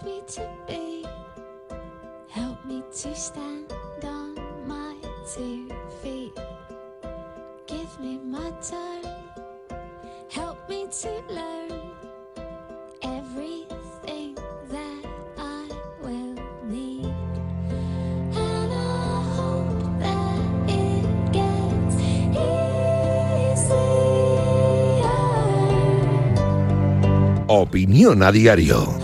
ask 0.00 0.06
me 0.06 0.22
to 0.26 0.48
be. 0.66 1.06
Help 2.28 2.64
me 2.64 2.82
to 2.92 3.14
stand 3.14 3.72
on 4.04 4.34
my 4.66 4.94
two 5.34 5.68
feet. 6.02 6.32
Give 7.66 8.00
me 8.00 8.18
my 8.24 8.50
time. 8.62 9.04
Help 10.28 10.68
me 10.68 10.86
to 11.02 11.22
learn 11.28 11.72
everything 13.02 14.36
that 14.68 15.04
I 15.36 15.68
will 16.02 16.36
need. 16.64 17.14
And 18.36 18.72
I 18.72 19.22
hope 19.36 20.00
that 20.00 20.40
it 20.68 21.32
gets 21.32 21.96
easier. 23.50 23.80
Opinión 27.48 28.22
a 28.22 28.30
diario. 28.32 28.99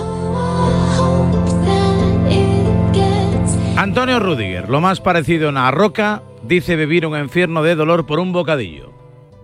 Antonio 3.77 4.19
Rudiger, 4.21 4.71
lo 4.71 4.80
más 4.80 5.03
parecido 5.03 5.48
a 5.48 5.51
una 5.51 5.71
roca, 5.71 6.23
dice 6.43 6.77
vivir 6.77 7.07
un 7.07 7.19
infierno 7.19 7.62
de 7.62 7.75
dolor 7.75 8.07
por 8.07 8.19
un 8.19 8.33
bocadillo. 8.33 8.95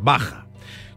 Baja. 0.00 0.46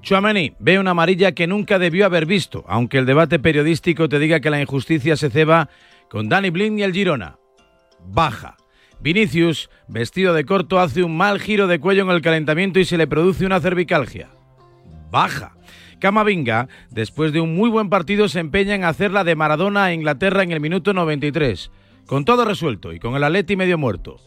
Chuamení 0.01 0.53
ve 0.57 0.79
una 0.79 0.91
amarilla 0.91 1.33
que 1.33 1.45
nunca 1.45 1.77
debió 1.77 2.05
haber 2.05 2.25
visto, 2.25 2.63
aunque 2.65 2.97
el 2.97 3.05
debate 3.05 3.37
periodístico 3.37 4.07
te 4.07 4.19
diga 4.19 4.39
que 4.39 4.49
la 4.49 4.61
injusticia 4.61 5.17
se 5.17 5.29
ceba 5.29 5.69
con 6.09 6.29
Dani 6.29 6.49
Blin 6.49 6.79
y 6.79 6.83
el 6.83 6.93
Girona. 6.93 7.35
Baja. 8.07 8.55
Vinicius, 9.01 9.69
vestido 9.89 10.33
de 10.33 10.45
corto, 10.45 10.79
hace 10.79 11.03
un 11.03 11.17
mal 11.17 11.41
giro 11.41 11.67
de 11.67 11.79
cuello 11.79 12.03
en 12.03 12.11
el 12.11 12.21
calentamiento 12.21 12.79
y 12.79 12.85
se 12.85 12.97
le 12.97 13.05
produce 13.05 13.45
una 13.45 13.59
cervicalgia. 13.59 14.29
Baja. 15.11 15.57
Camavinga, 15.99 16.69
después 16.89 17.33
de 17.33 17.41
un 17.41 17.53
muy 17.53 17.69
buen 17.69 17.89
partido, 17.89 18.29
se 18.29 18.39
empeña 18.39 18.75
en 18.75 18.85
hacer 18.85 19.11
la 19.11 19.25
de 19.25 19.35
Maradona 19.35 19.85
a 19.85 19.93
Inglaterra 19.93 20.41
en 20.41 20.53
el 20.53 20.61
minuto 20.61 20.93
93. 20.93 21.69
Con 22.05 22.23
todo 22.23 22.45
resuelto 22.45 22.93
y 22.93 22.99
con 22.99 23.15
el 23.15 23.23
Atleti 23.23 23.55
medio 23.55 23.77
muerto. 23.77 24.17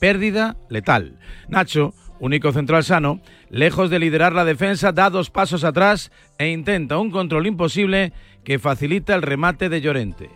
Pérdida 0.00 0.56
letal. 0.68 1.18
Nacho, 1.48 1.94
único 2.20 2.52
central 2.52 2.84
sano, 2.84 3.20
lejos 3.48 3.88
de 3.88 3.98
liderar 3.98 4.34
la 4.34 4.44
defensa, 4.44 4.92
da 4.92 5.08
dos 5.08 5.30
pasos 5.30 5.64
atrás 5.64 6.12
e 6.38 6.48
intenta 6.48 6.98
un 6.98 7.10
control 7.10 7.46
imposible 7.46 8.12
que 8.44 8.58
facilita 8.58 9.14
el 9.14 9.22
remate 9.22 9.68
de 9.70 9.80
Llorente. 9.80 10.30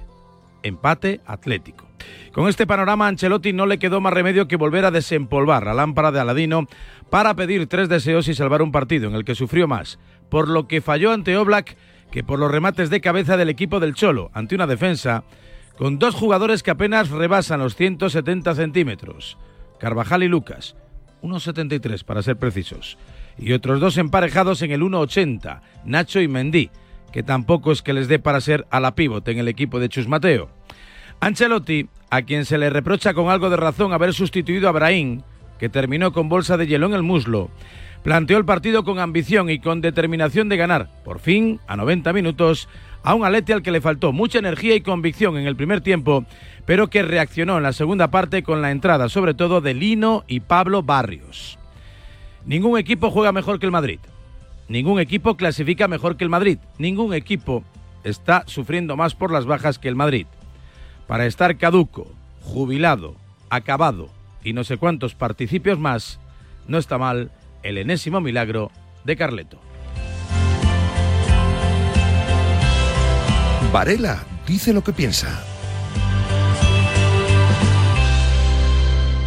Empate 0.63 1.21
atlético. 1.27 1.87
Con 2.33 2.49
este 2.49 2.67
panorama, 2.67 3.07
Ancelotti 3.07 3.53
no 3.53 3.67
le 3.67 3.79
quedó 3.79 4.01
más 4.01 4.13
remedio 4.13 4.49
que 4.49 4.57
volver 4.57 4.85
a 4.85 4.91
desempolvar 4.91 5.67
la 5.67 5.75
lámpara 5.75 6.11
de 6.11 6.21
Aladino 6.21 6.67
para 7.11 7.35
pedir 7.35 7.67
tres 7.67 7.89
deseos 7.89 8.29
y 8.29 8.35
salvar 8.35 8.63
un 8.63 8.73
partido 8.73 9.09
en 9.09 9.15
el 9.15 9.25
que 9.25 9.35
sufrió 9.35 9.69
más, 9.69 9.99
por 10.31 10.49
lo 10.49 10.67
que 10.67 10.81
falló 10.81 11.13
ante 11.13 11.37
Oblak 11.37 11.77
que 12.11 12.25
por 12.25 12.39
los 12.39 12.51
remates 12.51 12.89
de 12.89 13.01
cabeza 13.03 13.37
del 13.37 13.51
equipo 13.51 13.81
del 13.81 13.95
Cholo, 13.95 14.31
ante 14.33 14.55
una 14.55 14.67
defensa 14.67 15.25
con 15.79 16.01
dos 16.01 16.17
jugadores 16.17 16.65
que 16.65 16.73
apenas 16.73 17.11
rebasan 17.11 17.61
los 17.61 17.77
170 17.77 18.55
centímetros, 18.57 19.39
Carvajal 19.79 20.25
y 20.25 20.29
Lucas, 20.29 20.75
1,73 21.23 22.05
para 22.05 22.23
ser 22.23 22.37
precisos, 22.37 22.99
y 23.39 23.53
otros 23.53 23.79
dos 23.79 23.97
emparejados 23.97 24.61
en 24.63 24.73
el 24.73 24.83
1,80, 24.83 25.61
Nacho 25.85 26.21
y 26.21 26.27
Mendy, 26.27 26.71
que 27.13 27.23
tampoco 27.23 27.71
es 27.71 27.83
que 27.83 27.93
les 27.93 28.09
dé 28.09 28.19
para 28.19 28.41
ser 28.41 28.67
a 28.71 28.81
la 28.81 28.97
pivote 28.97 29.31
en 29.31 29.39
el 29.39 29.47
equipo 29.47 29.79
de 29.79 29.89
Chus 29.89 30.09
Mateo. 30.09 30.51
Ancelotti, 31.21 31.89
a 32.11 32.23
quien 32.23 32.45
se 32.45 32.59
le 32.59 32.71
reprocha 32.71 33.15
con 33.15 33.31
algo 33.31 33.49
de 33.49 33.57
razón 33.57 33.93
haber 33.93 34.13
sustituido 34.15 34.69
a 34.69 34.73
Brahim, 34.73 35.23
que 35.61 35.69
terminó 35.69 36.13
con 36.13 36.29
bolsa 36.29 36.57
de 36.57 36.67
hielo 36.67 36.87
en 36.87 36.95
el 36.95 37.03
muslo, 37.05 37.51
planteó 38.03 38.37
el 38.39 38.45
partido 38.45 38.85
con 38.85 38.99
ambición 38.99 39.49
y 39.49 39.61
con 39.61 39.81
determinación 39.81 40.49
de 40.49 40.57
ganar, 40.57 40.91
por 41.05 41.21
fin, 41.21 41.61
a 41.69 41.77
90 41.77 42.13
minutos, 42.13 42.69
a 43.03 43.15
un 43.15 43.25
Atleti 43.25 43.53
al 43.53 43.63
que 43.63 43.71
le 43.71 43.81
faltó 43.81 44.13
mucha 44.13 44.39
energía 44.39 44.75
y 44.75 44.81
convicción 44.81 45.37
en 45.37 45.47
el 45.47 45.57
primer 45.57 45.81
tiempo, 45.81 46.25
pero 46.67 46.89
que 46.89 47.03
reaccionó 47.03 47.57
en 47.57 47.63
la 47.63 47.73
segunda 47.73 48.11
parte 48.11 48.43
con 48.43 48.63
la 48.63 48.71
entrada 48.71 49.09
sobre 49.09 49.35
todo 49.35 49.61
de 49.61 49.75
Lino 49.75 50.25
y 50.29 50.41
Pablo 50.41 50.83
Barrios. 50.83 51.59
Ningún 52.45 52.79
equipo 52.79 53.11
juega 53.11 53.33
mejor 53.33 53.59
que 53.59 53.67
el 53.67 53.73
Madrid. 53.73 54.01
Ningún 54.69 55.01
equipo 55.01 55.37
clasifica 55.37 55.89
mejor 55.89 56.17
que 56.17 56.25
el 56.25 56.31
Madrid. 56.31 56.59
Ningún 56.79 57.15
equipo 57.15 57.65
está 58.05 58.45
sufriendo 58.47 58.97
más 58.97 59.15
por 59.15 59.33
las 59.33 59.47
bajas 59.47 59.79
que 59.79 59.89
el 59.89 59.97
Madrid. 59.97 60.27
Para 61.07 61.27
estar 61.27 61.57
caduco, 61.57 62.13
jubilado, 62.43 63.17
acabado 63.51 64.11
y 64.45 64.53
no 64.53 64.65
sé 64.65 64.77
cuántos 64.77 65.15
participios 65.15 65.79
más, 65.79 66.21
no 66.67 66.79
está 66.79 66.99
mal 66.99 67.31
el 67.63 67.79
enésimo 67.79 68.21
milagro 68.21 68.71
de 69.05 69.17
Carleto. 69.17 69.68
Varela 73.73 74.25
dice 74.47 74.73
lo 74.73 74.83
que 74.83 74.93
piensa. 74.95 75.45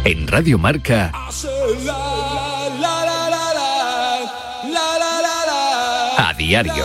En 0.04 0.26
Radio 0.26 0.58
Marca, 0.58 1.12
a 6.18 6.34
diario. 6.36 6.84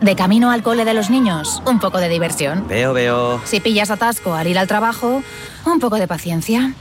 De 0.00 0.16
camino 0.16 0.50
al 0.50 0.62
cole 0.62 0.84
de 0.84 0.94
los 0.94 1.10
niños, 1.10 1.62
un 1.64 1.78
poco 1.78 1.98
de 1.98 2.08
diversión. 2.08 2.66
Veo, 2.66 2.92
veo. 2.92 3.40
Si 3.44 3.60
pillas 3.60 3.90
atasco 3.90 4.34
al 4.34 4.48
ir 4.48 4.58
al 4.58 4.66
trabajo, 4.66 5.22
un 5.64 5.78
poco 5.78 5.96
de 5.96 6.08
paciencia. 6.08 6.74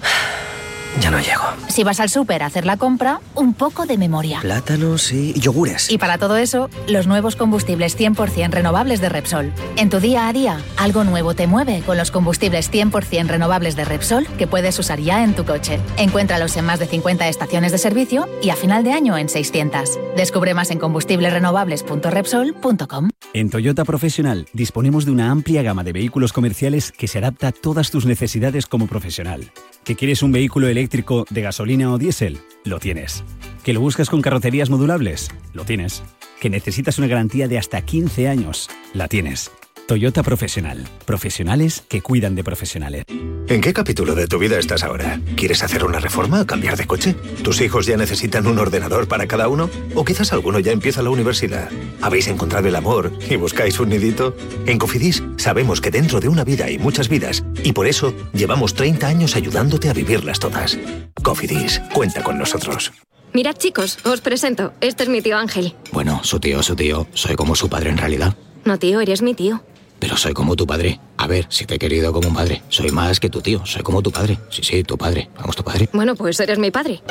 Ya 1.02 1.12
no 1.12 1.20
llego. 1.20 1.44
Si 1.68 1.84
vas 1.84 2.00
al 2.00 2.10
súper 2.10 2.42
a 2.42 2.48
hacer 2.48 2.66
la 2.66 2.78
compra, 2.78 3.20
un 3.36 3.54
poco 3.54 3.86
de 3.86 3.98
memoria. 3.98 4.40
Plátanos 4.42 5.12
y 5.12 5.34
yogures. 5.34 5.92
Y 5.92 5.98
para 5.98 6.18
todo 6.18 6.38
eso, 6.38 6.70
los 6.88 7.08
nuevos 7.08 7.36
combustibles 7.36 7.98
100% 7.98 8.52
renovables 8.52 9.00
de 9.00 9.10
Repsol. 9.10 9.54
En 9.76 9.90
tu 9.90 10.00
día 10.00 10.28
a 10.28 10.34
día, 10.34 10.60
algo 10.78 11.04
nuevo 11.04 11.36
te 11.36 11.46
mueve 11.46 11.84
con 11.86 11.98
los 11.98 12.10
combustibles 12.10 12.72
100% 12.72 13.28
renovables 13.28 13.76
de 13.76 13.86
Repsol 13.86 14.26
que 14.38 14.48
puedes 14.48 14.80
usar 14.80 15.00
ya 15.00 15.24
en 15.24 15.36
tu 15.36 15.46
coche. 15.46 15.80
Encuéntralos 15.98 16.58
en 16.58 16.66
más 16.66 16.80
de 16.80 16.88
50 16.88 17.28
estaciones 17.28 17.72
de 17.72 17.78
servicio 17.78 18.28
y 18.42 18.50
a 18.50 18.56
final 18.56 18.84
de 18.84 18.94
año 18.94 19.16
en 19.18 19.30
600. 19.30 20.00
Descubre 20.16 20.56
más 20.56 20.72
en 20.72 20.80
combustiblesrenovables.repsol.com. 20.80 23.10
En 23.34 23.50
Toyota 23.50 23.84
Profesional 23.86 24.48
disponemos 24.54 25.06
de 25.06 25.12
una 25.12 25.30
amplia 25.30 25.62
gama 25.62 25.84
de 25.84 25.94
vehículos 25.94 26.34
comerciales 26.34 26.92
que 26.92 27.08
se 27.08 27.20
adapta 27.20 27.50
a 27.50 27.52
todas 27.52 27.92
tus 27.92 28.06
necesidades 28.06 28.66
como 28.66 28.88
profesional. 28.88 29.52
¿Que 29.88 29.96
quieres 29.96 30.22
un 30.22 30.34
vehículo 30.34 30.68
eléctrico 30.68 31.26
de 31.30 31.42
gasolina 31.42 31.94
o 31.94 31.98
diésel? 31.98 32.40
Lo 32.66 32.78
tienes. 32.78 33.24
¿Que 33.64 33.72
lo 33.72 33.80
buscas 33.80 34.10
con 34.10 34.22
carrocerías 34.22 34.70
modulables? 34.70 35.30
Lo 35.54 35.64
tienes. 35.64 36.04
¿Que 36.42 36.50
necesitas 36.50 36.98
una 36.98 37.08
garantía 37.08 37.48
de 37.48 37.58
hasta 37.58 37.82
15 37.82 38.28
años? 38.28 38.70
La 38.94 39.08
tienes. 39.08 39.50
Toyota 39.88 40.22
Profesional. 40.22 40.86
Profesionales 41.06 41.82
que 41.88 42.02
cuidan 42.02 42.36
de 42.36 42.44
profesionales. 42.44 43.06
¿En 43.48 43.62
qué 43.62 43.72
capítulo 43.72 44.16
de 44.16 44.28
tu 44.28 44.38
vida 44.38 44.60
estás 44.60 44.84
ahora? 44.84 45.22
¿Quieres 45.38 45.64
hacer 45.64 45.86
una 45.86 46.00
reforma 46.00 46.42
o 46.42 46.46
cambiar 46.46 46.76
de 46.76 46.86
coche? 46.86 47.16
¿Tus 47.42 47.62
hijos 47.62 47.86
ya 47.86 47.96
necesitan 47.96 48.48
un 48.48 48.60
ordenador 48.60 49.08
para 49.08 49.28
cada 49.28 49.48
uno? 49.48 49.70
¿O 49.96 50.04
quizás 50.04 50.34
alguno 50.34 50.60
ya 50.60 50.74
empieza 50.74 51.02
la 51.02 51.10
universidad? 51.10 51.70
¿Habéis 52.02 52.28
encontrado 52.28 52.68
el 52.68 52.76
amor 52.76 53.14
y 53.30 53.38
buscáis 53.38 53.80
un 53.80 53.88
nidito? 53.88 54.36
En 54.66 54.78
Cofidis 54.78 55.24
sabemos 55.38 55.80
que 55.80 55.90
dentro 55.90 56.20
de 56.20 56.28
una 56.28 56.44
vida 56.44 56.66
hay 56.66 56.78
muchas 56.78 57.08
vidas 57.08 57.46
y 57.64 57.72
por 57.72 57.88
eso 57.88 58.14
llevamos 58.34 58.74
30 58.74 59.08
años 59.08 59.38
ayudándote 59.38 59.90
a 59.90 59.94
vivirlas 59.94 60.40
todas. 60.40 60.78
Cofidis, 61.24 61.82
cuenta 61.94 62.22
con 62.24 62.38
nosotros. 62.38 62.92
Mirad 63.32 63.56
chicos, 63.56 64.00
os 64.04 64.20
presento. 64.20 64.74
Este 64.82 65.04
es 65.04 65.10
mi 65.10 65.22
tío 65.22 65.38
Ángel. 65.38 65.76
Bueno, 65.94 66.20
su 66.26 66.42
tío, 66.42 66.62
su 66.62 66.76
tío. 66.76 67.08
Soy 67.14 67.38
como 67.38 67.56
su 67.56 67.70
padre 67.70 67.92
en 67.92 67.98
realidad. 67.98 68.36
No 68.66 68.78
tío, 68.80 69.00
eres 69.00 69.22
mi 69.22 69.34
tío. 69.34 69.64
Pero 70.00 70.18
soy 70.18 70.34
como 70.34 70.56
tu 70.56 70.66
padre. 70.68 71.00
A 71.18 71.28
ver, 71.28 71.48
si 71.50 71.66
te 71.66 71.76
he 71.76 71.80
querido 71.80 72.14
como 72.14 72.30
un 72.30 72.36
padre. 72.36 72.62
Soy 72.70 72.92
más 72.92 73.20
que 73.20 73.30
tu 73.30 73.42
tío. 73.42 73.66
Soy 73.66 73.82
como 73.82 74.02
tu 74.02 74.12
padre. 74.12 74.38
Sí, 74.50 74.62
sí, 74.64 74.84
tu 74.84 74.98
padre. 74.98 75.30
Vamos, 75.36 75.56
tu 75.56 75.64
padre. 75.64 75.90
Bueno, 75.94 76.16
pues 76.16 76.40
eres 76.40 76.60
mi 76.60 76.72
padre. 76.72 77.02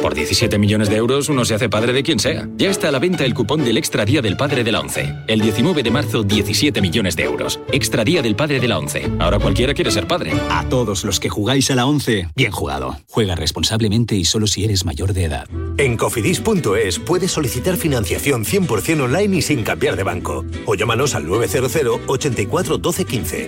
Por 0.00 0.14
17 0.14 0.58
millones 0.58 0.88
de 0.88 0.96
euros 0.96 1.28
uno 1.28 1.44
se 1.44 1.54
hace 1.54 1.68
padre 1.68 1.92
de 1.92 2.02
quien 2.02 2.20
sea. 2.20 2.48
Ya 2.56 2.70
está 2.70 2.88
a 2.88 2.92
la 2.92 2.98
venta 2.98 3.24
el 3.24 3.34
cupón 3.34 3.64
del 3.64 3.76
Extra 3.76 4.04
Día 4.04 4.22
del 4.22 4.36
Padre 4.36 4.62
de 4.62 4.70
la 4.70 4.80
ONCE. 4.80 5.12
El 5.26 5.40
19 5.40 5.82
de 5.82 5.90
marzo, 5.90 6.22
17 6.22 6.80
millones 6.80 7.16
de 7.16 7.24
euros. 7.24 7.58
Extra 7.72 8.04
Día 8.04 8.22
del 8.22 8.36
Padre 8.36 8.60
de 8.60 8.68
la 8.68 8.78
ONCE. 8.78 9.10
Ahora 9.18 9.38
cualquiera 9.38 9.74
quiere 9.74 9.90
ser 9.90 10.06
padre. 10.06 10.32
A 10.50 10.68
todos 10.68 11.04
los 11.04 11.18
que 11.18 11.28
jugáis 11.28 11.70
a 11.70 11.74
la 11.74 11.86
11, 11.86 12.28
bien 12.36 12.52
jugado. 12.52 12.96
Juega 13.08 13.34
responsablemente 13.34 14.14
y 14.14 14.24
solo 14.24 14.46
si 14.46 14.64
eres 14.64 14.84
mayor 14.84 15.12
de 15.12 15.24
edad. 15.24 15.48
En 15.78 15.96
cofidis.es 15.96 16.98
puedes 17.00 17.32
solicitar 17.32 17.76
financiación 17.76 18.44
100% 18.44 19.02
online 19.02 19.36
y 19.36 19.42
sin 19.42 19.64
cambiar 19.64 19.96
de 19.96 20.04
banco. 20.04 20.44
O 20.66 20.74
llámanos 20.74 21.14
al 21.14 21.26
900 21.26 22.00
84 22.06 22.78
12 22.78 23.04
15. 23.04 23.47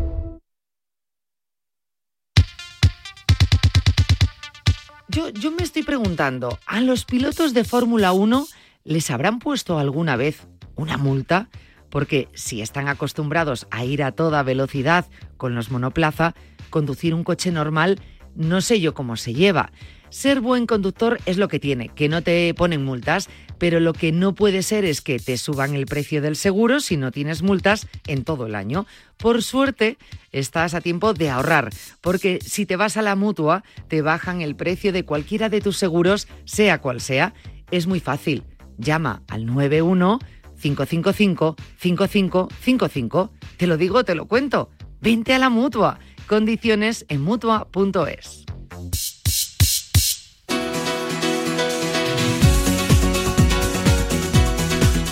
Yo, 5.13 5.27
yo 5.27 5.51
me 5.51 5.63
estoy 5.63 5.83
preguntando, 5.83 6.57
¿a 6.65 6.79
los 6.79 7.03
pilotos 7.03 7.53
de 7.53 7.65
Fórmula 7.65 8.13
1 8.13 8.47
les 8.85 9.11
habrán 9.11 9.39
puesto 9.39 9.77
alguna 9.77 10.15
vez 10.15 10.47
una 10.77 10.95
multa? 10.95 11.49
Porque 11.89 12.29
si 12.33 12.61
están 12.61 12.87
acostumbrados 12.87 13.67
a 13.71 13.83
ir 13.83 14.03
a 14.03 14.13
toda 14.13 14.41
velocidad 14.41 15.05
con 15.35 15.53
los 15.53 15.69
monoplaza, 15.69 16.33
conducir 16.69 17.13
un 17.13 17.25
coche 17.25 17.51
normal 17.51 17.99
no 18.35 18.61
sé 18.61 18.79
yo 18.79 18.93
cómo 18.93 19.17
se 19.17 19.33
lleva. 19.33 19.71
Ser 20.09 20.41
buen 20.41 20.67
conductor 20.67 21.19
es 21.25 21.37
lo 21.37 21.47
que 21.47 21.59
tiene, 21.59 21.87
que 21.87 22.09
no 22.09 22.21
te 22.21 22.53
ponen 22.53 22.83
multas, 22.83 23.29
pero 23.57 23.79
lo 23.79 23.93
que 23.93 24.11
no 24.11 24.35
puede 24.35 24.61
ser 24.61 24.83
es 24.83 24.99
que 24.99 25.19
te 25.19 25.37
suban 25.37 25.73
el 25.73 25.85
precio 25.85 26.21
del 26.21 26.35
seguro 26.35 26.81
si 26.81 26.97
no 26.97 27.11
tienes 27.11 27.43
multas 27.43 27.87
en 28.07 28.25
todo 28.25 28.47
el 28.47 28.55
año. 28.55 28.85
Por 29.15 29.41
suerte, 29.41 29.97
estás 30.33 30.73
a 30.73 30.81
tiempo 30.81 31.13
de 31.13 31.29
ahorrar, 31.29 31.69
porque 32.01 32.39
si 32.45 32.65
te 32.65 32.75
vas 32.75 32.97
a 32.97 33.01
la 33.01 33.15
mutua, 33.15 33.63
te 33.87 34.01
bajan 34.01 34.41
el 34.41 34.57
precio 34.57 34.91
de 34.91 35.05
cualquiera 35.05 35.47
de 35.47 35.61
tus 35.61 35.77
seguros, 35.77 36.27
sea 36.43 36.81
cual 36.81 36.99
sea. 36.99 37.33
Es 37.71 37.87
muy 37.87 38.01
fácil. 38.01 38.43
Llama 38.77 39.23
al 39.29 39.45
91 39.45 40.19
555 40.61 41.55
5555. 41.77 43.31
Te 43.57 43.67
lo 43.67 43.77
digo, 43.77 44.03
te 44.03 44.15
lo 44.15 44.25
cuento. 44.25 44.69
Vente 44.99 45.33
a 45.33 45.39
la 45.39 45.49
mutua. 45.49 45.99
Condiciones 46.27 47.05
en 47.09 47.21
mutua.es. 47.21 48.45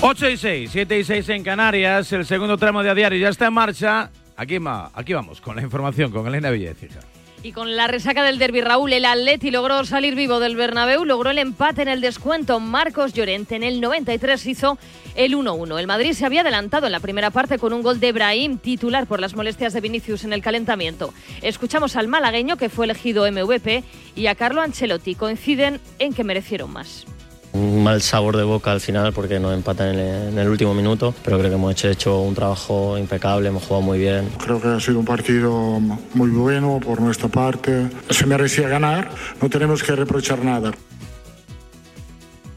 Ocho 0.02 0.30
y 0.30 0.38
6, 0.38 0.70
7 0.72 1.00
y 1.00 1.04
6 1.04 1.30
en 1.30 1.44
Canarias, 1.44 2.14
el 2.14 2.26
segundo 2.26 2.58
tramo 2.58 2.82
de 2.82 2.90
a 2.90 2.96
diario 2.96 3.20
ya 3.20 3.30
está 3.30 3.48
en 3.48 3.54
marcha. 3.54 4.10
Aquí, 4.38 4.58
aquí 4.94 5.14
vamos 5.14 5.42
con 5.42 5.58
la 5.58 5.62
información 5.62 6.12
con 6.12 6.26
Elena 6.26 6.50
Villecija. 6.50 7.02
Y 7.42 7.54
con 7.54 7.78
la 7.78 7.88
resaca 7.88 8.22
del 8.24 8.38
derby 8.38 8.60
Raúl, 8.60 8.92
el 8.92 9.06
Atleti 9.06 9.50
logró 9.50 9.86
salir 9.86 10.14
vivo 10.14 10.42
del 10.42 10.58
Bernabéu, 10.58 11.06
logró 11.06 11.30
el 11.30 11.38
empate 11.38 11.82
en 11.82 11.88
el 11.88 12.02
descuento. 12.02 12.60
Marcos 12.60 13.14
Llorente 13.14 13.56
en 13.56 13.64
el 13.64 13.80
93 13.80 14.46
hizo 14.46 14.78
el 15.16 15.36
1-1. 15.36 15.80
El 15.80 15.88
Madrid 15.88 16.12
se 16.12 16.26
había 16.26 16.42
adelantado 16.42 16.88
en 16.88 16.92
la 16.92 17.00
primera 17.00 17.30
parte 17.30 17.58
con 17.58 17.72
un 17.72 17.82
gol 17.82 18.02
de 18.02 18.12
Brahim, 18.12 18.58
titular 18.58 19.08
por 19.08 19.22
las 19.22 19.36
molestias 19.36 19.72
de 19.72 19.80
Vinicius 19.80 20.26
en 20.26 20.34
el 20.34 20.42
calentamiento. 20.42 21.14
Escuchamos 21.42 21.96
al 21.96 22.10
malagueño 22.10 22.58
que 22.58 22.68
fue 22.68 22.86
elegido 22.86 23.30
MVP 23.32 23.86
y 24.18 24.28
a 24.28 24.36
Carlo 24.36 24.62
Ancelotti. 24.62 25.16
Coinciden 25.16 25.80
en 25.98 26.14
que 26.14 26.26
merecieron 26.26 26.72
más. 26.74 27.06
Un 27.52 27.84
mal 27.84 28.02
sabor 28.02 28.38
de 28.38 28.44
boca 28.44 28.72
al 28.72 28.80
final 28.80 29.12
porque 29.12 29.40
nos 29.40 29.54
empatan 29.54 29.90
en 29.90 30.00
el, 30.00 30.28
en 30.30 30.38
el 30.38 30.50
último 30.50 30.74
minuto, 30.74 31.14
pero 31.24 31.38
creo 31.38 31.50
que 31.50 31.56
hemos 31.56 31.72
hecho, 31.72 31.90
hecho 31.90 32.22
un 32.22 32.36
trabajo 32.36 32.98
impecable, 32.98 33.50
hemos 33.50 33.64
jugado 33.64 33.82
muy 33.82 33.98
bien. 33.98 34.30
Creo 34.38 34.62
que 34.62 34.68
ha 34.68 34.80
sido 34.80 35.00
un 35.00 35.06
partido 35.06 35.80
muy 36.14 36.30
bueno 36.30 36.80
por 36.80 37.02
nuestra 37.02 37.28
parte. 37.28 37.90
Se 38.10 38.26
merecía 38.26 38.68
ganar, 38.70 39.10
no 39.42 39.50
tenemos 39.50 39.82
que 39.82 39.96
reprochar 39.96 40.44
nada. 40.44 40.72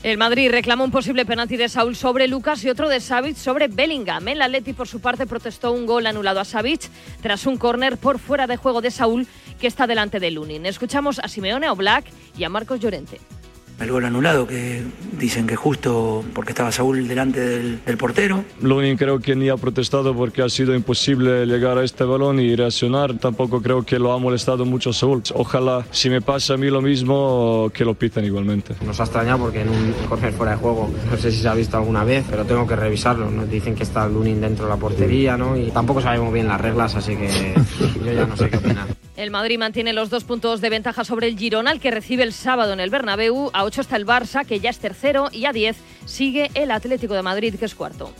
El 0.02 0.18
Madrid 0.18 0.50
reclamó 0.50 0.82
un 0.82 0.90
posible 0.90 1.24
penalti 1.24 1.56
de 1.56 1.68
Saúl 1.68 1.94
sobre 1.94 2.26
Lucas 2.26 2.64
y 2.64 2.68
otro 2.68 2.88
de 2.88 2.98
Savic 2.98 3.36
sobre 3.36 3.68
Bellingham. 3.68 4.26
El 4.26 4.42
Atleti, 4.42 4.72
por 4.72 4.88
su 4.88 5.00
parte, 5.00 5.28
protestó 5.28 5.70
un 5.70 5.86
gol 5.86 6.06
anulado 6.06 6.40
a 6.40 6.44
Savic 6.44 6.90
tras 7.20 7.46
un 7.46 7.56
córner 7.56 7.96
por 7.98 8.18
fuera 8.18 8.48
de 8.48 8.56
juego 8.56 8.80
de 8.80 8.90
Saúl 8.90 9.28
que 9.60 9.68
está 9.68 9.86
delante 9.86 10.18
de 10.18 10.32
Lunin. 10.32 10.66
Escuchamos 10.66 11.20
a 11.20 11.28
Simeone 11.28 11.70
Oblak 11.70 12.06
y 12.36 12.42
a 12.42 12.48
Marcos 12.48 12.80
Llorente. 12.80 13.20
El 13.82 13.90
gol 13.90 14.04
anulado, 14.04 14.46
que 14.46 14.82
dicen 15.18 15.46
que 15.46 15.56
justo 15.56 16.24
porque 16.34 16.52
estaba 16.52 16.70
Saúl 16.72 17.08
delante 17.08 17.40
del, 17.40 17.84
del 17.84 17.96
portero. 17.96 18.44
Lunin 18.60 18.96
creo 18.96 19.18
que 19.18 19.34
ni 19.34 19.48
ha 19.48 19.56
protestado 19.56 20.14
porque 20.14 20.42
ha 20.42 20.48
sido 20.48 20.74
imposible 20.74 21.46
llegar 21.46 21.78
a 21.78 21.84
este 21.84 22.04
balón 22.04 22.40
y 22.40 22.54
reaccionar. 22.54 23.18
Tampoco 23.18 23.60
creo 23.60 23.82
que 23.84 23.98
lo 23.98 24.12
ha 24.12 24.18
molestado 24.18 24.64
mucho 24.64 24.92
Saúl. 24.92 25.22
Ojalá, 25.34 25.84
si 25.90 26.10
me 26.10 26.20
pasa 26.20 26.54
a 26.54 26.56
mí 26.56 26.68
lo 26.70 26.80
mismo, 26.80 27.70
que 27.74 27.84
lo 27.84 27.94
piten 27.94 28.24
igualmente. 28.24 28.74
Nos 28.84 29.00
ha 29.00 29.04
extrañado 29.04 29.38
porque 29.40 29.62
en 29.62 29.68
un 29.68 29.92
corner 30.08 30.32
fuera 30.32 30.52
de 30.52 30.58
juego, 30.58 30.90
no 31.10 31.16
sé 31.16 31.30
si 31.30 31.38
se 31.38 31.48
ha 31.48 31.54
visto 31.54 31.76
alguna 31.76 32.04
vez, 32.04 32.24
pero 32.30 32.44
tengo 32.44 32.66
que 32.66 32.76
revisarlo. 32.76 33.30
Nos 33.30 33.50
dicen 33.50 33.74
que 33.74 33.82
está 33.82 34.08
Lunin 34.08 34.40
dentro 34.40 34.64
de 34.66 34.70
la 34.70 34.76
portería, 34.76 35.36
¿no? 35.36 35.56
Y 35.56 35.70
tampoco 35.70 36.00
sabemos 36.00 36.32
bien 36.32 36.48
las 36.48 36.60
reglas, 36.60 36.94
así 36.94 37.16
que 37.16 37.54
yo 38.04 38.12
ya 38.12 38.26
no 38.26 38.36
sé 38.36 38.48
qué 38.48 38.56
opinar. 38.56 38.86
El 39.16 39.30
Madrid 39.30 39.58
mantiene 39.58 39.92
los 39.92 40.08
dos 40.08 40.24
puntos 40.24 40.62
de 40.62 40.70
ventaja 40.70 41.04
sobre 41.04 41.28
el 41.28 41.38
Girona, 41.38 41.70
al 41.70 41.80
que 41.80 41.90
recibe 41.90 42.22
el 42.22 42.32
sábado 42.32 42.72
en 42.72 42.80
el 42.80 42.88
Bernabéu. 42.88 43.50
A 43.52 43.64
8 43.64 43.82
está 43.82 43.96
el 43.96 44.06
Barça, 44.06 44.46
que 44.46 44.58
ya 44.58 44.70
es 44.70 44.78
tercero, 44.78 45.28
y 45.30 45.44
a 45.44 45.52
10 45.52 45.76
sigue 46.06 46.50
el 46.54 46.70
Atlético 46.70 47.12
de 47.12 47.22
Madrid, 47.22 47.56
que 47.58 47.66
es 47.66 47.74
cuarto. 47.74 48.10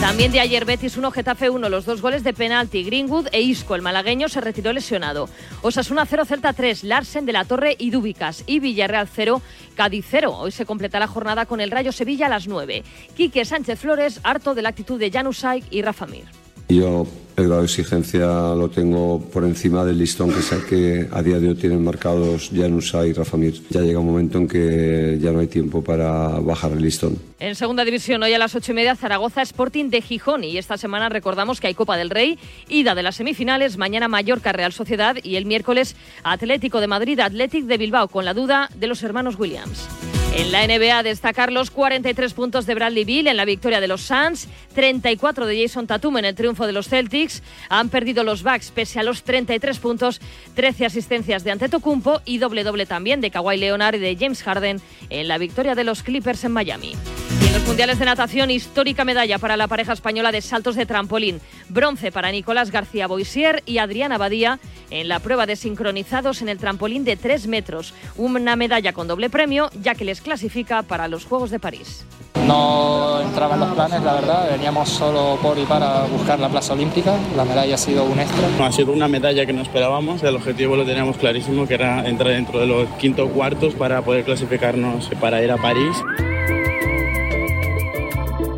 También 0.00 0.32
de 0.32 0.40
ayer 0.40 0.64
Betis 0.64 0.96
1, 0.96 1.12
Getafe 1.12 1.48
1, 1.48 1.68
los 1.68 1.84
dos 1.84 2.02
goles 2.02 2.24
de 2.24 2.32
penalti. 2.32 2.82
Greenwood 2.82 3.28
e 3.30 3.40
Isco, 3.40 3.76
el 3.76 3.82
malagueño, 3.82 4.28
se 4.28 4.40
retiró 4.40 4.72
lesionado. 4.72 5.28
Osasuna 5.62 6.06
0, 6.06 6.24
Celta 6.24 6.52
3, 6.52 6.82
Larsen 6.82 7.24
de 7.24 7.32
la 7.32 7.44
Torre 7.44 7.76
y 7.78 7.90
Dúbicas. 7.90 8.42
Y 8.48 8.58
Villarreal 8.58 9.06
0, 9.06 9.40
Cádiz 9.76 10.04
0. 10.10 10.36
Hoy 10.36 10.50
se 10.50 10.66
completa 10.66 10.98
la 10.98 11.06
jornada 11.06 11.46
con 11.46 11.60
el 11.60 11.70
Rayo 11.70 11.92
Sevilla 11.92 12.26
a 12.26 12.30
las 12.30 12.48
9. 12.48 12.82
Quique 13.16 13.44
Sánchez 13.44 13.78
Flores, 13.78 14.18
harto 14.24 14.56
de 14.56 14.62
la 14.62 14.70
actitud 14.70 14.98
de 14.98 15.12
Januzaj 15.12 15.62
y 15.70 15.82
Rafa 15.82 16.06
Mir. 16.06 16.41
Yo 16.74 17.06
el 17.36 17.46
grado 17.46 17.60
de 17.60 17.66
exigencia 17.66 18.26
lo 18.54 18.68
tengo 18.70 19.20
por 19.32 19.44
encima 19.44 19.84
del 19.84 19.98
listón 19.98 20.32
que, 20.32 20.42
sé 20.42 20.56
que 20.68 21.08
a 21.10 21.22
día 21.22 21.38
de 21.38 21.48
hoy 21.48 21.54
tienen 21.54 21.82
marcados 21.82 22.50
Janusa 22.54 23.06
y 23.06 23.12
Rafa 23.12 23.36
Mir. 23.36 23.54
Ya 23.70 23.80
llega 23.80 23.98
un 23.98 24.06
momento 24.06 24.38
en 24.38 24.48
que 24.48 25.18
ya 25.20 25.32
no 25.32 25.40
hay 25.40 25.46
tiempo 25.48 25.82
para 25.82 26.28
bajar 26.40 26.72
el 26.72 26.82
listón. 26.82 27.18
En 27.40 27.54
segunda 27.54 27.84
división, 27.84 28.22
hoy 28.22 28.32
a 28.32 28.38
las 28.38 28.54
ocho 28.54 28.72
y 28.72 28.74
media, 28.74 28.96
Zaragoza 28.96 29.42
Sporting 29.42 29.90
de 29.90 30.00
Gijón. 30.00 30.44
Y 30.44 30.56
esta 30.58 30.78
semana 30.78 31.08
recordamos 31.08 31.60
que 31.60 31.66
hay 31.66 31.74
Copa 31.74 31.96
del 31.96 32.10
Rey, 32.10 32.38
ida 32.68 32.94
de 32.94 33.02
las 33.02 33.16
semifinales, 33.16 33.76
mañana 33.76 34.08
Mallorca 34.08 34.52
Real 34.52 34.72
Sociedad 34.72 35.16
y 35.22 35.36
el 35.36 35.46
miércoles 35.46 35.96
Atlético 36.22 36.80
de 36.80 36.86
Madrid, 36.86 37.20
Athletic 37.20 37.64
de 37.66 37.78
Bilbao, 37.78 38.08
con 38.08 38.24
la 38.24 38.34
duda 38.34 38.70
de 38.76 38.86
los 38.86 39.02
hermanos 39.02 39.38
Williams. 39.38 39.88
En 40.34 40.50
la 40.50 40.66
NBA 40.66 41.02
destacar 41.02 41.52
los 41.52 41.70
43 41.70 42.32
puntos 42.32 42.64
de 42.64 42.74
Bradley 42.74 43.04
Bill 43.04 43.26
en 43.26 43.36
la 43.36 43.44
victoria 43.44 43.82
de 43.82 43.88
los 43.88 44.00
Suns, 44.00 44.48
34 44.74 45.44
de 45.44 45.62
Jason 45.62 45.86
Tatum 45.86 46.16
en 46.16 46.24
el 46.24 46.34
triunfo 46.34 46.66
de 46.66 46.72
los 46.72 46.88
Celtics. 46.88 47.42
Han 47.68 47.90
perdido 47.90 48.24
los 48.24 48.42
Bucks 48.42 48.70
pese 48.70 48.98
a 48.98 49.02
los 49.02 49.24
33 49.24 49.78
puntos, 49.78 50.22
13 50.54 50.86
asistencias 50.86 51.44
de 51.44 51.50
Antetokounmpo 51.50 52.22
y 52.24 52.38
doble 52.38 52.64
doble 52.64 52.86
también 52.86 53.20
de 53.20 53.30
Kawhi 53.30 53.58
Leonard 53.58 53.96
y 53.96 53.98
de 53.98 54.16
James 54.16 54.42
Harden 54.42 54.80
en 55.10 55.28
la 55.28 55.36
victoria 55.36 55.74
de 55.74 55.84
los 55.84 56.02
Clippers 56.02 56.44
en 56.44 56.52
Miami. 56.52 56.94
Y 57.42 57.46
en 57.46 57.52
los 57.52 57.66
mundiales 57.66 57.98
de 57.98 58.04
natación, 58.06 58.50
histórica 58.50 59.04
medalla 59.04 59.38
para 59.38 59.58
la 59.58 59.68
pareja 59.68 59.92
española 59.92 60.32
de 60.32 60.40
saltos 60.40 60.76
de 60.76 60.86
trampolín. 60.86 61.40
Bronce 61.68 62.10
para 62.10 62.30
Nicolás 62.30 62.70
García 62.70 63.06
Boisier 63.06 63.62
y 63.66 63.78
Adriana 63.78 64.16
Badía 64.16 64.60
en 64.90 65.08
la 65.08 65.18
prueba 65.18 65.46
de 65.46 65.56
sincronizados 65.56 66.40
en 66.40 66.48
el 66.48 66.58
trampolín 66.58 67.04
de 67.04 67.16
3 67.16 67.48
metros. 67.48 67.94
Una 68.16 68.56
medalla 68.56 68.92
con 68.92 69.08
doble 69.08 69.28
premio, 69.28 69.70
ya 69.82 69.94
que 69.94 70.04
les 70.04 70.21
clasifica 70.22 70.82
para 70.82 71.08
los 71.08 71.24
Juegos 71.24 71.50
de 71.50 71.58
París. 71.58 72.06
No 72.46 73.20
entraba 73.20 73.54
en 73.54 73.60
los 73.60 73.70
planes, 73.70 74.02
la 74.02 74.14
verdad. 74.14 74.50
Veníamos 74.50 74.88
solo 74.88 75.38
por 75.40 75.58
y 75.58 75.64
para 75.64 76.02
buscar 76.04 76.40
la 76.40 76.48
plaza 76.48 76.72
olímpica. 76.72 77.16
La 77.36 77.44
medalla 77.44 77.74
ha 77.74 77.78
sido 77.78 78.04
un 78.04 78.18
extra. 78.18 78.48
No, 78.58 78.64
ha 78.64 78.72
sido 78.72 78.92
una 78.92 79.06
medalla 79.06 79.46
que 79.46 79.52
no 79.52 79.62
esperábamos. 79.62 80.22
El 80.22 80.36
objetivo 80.36 80.76
lo 80.76 80.84
teníamos 80.84 81.16
clarísimo, 81.18 81.68
que 81.68 81.74
era 81.74 82.06
entrar 82.08 82.32
dentro 82.32 82.58
de 82.58 82.66
los 82.66 82.88
quinto 82.98 83.28
cuartos 83.28 83.74
para 83.74 84.02
poder 84.02 84.24
clasificarnos 84.24 85.08
para 85.20 85.42
ir 85.42 85.50
a 85.52 85.56
París. 85.56 85.96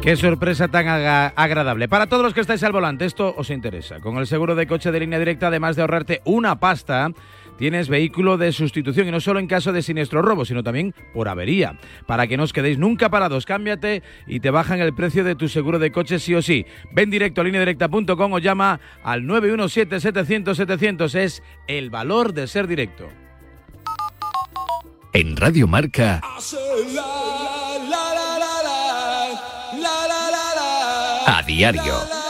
Qué 0.04 0.16
sorpresa 0.16 0.68
tan 0.68 0.87
agradable. 0.87 1.88
Para 1.88 2.06
todos 2.06 2.23
los 2.23 2.35
que 2.35 2.42
estáis 2.42 2.62
al 2.62 2.73
volante, 2.73 3.06
esto 3.06 3.35
os 3.38 3.49
interesa. 3.49 4.00
Con 4.00 4.18
el 4.18 4.26
seguro 4.26 4.54
de 4.54 4.66
coche 4.66 4.92
de 4.92 5.00
línea 5.00 5.18
directa, 5.18 5.47
además 5.47 5.76
de 5.76 5.83
ahorrarte 5.83 6.21
una 6.26 6.61
pasta, 6.61 7.09
tienes 7.56 7.88
vehículo 7.88 8.37
de 8.37 8.52
sustitución 8.52 9.08
y 9.08 9.11
no 9.11 9.20
solo 9.20 9.38
en 9.40 9.46
caso 9.46 9.73
de 9.73 9.82
siniestro 9.82 10.23
robo, 10.23 10.44
sino 10.44 10.62
también 10.62 10.94
por 11.12 11.28
avería. 11.28 11.78
Para 12.06 12.26
que 12.26 12.37
no 12.37 12.44
os 12.44 12.52
quedéis 12.52 12.78
nunca 12.78 13.11
parados, 13.11 13.46
cámbiate 13.46 14.02
y 14.26 14.40
te 14.40 14.50
bajan 14.50 14.80
el 14.80 14.94
precio 14.94 15.25
de 15.25 15.34
tu 15.34 15.49
seguro 15.49 15.78
de 15.78 15.92
coche 15.92 16.18
sí 16.18 16.34
o 16.34 16.42
sí. 16.42 16.66
Ven 16.92 17.11
directo 17.11 17.40
a 17.40 17.44
lineadirecta.com 17.44 18.32
o 18.32 18.38
llama 18.38 18.80
al 19.02 19.23
917-700-700. 19.23 21.14
Es 21.14 21.42
el 21.66 21.90
valor 21.90 22.32
de 22.34 22.46
ser 22.46 22.66
directo. 22.66 23.08
En 25.12 25.37
Radio 25.37 25.68
Marca, 25.68 26.20
a 31.26 31.42
diario. 31.46 32.24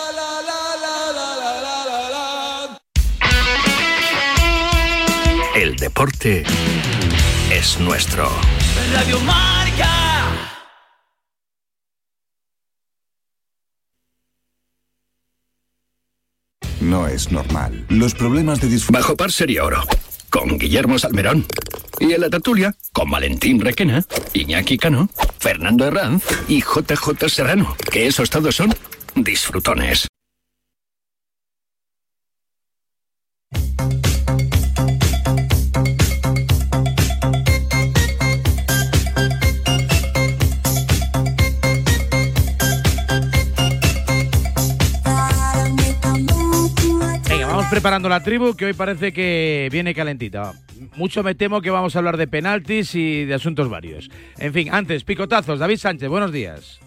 El 5.54 5.76
deporte 5.76 6.42
es 7.52 7.78
nuestro. 7.78 8.28
Radio 8.92 9.20
Marca. 9.20 9.88
No 16.80 17.06
es 17.06 17.30
normal. 17.30 17.87
Los 17.88 18.14
problemas 18.14 18.61
de 18.61 18.66
disfunción. 18.66 19.00
Bajo 19.00 19.16
par 19.16 19.30
sería 19.30 19.62
oro. 19.62 19.84
Con 20.28 20.58
Guillermo 20.58 20.99
Salmerón. 20.99 21.46
Y 22.00 22.12
en 22.12 22.20
la 22.20 22.30
tertulia, 22.30 22.75
con 22.92 23.08
Valentín 23.08 23.61
Requena, 23.61 24.04
Iñaki 24.32 24.76
Cano, 24.76 25.08
Fernando 25.38 25.87
Herranz 25.87 26.25
y 26.49 26.62
JJ 26.62 27.28
Serrano. 27.28 27.76
Que 27.92 28.08
esos 28.08 28.28
todos 28.28 28.56
son 28.56 28.75
disfrutones. 29.14 30.08
Preparando 47.75 48.09
la 48.09 48.23
tribu 48.23 48.54
que 48.54 48.66
hoy 48.66 48.73
parece 48.73 49.12
que 49.12 49.69
viene 49.73 49.97
calentita. 49.97 50.52
Mucho 50.95 51.25
me 51.25 51.35
temo 51.35 51.61
que 51.61 51.71
vamos 51.71 51.97
a 51.97 51.99
hablar 51.99 52.16
de 52.16 52.28
penaltis 52.28 52.95
y 52.95 53.25
de 53.25 53.35
asuntos 53.35 53.69
varios. 53.69 54.11
En 54.38 54.52
fin, 54.52 54.69
antes, 54.73 55.02
picotazos. 55.02 55.59
David 55.59 55.78
Sánchez, 55.78 56.09
buenos 56.09 56.31
días. 56.31 56.78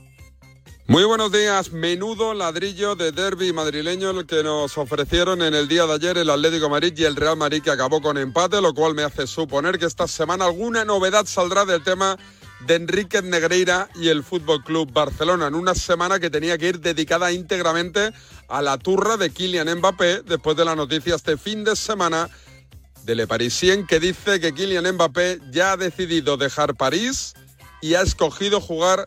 Muy 0.87 1.03
buenos 1.03 1.29
días. 1.33 1.73
Menudo 1.73 2.33
ladrillo 2.33 2.95
de 2.95 3.11
derby 3.11 3.51
madrileño 3.51 4.11
el 4.11 4.25
que 4.25 4.43
nos 4.43 4.77
ofrecieron 4.77 5.41
en 5.41 5.55
el 5.55 5.67
día 5.67 5.85
de 5.85 5.93
ayer 5.93 6.17
el 6.19 6.29
Atlético 6.29 6.69
Madrid 6.69 6.93
y 6.95 7.03
el 7.03 7.17
Real 7.17 7.35
Madrid 7.35 7.61
que 7.61 7.71
acabó 7.71 7.99
con 8.01 8.17
empate, 8.17 8.61
lo 8.61 8.73
cual 8.73 8.95
me 8.95 9.03
hace 9.03 9.27
suponer 9.27 9.77
que 9.77 9.87
esta 9.87 10.07
semana 10.07 10.45
alguna 10.45 10.85
novedad 10.85 11.25
saldrá 11.25 11.65
del 11.65 11.83
tema 11.83 12.17
de 12.65 12.75
Enrique 12.75 13.21
Negreira 13.21 13.89
y 13.95 14.09
el 14.09 14.23
Fútbol 14.23 14.63
Club 14.63 14.91
Barcelona 14.91 15.47
en 15.47 15.55
una 15.55 15.75
semana 15.75 16.19
que 16.19 16.29
tenía 16.29 16.57
que 16.57 16.69
ir 16.69 16.79
dedicada 16.79 17.31
íntegramente 17.31 18.11
a 18.47 18.61
la 18.61 18.77
turra 18.77 19.17
de 19.17 19.29
Kylian 19.29 19.77
Mbappé 19.77 20.23
después 20.23 20.57
de 20.57 20.65
la 20.65 20.75
noticia 20.75 21.15
este 21.15 21.37
fin 21.37 21.63
de 21.63 21.75
semana 21.75 22.29
de 23.03 23.15
Le 23.15 23.27
Parisien 23.27 23.85
que 23.85 23.99
dice 23.99 24.39
que 24.39 24.53
Kylian 24.53 24.95
Mbappé 24.95 25.39
ya 25.51 25.73
ha 25.73 25.77
decidido 25.77 26.37
dejar 26.37 26.75
París 26.75 27.33
y 27.81 27.93
ha 27.93 28.01
escogido 28.01 28.59
jugar 28.59 29.05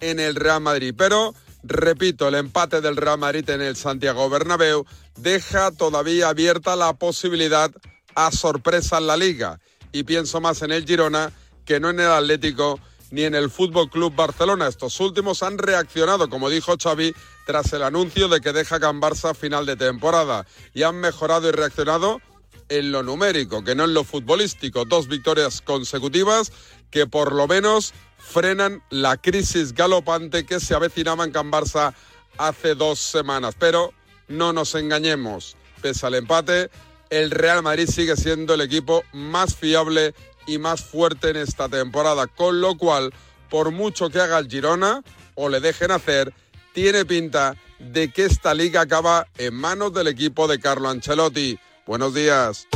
en 0.00 0.20
el 0.20 0.34
Real 0.34 0.60
Madrid. 0.60 0.94
Pero, 0.96 1.34
repito, 1.62 2.28
el 2.28 2.34
empate 2.34 2.80
del 2.80 2.96
Real 2.96 3.18
Madrid 3.18 3.48
en 3.48 3.62
el 3.62 3.76
Santiago 3.76 4.28
Bernabéu 4.28 4.84
deja 5.16 5.70
todavía 5.70 6.28
abierta 6.28 6.76
la 6.76 6.92
posibilidad 6.94 7.70
a 8.14 8.30
sorpresa 8.30 8.98
en 8.98 9.06
la 9.06 9.16
liga. 9.16 9.58
Y 9.92 10.04
pienso 10.04 10.40
más 10.40 10.62
en 10.62 10.72
el 10.72 10.86
Girona 10.86 11.32
que 11.64 11.80
no 11.80 11.90
en 11.90 12.00
el 12.00 12.10
Atlético 12.10 12.80
ni 13.10 13.24
en 13.24 13.34
el 13.34 13.50
Fútbol 13.50 13.90
Club 13.90 14.14
Barcelona. 14.14 14.68
Estos 14.68 14.98
últimos 15.00 15.42
han 15.42 15.58
reaccionado, 15.58 16.28
como 16.28 16.48
dijo 16.48 16.74
Xavi, 16.80 17.14
tras 17.46 17.72
el 17.72 17.82
anuncio 17.82 18.28
de 18.28 18.40
que 18.40 18.52
deja 18.52 18.80
Can 18.80 19.00
Barça 19.00 19.34
final 19.34 19.66
de 19.66 19.76
temporada 19.76 20.46
y 20.74 20.82
han 20.82 20.96
mejorado 20.96 21.48
y 21.48 21.52
reaccionado 21.52 22.20
en 22.68 22.92
lo 22.92 23.02
numérico, 23.02 23.64
que 23.64 23.74
no 23.74 23.84
en 23.84 23.94
lo 23.94 24.04
futbolístico. 24.04 24.84
Dos 24.84 25.08
victorias 25.08 25.60
consecutivas 25.60 26.52
que 26.90 27.06
por 27.06 27.32
lo 27.32 27.46
menos 27.48 27.92
frenan 28.18 28.82
la 28.90 29.16
crisis 29.16 29.74
galopante 29.74 30.46
que 30.46 30.60
se 30.60 30.74
avecinaba 30.74 31.24
en 31.24 31.32
Can 31.32 31.50
Barça 31.50 31.94
hace 32.38 32.74
dos 32.74 32.98
semanas. 32.98 33.54
Pero 33.58 33.92
no 34.28 34.52
nos 34.52 34.74
engañemos, 34.74 35.56
pese 35.82 36.06
al 36.06 36.14
empate, 36.14 36.70
el 37.10 37.32
Real 37.32 37.62
Madrid 37.62 37.88
sigue 37.88 38.16
siendo 38.16 38.54
el 38.54 38.60
equipo 38.60 39.02
más 39.12 39.56
fiable 39.56 40.14
y 40.50 40.58
más 40.58 40.82
fuerte 40.82 41.30
en 41.30 41.36
esta 41.36 41.68
temporada, 41.68 42.26
con 42.26 42.60
lo 42.60 42.76
cual, 42.76 43.12
por 43.48 43.70
mucho 43.70 44.10
que 44.10 44.20
haga 44.20 44.38
el 44.38 44.48
Girona 44.48 45.02
o 45.36 45.48
le 45.48 45.60
dejen 45.60 45.92
hacer, 45.92 46.34
tiene 46.74 47.04
pinta 47.04 47.56
de 47.78 48.12
que 48.12 48.24
esta 48.24 48.52
liga 48.52 48.80
acaba 48.80 49.28
en 49.38 49.54
manos 49.54 49.94
del 49.94 50.08
equipo 50.08 50.48
de 50.48 50.58
Carlo 50.58 50.88
Ancelotti. 50.88 51.58
Buenos 51.86 52.14
días. 52.14 52.66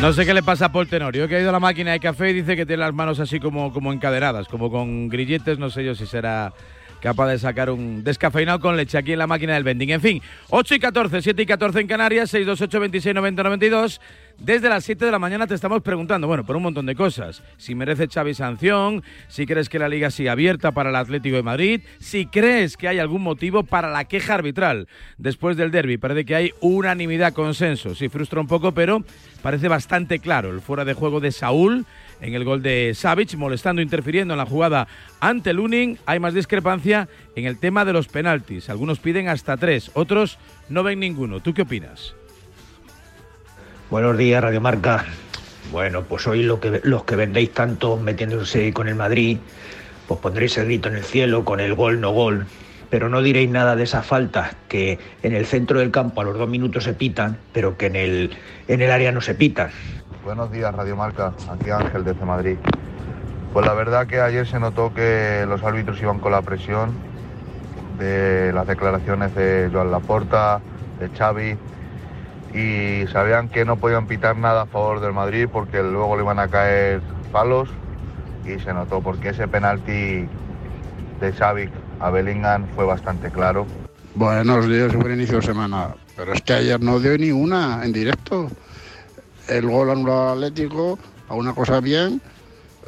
No 0.00 0.12
sé 0.12 0.26
qué 0.26 0.34
le 0.34 0.42
pasa 0.42 0.66
a 0.66 0.72
Paul 0.72 0.86
Tenorio, 0.88 1.26
que 1.26 1.36
ha 1.36 1.40
ido 1.40 1.48
a 1.48 1.52
la 1.52 1.58
máquina 1.58 1.92
de 1.92 2.00
café 2.00 2.30
y 2.30 2.34
dice 2.34 2.54
que 2.54 2.66
tiene 2.66 2.82
las 2.82 2.92
manos 2.92 3.18
así 3.18 3.40
como, 3.40 3.72
como 3.72 3.94
encadenadas, 3.94 4.46
como 4.46 4.70
con 4.70 5.08
grilletes, 5.08 5.58
no 5.58 5.70
sé 5.70 5.84
yo 5.86 5.94
si 5.94 6.04
será 6.04 6.52
capaz 7.00 7.28
de 7.28 7.38
sacar 7.38 7.70
un 7.70 8.04
descafeinado 8.04 8.60
con 8.60 8.76
leche 8.76 8.98
aquí 8.98 9.12
en 9.12 9.18
la 9.18 9.26
máquina 9.26 9.54
del 9.54 9.64
vending. 9.64 9.90
En 9.90 10.00
fin, 10.02 10.22
8 10.50 10.74
y 10.74 10.78
14, 10.80 11.22
7 11.22 11.42
y 11.42 11.46
14 11.46 11.80
en 11.80 11.86
Canarias, 11.86 12.30
628 12.30 12.80
26 12.80 13.14
90 13.14 13.42
92. 13.42 14.00
Desde 14.38 14.68
las 14.68 14.84
7 14.84 15.06
de 15.06 15.10
la 15.10 15.18
mañana 15.18 15.46
te 15.46 15.54
estamos 15.54 15.80
preguntando, 15.80 16.26
bueno, 16.26 16.44
por 16.44 16.56
un 16.56 16.62
montón 16.62 16.84
de 16.84 16.94
cosas. 16.94 17.42
Si 17.56 17.74
merece 17.74 18.06
Xavi 18.06 18.34
sanción, 18.34 19.02
si 19.28 19.46
crees 19.46 19.70
que 19.70 19.78
la 19.78 19.88
liga 19.88 20.10
sigue 20.10 20.28
abierta 20.28 20.72
para 20.72 20.90
el 20.90 20.96
Atlético 20.96 21.36
de 21.36 21.42
Madrid, 21.42 21.80
si 22.00 22.26
crees 22.26 22.76
que 22.76 22.86
hay 22.86 22.98
algún 22.98 23.22
motivo 23.22 23.62
para 23.62 23.90
la 23.90 24.04
queja 24.04 24.34
arbitral 24.34 24.88
después 25.16 25.56
del 25.56 25.70
derby. 25.70 25.96
Parece 25.96 26.26
que 26.26 26.34
hay 26.34 26.52
unanimidad, 26.60 27.32
consenso. 27.32 27.94
Sí, 27.94 28.10
frustra 28.10 28.38
un 28.38 28.46
poco, 28.46 28.72
pero 28.72 29.02
parece 29.40 29.68
bastante 29.68 30.18
claro 30.18 30.50
el 30.50 30.60
fuera 30.60 30.84
de 30.84 30.92
juego 30.92 31.20
de 31.20 31.32
Saúl 31.32 31.86
en 32.20 32.34
el 32.34 32.44
gol 32.44 32.62
de 32.62 32.92
Savic, 32.94 33.34
molestando, 33.36 33.80
interfiriendo 33.80 34.34
en 34.34 34.38
la 34.38 34.46
jugada 34.46 34.86
ante 35.18 35.54
Lunin. 35.54 35.98
Hay 36.04 36.20
más 36.20 36.34
discrepancia 36.34 37.08
en 37.36 37.46
el 37.46 37.58
tema 37.58 37.86
de 37.86 37.94
los 37.94 38.08
penaltis. 38.08 38.68
Algunos 38.68 38.98
piden 38.98 39.28
hasta 39.28 39.56
tres, 39.56 39.90
otros 39.94 40.38
no 40.68 40.82
ven 40.82 41.00
ninguno. 41.00 41.40
¿Tú 41.40 41.54
qué 41.54 41.62
opinas? 41.62 42.14
Buenos 43.88 44.18
días, 44.18 44.42
Radio 44.42 44.60
Marca. 44.60 45.04
Bueno, 45.70 46.02
pues 46.02 46.26
hoy 46.26 46.42
los 46.42 47.04
que 47.04 47.16
vendéis 47.16 47.52
tanto 47.52 47.96
metiéndose 47.96 48.72
con 48.72 48.88
el 48.88 48.96
Madrid, 48.96 49.38
pues 50.08 50.18
pondréis 50.18 50.58
el 50.58 50.64
grito 50.64 50.88
en 50.88 50.96
el 50.96 51.04
cielo 51.04 51.44
con 51.44 51.60
el 51.60 51.72
gol 51.74 52.00
no 52.00 52.10
gol. 52.10 52.46
Pero 52.90 53.08
no 53.08 53.22
diréis 53.22 53.48
nada 53.48 53.76
de 53.76 53.84
esas 53.84 54.04
faltas 54.04 54.56
que 54.66 54.98
en 55.22 55.36
el 55.36 55.46
centro 55.46 55.78
del 55.78 55.92
campo 55.92 56.20
a 56.20 56.24
los 56.24 56.36
dos 56.36 56.48
minutos 56.48 56.82
se 56.82 56.94
pitan, 56.94 57.38
pero 57.52 57.76
que 57.76 57.86
en 57.86 57.94
el, 57.94 58.36
en 58.66 58.82
el 58.82 58.90
área 58.90 59.12
no 59.12 59.20
se 59.20 59.36
pitan. 59.36 59.70
Buenos 60.24 60.50
días, 60.50 60.74
Radio 60.74 60.96
Marca. 60.96 61.32
Aquí 61.48 61.70
Ángel 61.70 62.02
desde 62.02 62.24
Madrid. 62.24 62.56
Pues 63.52 63.64
la 63.64 63.74
verdad 63.74 64.08
que 64.08 64.20
ayer 64.20 64.48
se 64.48 64.58
notó 64.58 64.92
que 64.94 65.44
los 65.46 65.62
árbitros 65.62 66.02
iban 66.02 66.18
con 66.18 66.32
la 66.32 66.42
presión 66.42 66.90
de 68.00 68.52
las 68.52 68.66
declaraciones 68.66 69.32
de 69.36 69.70
Joan 69.72 69.92
Laporta, 69.92 70.60
de 70.98 71.08
Xavi, 71.16 71.56
y 72.56 73.06
sabían 73.08 73.50
que 73.50 73.66
no 73.66 73.76
podían 73.76 74.06
pitar 74.06 74.36
nada 74.38 74.62
a 74.62 74.66
favor 74.66 75.00
del 75.00 75.12
Madrid 75.12 75.46
porque 75.52 75.82
luego 75.82 76.16
le 76.16 76.22
iban 76.22 76.38
a 76.38 76.48
caer 76.48 77.02
palos 77.30 77.68
y 78.46 78.58
se 78.60 78.72
notó 78.72 79.02
porque 79.02 79.28
ese 79.28 79.46
penalti 79.46 80.26
de 81.20 81.32
Xavi 81.36 81.68
a 82.00 82.10
Bellingham 82.10 82.66
fue 82.74 82.86
bastante 82.86 83.30
claro. 83.30 83.66
Buenos 84.14 84.66
días 84.66 84.90
y 84.94 84.96
buen 84.96 85.12
inicio 85.12 85.36
de 85.40 85.46
semana. 85.46 85.94
Pero 86.16 86.32
es 86.32 86.40
que 86.40 86.54
ayer 86.54 86.80
no 86.80 86.98
dio 86.98 87.18
ni 87.18 87.30
una 87.30 87.84
en 87.84 87.92
directo. 87.92 88.48
El 89.48 89.68
gol 89.68 89.90
anulado 89.90 90.32
al 90.32 90.44
Atlético, 90.44 90.98
a 91.28 91.34
una 91.34 91.54
cosa 91.54 91.80
bien, 91.80 92.22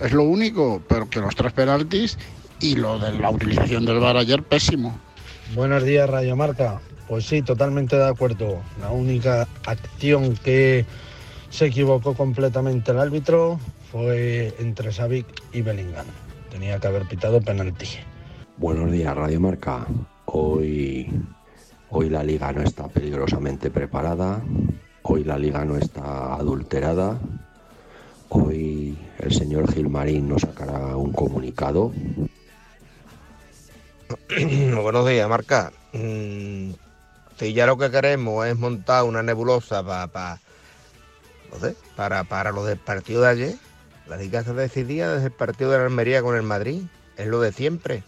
es 0.00 0.12
lo 0.12 0.22
único, 0.22 0.82
pero 0.88 1.10
que 1.10 1.20
los 1.20 1.36
tres 1.36 1.52
penaltis 1.52 2.16
y 2.60 2.76
lo 2.76 2.98
de 2.98 3.12
la 3.18 3.28
utilización 3.28 3.84
del 3.84 4.00
VAR 4.00 4.16
ayer 4.16 4.42
pésimo. 4.42 4.98
Buenos 5.54 5.84
días, 5.84 6.08
Radio 6.08 6.36
Marca. 6.36 6.80
Pues 7.08 7.26
sí, 7.26 7.40
totalmente 7.40 7.96
de 7.96 8.06
acuerdo. 8.06 8.60
La 8.80 8.90
única 8.90 9.48
acción 9.64 10.36
que 10.36 10.84
se 11.48 11.66
equivocó 11.66 12.14
completamente 12.14 12.92
el 12.92 12.98
árbitro 12.98 13.58
fue 13.90 14.54
entre 14.58 14.92
Savic 14.92 15.26
y 15.52 15.62
Bellingham. 15.62 16.06
Tenía 16.50 16.78
que 16.78 16.86
haber 16.86 17.06
pitado 17.06 17.40
penalti. 17.40 17.86
Buenos 18.58 18.92
días, 18.92 19.16
Radio 19.16 19.40
Marca. 19.40 19.86
Hoy, 20.26 21.10
hoy 21.88 22.10
la 22.10 22.22
liga 22.22 22.52
no 22.52 22.62
está 22.62 22.88
peligrosamente 22.88 23.70
preparada. 23.70 24.42
Hoy 25.02 25.24
la 25.24 25.38
liga 25.38 25.64
no 25.64 25.78
está 25.78 26.34
adulterada. 26.34 27.18
Hoy 28.28 28.98
el 29.18 29.32
señor 29.32 29.72
Gilmarín 29.72 30.28
nos 30.28 30.42
sacará 30.42 30.94
un 30.96 31.12
comunicado. 31.12 31.92
Buenos 34.82 35.08
días, 35.08 35.28
Marca. 35.28 35.72
Si 37.38 37.52
ya 37.52 37.66
lo 37.66 37.78
que 37.78 37.90
queremos 37.90 38.46
es 38.46 38.58
montar 38.58 39.04
una 39.04 39.22
nebulosa 39.22 39.84
para 39.84 40.40
para, 41.96 42.24
para 42.24 42.52
lo 42.52 42.64
del 42.64 42.78
partido 42.78 43.22
de 43.22 43.28
ayer, 43.28 43.54
la 44.06 44.16
liga 44.16 44.42
se 44.42 44.52
decidía 44.52 45.08
desde 45.10 45.26
el 45.26 45.32
partido 45.32 45.70
de 45.70 45.78
la 45.78 45.84
Almería 45.84 46.22
con 46.22 46.36
el 46.36 46.42
Madrid. 46.42 46.82
Es 47.16 47.26
lo 47.26 47.40
de 47.40 47.52
siempre. 47.52 48.02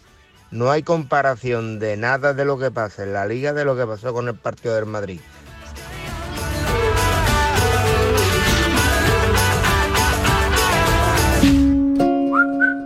No 0.51 0.69
hay 0.69 0.83
comparación 0.83 1.79
de 1.79 1.95
nada 1.95 2.33
de 2.33 2.43
lo 2.43 2.57
que 2.59 2.71
pasa 2.71 3.03
en 3.03 3.13
la 3.13 3.25
liga 3.25 3.53
de 3.53 3.65
lo 3.65 3.75
que 3.77 3.85
pasó 3.85 4.13
con 4.13 4.27
el 4.27 4.35
partido 4.35 4.75
del 4.75 4.85
Madrid. 4.85 5.21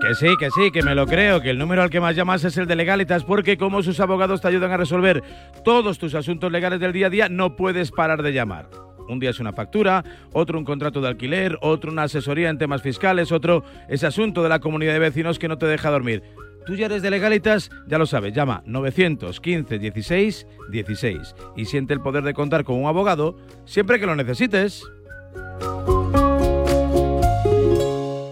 Que 0.05 0.13
sí, 0.13 0.37
que 0.37 0.51
sí, 0.51 0.69
que 0.71 0.83
me 0.83 0.93
lo 0.93 1.07
creo, 1.07 1.41
que 1.41 1.49
el 1.49 1.57
número 1.57 1.81
al 1.81 1.89
que 1.89 1.99
más 1.99 2.15
llamas 2.15 2.43
es 2.43 2.55
el 2.57 2.67
de 2.67 2.75
Legalitas, 2.75 3.23
porque 3.23 3.57
como 3.57 3.81
sus 3.81 3.99
abogados 3.99 4.39
te 4.39 4.47
ayudan 4.47 4.71
a 4.71 4.77
resolver 4.77 5.23
todos 5.63 5.97
tus 5.97 6.13
asuntos 6.13 6.51
legales 6.51 6.79
del 6.79 6.93
día 6.93 7.07
a 7.07 7.09
día, 7.09 7.27
no 7.27 7.55
puedes 7.55 7.89
parar 7.89 8.21
de 8.21 8.31
llamar. 8.31 8.69
Un 9.09 9.19
día 9.19 9.31
es 9.31 9.39
una 9.39 9.51
factura, 9.51 10.03
otro 10.31 10.59
un 10.59 10.63
contrato 10.63 11.01
de 11.01 11.07
alquiler, 11.07 11.57
otro 11.59 11.91
una 11.91 12.03
asesoría 12.03 12.51
en 12.51 12.59
temas 12.59 12.83
fiscales, 12.83 13.31
otro 13.31 13.63
ese 13.89 14.05
asunto 14.05 14.43
de 14.43 14.49
la 14.49 14.59
comunidad 14.59 14.93
de 14.93 14.99
vecinos 14.99 15.39
que 15.39 15.47
no 15.47 15.57
te 15.57 15.65
deja 15.65 15.89
dormir. 15.89 16.21
Tú 16.67 16.75
ya 16.75 16.85
eres 16.85 17.01
de 17.01 17.09
Legalitas, 17.09 17.71
ya 17.87 17.97
lo 17.97 18.05
sabes, 18.05 18.31
llama 18.31 18.61
915 18.67 19.79
16 19.79 20.47
16 20.69 21.35
y 21.55 21.65
siente 21.65 21.95
el 21.95 22.01
poder 22.01 22.23
de 22.23 22.35
contar 22.35 22.63
con 22.63 22.75
un 22.75 22.85
abogado 22.85 23.37
siempre 23.65 23.99
que 23.99 24.05
lo 24.05 24.15
necesites. 24.15 24.83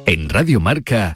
En 0.05 0.29
Radio 0.29 0.59
Marca. 0.59 1.15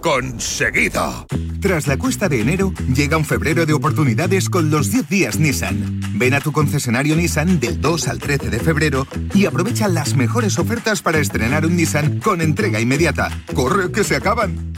conseguido. 0.00 1.26
Tras 1.60 1.86
la 1.86 1.98
cuesta 1.98 2.28
de 2.28 2.40
enero, 2.40 2.72
llega 2.94 3.16
un 3.16 3.24
febrero 3.24 3.66
de 3.66 3.72
oportunidades 3.72 4.48
con 4.48 4.70
los 4.70 4.90
10 4.90 5.08
días 5.08 5.38
Nissan. 5.38 6.00
Ven 6.14 6.34
a 6.34 6.40
tu 6.40 6.52
concesionario 6.52 7.16
Nissan 7.16 7.60
del 7.60 7.80
2 7.80 8.08
al 8.08 8.18
13 8.18 8.50
de 8.50 8.58
febrero 8.60 9.06
y 9.34 9.46
aprovecha 9.46 9.88
las 9.88 10.14
mejores 10.14 10.58
ofertas 10.58 11.02
para 11.02 11.18
estrenar 11.18 11.66
un 11.66 11.76
Nissan 11.76 12.20
con 12.20 12.40
entrega 12.40 12.80
inmediata. 12.80 13.30
¡Corre 13.54 13.92
que 13.92 14.04
se 14.04 14.16
acaban! 14.16 14.72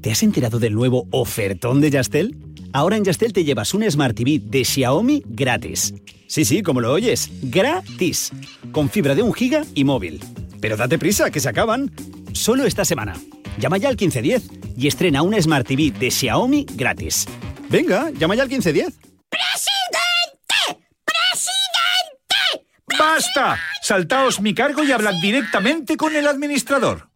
¿Te 0.00 0.10
has 0.10 0.22
enterado 0.22 0.58
del 0.58 0.74
nuevo 0.74 1.06
ofertón 1.10 1.80
de 1.80 1.90
Yastel? 1.90 2.36
Ahora 2.72 2.96
en 2.96 3.04
Yastel 3.04 3.32
te 3.32 3.44
llevas 3.44 3.74
un 3.74 3.88
Smart 3.90 4.16
TV 4.16 4.40
de 4.42 4.64
Xiaomi 4.64 5.22
gratis. 5.26 5.94
Sí, 6.26 6.44
sí, 6.44 6.62
como 6.62 6.80
lo 6.80 6.92
oyes, 6.92 7.28
gratis. 7.42 8.30
Con 8.72 8.88
fibra 8.88 9.14
de 9.14 9.22
un 9.22 9.34
giga 9.34 9.64
y 9.74 9.84
móvil. 9.84 10.20
Pero 10.60 10.76
date 10.76 10.98
prisa, 10.98 11.30
que 11.30 11.40
se 11.40 11.48
acaban. 11.48 11.90
Solo 12.32 12.64
esta 12.64 12.84
semana. 12.84 13.14
Llama 13.58 13.78
ya 13.78 13.88
al 13.88 13.96
1510 13.96 14.76
y 14.76 14.86
estrena 14.86 15.22
un 15.22 15.40
Smart 15.40 15.66
TV 15.66 15.90
de 15.90 16.10
Xiaomi 16.10 16.66
gratis. 16.74 17.26
Venga, 17.68 18.10
llama 18.10 18.34
ya 18.34 18.42
al 18.42 18.48
1510. 18.48 18.98
¡Presidente! 19.28 20.86
¡Presidente! 21.04 22.66
¡Basta! 22.98 23.58
Saltaos 23.82 24.40
mi 24.40 24.54
cargo 24.54 24.82
y 24.84 24.92
hablad 24.92 25.14
directamente 25.20 25.96
con 25.96 26.14
el 26.14 26.26
administrador. 26.26 27.09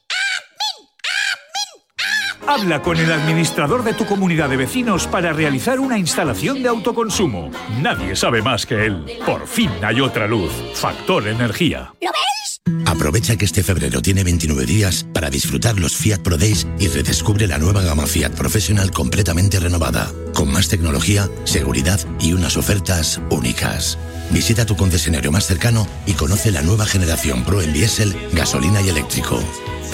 Habla 2.47 2.83
con 2.83 2.99
el 2.99 3.11
administrador 3.11 3.83
de 3.85 3.95
tu 3.95 4.05
comunidad 4.05 4.51
de 4.51 4.57
vecinos 4.57 5.07
para 5.07 5.33
realizar 5.33 5.81
una 5.81 5.99
instalación 5.99 6.63
de 6.63 6.69
autoconsumo. 6.69 7.51
Nadie 7.81 8.15
sabe 8.15 8.43
más 8.43 8.67
que 8.67 8.87
él. 8.87 9.05
Por 9.25 9.47
fin 9.47 9.71
hay 9.83 10.01
otra 10.01 10.27
luz. 10.27 10.53
Factor 10.75 11.27
Energía. 11.27 11.93
¿Lo 12.03 12.11
veis? 12.11 12.85
Aprovecha 12.87 13.37
que 13.37 13.47
este 13.47 13.63
febrero 13.63 14.03
tiene 14.03 14.25
29 14.25 14.67
días 14.67 15.07
para 15.13 15.31
disfrutar 15.31 15.79
los 15.81 15.97
Fiat 15.97 16.21
Pro 16.21 16.37
Days 16.37 16.67
y 16.79 16.89
redescubre 16.89 17.47
la 17.47 17.59
nueva 17.59 17.83
gama 17.83 18.07
Fiat 18.07 18.33
Professional 18.33 18.91
completamente 18.91 19.59
renovada, 19.59 20.11
con 20.35 20.53
más 20.53 20.69
tecnología, 20.69 21.29
seguridad 21.45 22.01
y 22.21 22.35
unas 22.35 22.57
ofertas 22.57 23.21
únicas. 23.31 23.99
Visita 24.31 24.67
tu 24.67 24.77
concesionario 24.77 25.33
más 25.33 25.47
cercano 25.47 25.87
y 26.07 26.13
conoce 26.13 26.51
la 26.51 26.63
nueva 26.63 26.87
generación 26.87 27.45
Pro 27.45 27.63
en 27.63 27.73
diésel, 27.73 28.15
gasolina 28.33 28.81
y 28.83 28.89
eléctrico. 28.91 29.41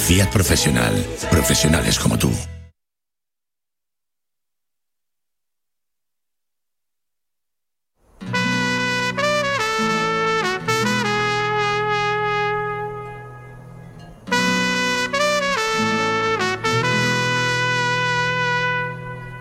Fiat 0.01 0.33
Profesional. 0.33 0.95
Profesionales 1.31 1.99
como 1.99 2.19
tú. 2.19 2.31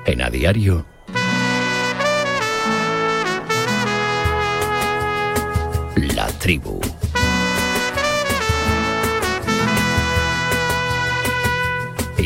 En 0.06 0.22
a 0.22 0.30
diario. 0.30 0.86
La 6.16 6.28
tribu. 6.40 6.89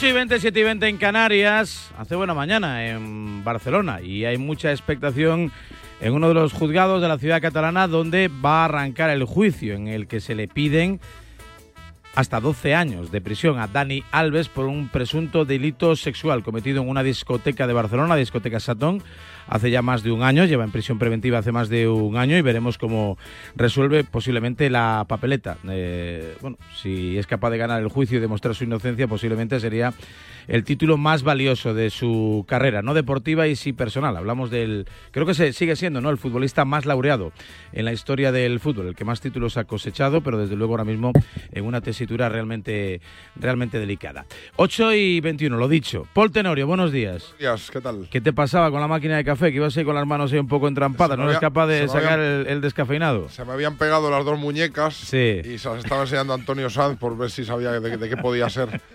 Ocho 0.00 0.08
y 0.08 0.12
20, 0.12 0.40
7 0.40 0.58
y 0.58 0.62
20 0.62 0.88
en 0.88 0.96
Canarias. 0.96 1.90
Hace 1.98 2.16
buena 2.16 2.32
mañana 2.32 2.88
en 2.88 3.44
Barcelona 3.44 4.00
y 4.00 4.24
hay 4.24 4.38
mucha 4.38 4.70
expectación 4.70 5.52
en 6.00 6.14
uno 6.14 6.28
de 6.28 6.32
los 6.32 6.54
juzgados 6.54 7.02
de 7.02 7.08
la 7.08 7.18
ciudad 7.18 7.42
catalana 7.42 7.86
donde 7.86 8.28
va 8.28 8.62
a 8.62 8.64
arrancar 8.64 9.10
el 9.10 9.24
juicio 9.24 9.74
en 9.74 9.88
el 9.88 10.06
que 10.06 10.20
se 10.20 10.34
le 10.34 10.48
piden 10.48 11.00
hasta 12.14 12.40
12 12.40 12.74
años 12.74 13.12
de 13.12 13.20
prisión 13.20 13.58
a 13.58 13.66
Dani 13.66 14.02
Alves 14.10 14.48
por 14.48 14.64
un 14.64 14.88
presunto 14.88 15.44
delito 15.44 15.94
sexual 15.96 16.42
cometido 16.42 16.80
en 16.80 16.88
una 16.88 17.02
discoteca 17.02 17.66
de 17.66 17.74
Barcelona, 17.74 18.16
discoteca 18.16 18.58
Satón, 18.58 19.02
hace 19.50 19.70
ya 19.70 19.82
más 19.82 20.04
de 20.04 20.12
un 20.12 20.22
año, 20.22 20.44
lleva 20.44 20.64
en 20.64 20.70
prisión 20.70 20.98
preventiva 20.98 21.38
hace 21.38 21.50
más 21.50 21.68
de 21.68 21.88
un 21.88 22.16
año 22.16 22.38
y 22.38 22.40
veremos 22.40 22.78
cómo 22.78 23.18
resuelve 23.56 24.04
posiblemente 24.04 24.70
la 24.70 25.04
papeleta. 25.08 25.58
Eh, 25.68 26.36
bueno, 26.40 26.56
si 26.80 27.18
es 27.18 27.26
capaz 27.26 27.50
de 27.50 27.58
ganar 27.58 27.82
el 27.82 27.88
juicio 27.88 28.18
y 28.18 28.20
demostrar 28.20 28.54
su 28.54 28.62
inocencia, 28.62 29.08
posiblemente 29.08 29.58
sería 29.58 29.92
el 30.46 30.62
título 30.62 30.96
más 30.96 31.24
valioso 31.24 31.74
de 31.74 31.90
su 31.90 32.44
carrera, 32.48 32.80
no 32.80 32.94
deportiva 32.94 33.48
y 33.48 33.56
sí 33.56 33.72
personal. 33.72 34.16
Hablamos 34.16 34.50
del, 34.50 34.86
creo 35.10 35.26
que 35.26 35.34
se 35.34 35.52
sigue 35.52 35.74
siendo, 35.74 36.00
¿no? 36.00 36.10
El 36.10 36.18
futbolista 36.18 36.64
más 36.64 36.86
laureado 36.86 37.32
en 37.72 37.84
la 37.84 37.92
historia 37.92 38.30
del 38.30 38.60
fútbol, 38.60 38.86
el 38.86 38.94
que 38.94 39.04
más 39.04 39.20
títulos 39.20 39.56
ha 39.56 39.64
cosechado, 39.64 40.20
pero 40.20 40.38
desde 40.38 40.54
luego 40.54 40.74
ahora 40.74 40.84
mismo 40.84 41.12
en 41.50 41.64
una 41.64 41.80
tesitura 41.80 42.28
realmente, 42.28 43.00
realmente 43.34 43.80
delicada. 43.80 44.26
8 44.56 44.94
y 44.94 45.20
21, 45.20 45.56
lo 45.56 45.66
dicho. 45.66 46.06
Paul 46.14 46.30
Tenorio, 46.30 46.68
buenos 46.68 46.92
días. 46.92 47.34
días, 47.38 47.68
¿qué 47.70 47.80
tal? 47.80 48.06
¿Qué 48.10 48.20
te 48.20 48.32
pasaba 48.32 48.70
con 48.70 48.80
la 48.80 48.86
máquina 48.86 49.16
de 49.16 49.24
café? 49.24 49.39
Que 49.48 49.56
ibas 49.56 49.76
ahí 49.76 49.84
con 49.84 49.94
las 49.94 50.06
manos 50.06 50.32
ahí 50.32 50.38
un 50.38 50.48
poco 50.48 50.68
entrampadas, 50.68 51.16
¿no 51.16 51.24
me 51.24 51.30
eres 51.30 51.36
había- 51.38 51.48
capaz 51.48 51.66
de 51.66 51.88
sacar 51.88 52.18
habían- 52.20 52.40
el, 52.42 52.46
el 52.48 52.60
descafeinado? 52.60 53.28
Se 53.28 53.44
me 53.44 53.52
habían 53.52 53.76
pegado 53.76 54.10
las 54.10 54.24
dos 54.24 54.38
muñecas 54.38 54.94
Sí. 54.94 55.40
y 55.44 55.58
se 55.58 55.68
las 55.68 55.78
estaba 55.84 56.02
enseñando 56.02 56.34
Antonio 56.34 56.68
Sanz 56.70 56.98
por 56.98 57.16
ver 57.16 57.30
si 57.30 57.44
sabía 57.44 57.72
de, 57.72 57.96
de 57.96 58.08
qué 58.08 58.16
podía 58.16 58.48
ser. 58.50 58.80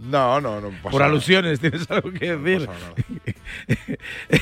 No, 0.00 0.40
no, 0.40 0.60
no. 0.60 0.68
pasa 0.68 0.82
Por 0.90 1.00
nada. 1.00 1.06
alusiones, 1.06 1.58
¿tienes 1.58 1.90
algo 1.90 2.12
que 2.12 2.36
decir? 2.36 2.68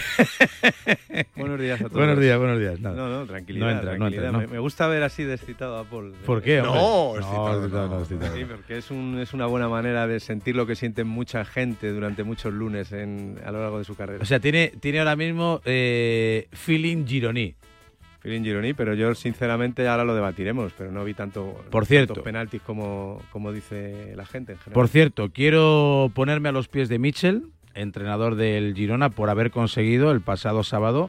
Buenos 1.36 1.58
días 1.60 1.80
a 1.80 1.84
todos. 1.84 1.92
Buenos 1.96 2.20
días, 2.20 2.38
buenos 2.38 2.58
días. 2.58 2.78
Nada. 2.80 2.94
No, 2.96 3.08
no, 3.08 3.26
tranquilidad. 3.26 3.66
No 3.66 3.72
entra, 3.72 3.92
no 3.92 3.98
tranquilidad. 3.98 4.24
entra, 4.26 4.32
no. 4.42 4.46
Me, 4.46 4.52
me 4.54 4.58
gusta 4.58 4.86
ver 4.86 5.02
así 5.02 5.24
descitado 5.24 5.78
a 5.78 5.84
Paul. 5.84 6.12
¿Por 6.24 6.42
qué, 6.42 6.60
hombre? 6.60 6.74
No, 6.78 7.12
No, 7.14 7.18
excitado, 7.18 7.58
excitado, 7.60 7.88
no. 7.88 7.94
no, 7.94 8.00
excitado. 8.00 8.36
Sí, 8.36 8.44
porque 8.44 8.76
es, 8.78 8.90
un, 8.90 9.18
es 9.18 9.32
una 9.32 9.46
buena 9.46 9.68
manera 9.68 10.06
de 10.06 10.20
sentir 10.20 10.56
lo 10.56 10.66
que 10.66 10.76
siente 10.76 11.04
mucha 11.04 11.44
gente 11.44 11.90
durante 11.90 12.22
muchos 12.22 12.52
lunes 12.52 12.92
en, 12.92 13.40
a 13.44 13.50
lo 13.50 13.60
largo 13.62 13.78
de 13.78 13.84
su 13.84 13.94
carrera. 13.96 14.22
O 14.22 14.26
sea, 14.26 14.40
tiene, 14.50 14.72
tiene 14.80 14.98
ahora 15.00 15.16
mismo 15.16 15.60
eh, 15.64 16.46
feeling 16.52 17.04
gironí. 17.06 17.54
Feeling 18.20 18.42
Gironi, 18.42 18.74
pero 18.74 18.94
yo 18.94 19.14
sinceramente 19.14 19.86
ahora 19.86 20.02
lo 20.04 20.12
debatiremos, 20.14 20.72
pero 20.76 20.90
no 20.90 21.04
vi 21.04 21.14
tanto 21.14 21.64
Por 21.70 21.86
cierto. 21.86 22.14
tantos 22.14 22.24
penaltis 22.24 22.60
como, 22.62 23.22
como 23.30 23.52
dice 23.52 24.14
la 24.16 24.26
gente 24.26 24.52
en 24.52 24.58
general. 24.58 24.74
Por 24.74 24.88
cierto, 24.88 25.30
quiero 25.32 26.10
ponerme 26.12 26.48
a 26.48 26.52
los 26.52 26.66
pies 26.66 26.88
de 26.88 26.98
Mitchell, 26.98 27.44
entrenador 27.74 28.34
del 28.34 28.74
Girona, 28.74 29.10
por 29.10 29.30
haber 29.30 29.52
conseguido 29.52 30.10
el 30.10 30.22
pasado 30.22 30.64
sábado 30.64 31.08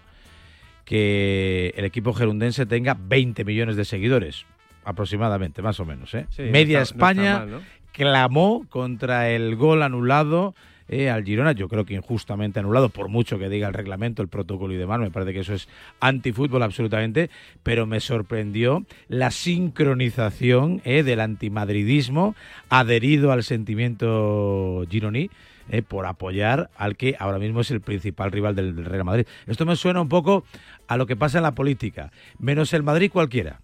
que 0.86 1.74
el 1.76 1.86
equipo 1.86 2.14
gerundense 2.14 2.66
tenga 2.66 2.96
20 3.00 3.44
millones 3.46 3.76
de 3.76 3.86
seguidores, 3.86 4.46
aproximadamente, 4.84 5.62
más 5.62 5.80
o 5.80 5.86
menos. 5.86 6.14
¿eh? 6.14 6.26
Sí, 6.30 6.44
Media 6.44 6.78
no 6.80 6.84
está- 6.84 6.96
no 6.98 7.10
está 7.10 7.22
España 7.22 7.40
mal, 7.40 7.52
¿no? 7.52 7.62
clamó 7.92 8.66
contra 8.70 9.30
el 9.32 9.56
gol 9.56 9.82
anulado 9.82 10.54
eh, 10.88 11.10
al 11.10 11.24
Girona, 11.24 11.52
yo 11.52 11.68
creo 11.68 11.86
que 11.86 11.96
injustamente 11.96 12.60
anulado, 12.60 12.90
por 12.90 13.10
mucho 13.10 13.38
que 13.38 13.50
diga 13.50 13.68
el 13.68 13.74
reglamento, 13.74 14.22
el 14.22 14.28
protocolo 14.28 14.74
y 14.74 14.78
demás, 14.78 15.00
me 15.00 15.12
parece 15.12 15.34
que 15.34 15.42
eso 15.42 15.54
es 15.54 15.68
antifútbol 16.00 16.64
absolutamente, 16.64 17.30
pero 17.64 17.86
me 17.86 18.00
sorprendió 18.00 18.86
la 19.08 19.32
sincronización 19.32 20.82
eh, 20.86 21.04
del 21.04 21.20
antimadridismo 21.20 22.36
adherido 22.70 23.32
al 23.32 23.44
sentimiento 23.44 24.84
gironí. 24.90 25.30
Eh, 25.70 25.82
por 25.82 26.06
apoyar 26.06 26.70
al 26.78 26.96
que 26.96 27.18
ahora 27.20 27.40
mismo 27.40 27.60
es 27.60 27.72
el 27.72 27.82
principal 27.82 28.32
rival 28.32 28.56
del 28.56 28.86
Real 28.86 29.04
Madrid. 29.04 29.28
Esto 29.48 29.66
me 29.66 29.76
suena 29.76 30.00
un 30.00 30.08
poco 30.08 30.46
a 30.88 30.96
lo 30.96 31.06
que 31.08 31.18
pasa 31.18 31.40
en 31.40 31.44
la 31.44 31.56
política, 31.56 32.14
menos 32.40 32.72
el 32.72 32.84
Madrid 32.84 33.12
cualquiera. 33.12 33.60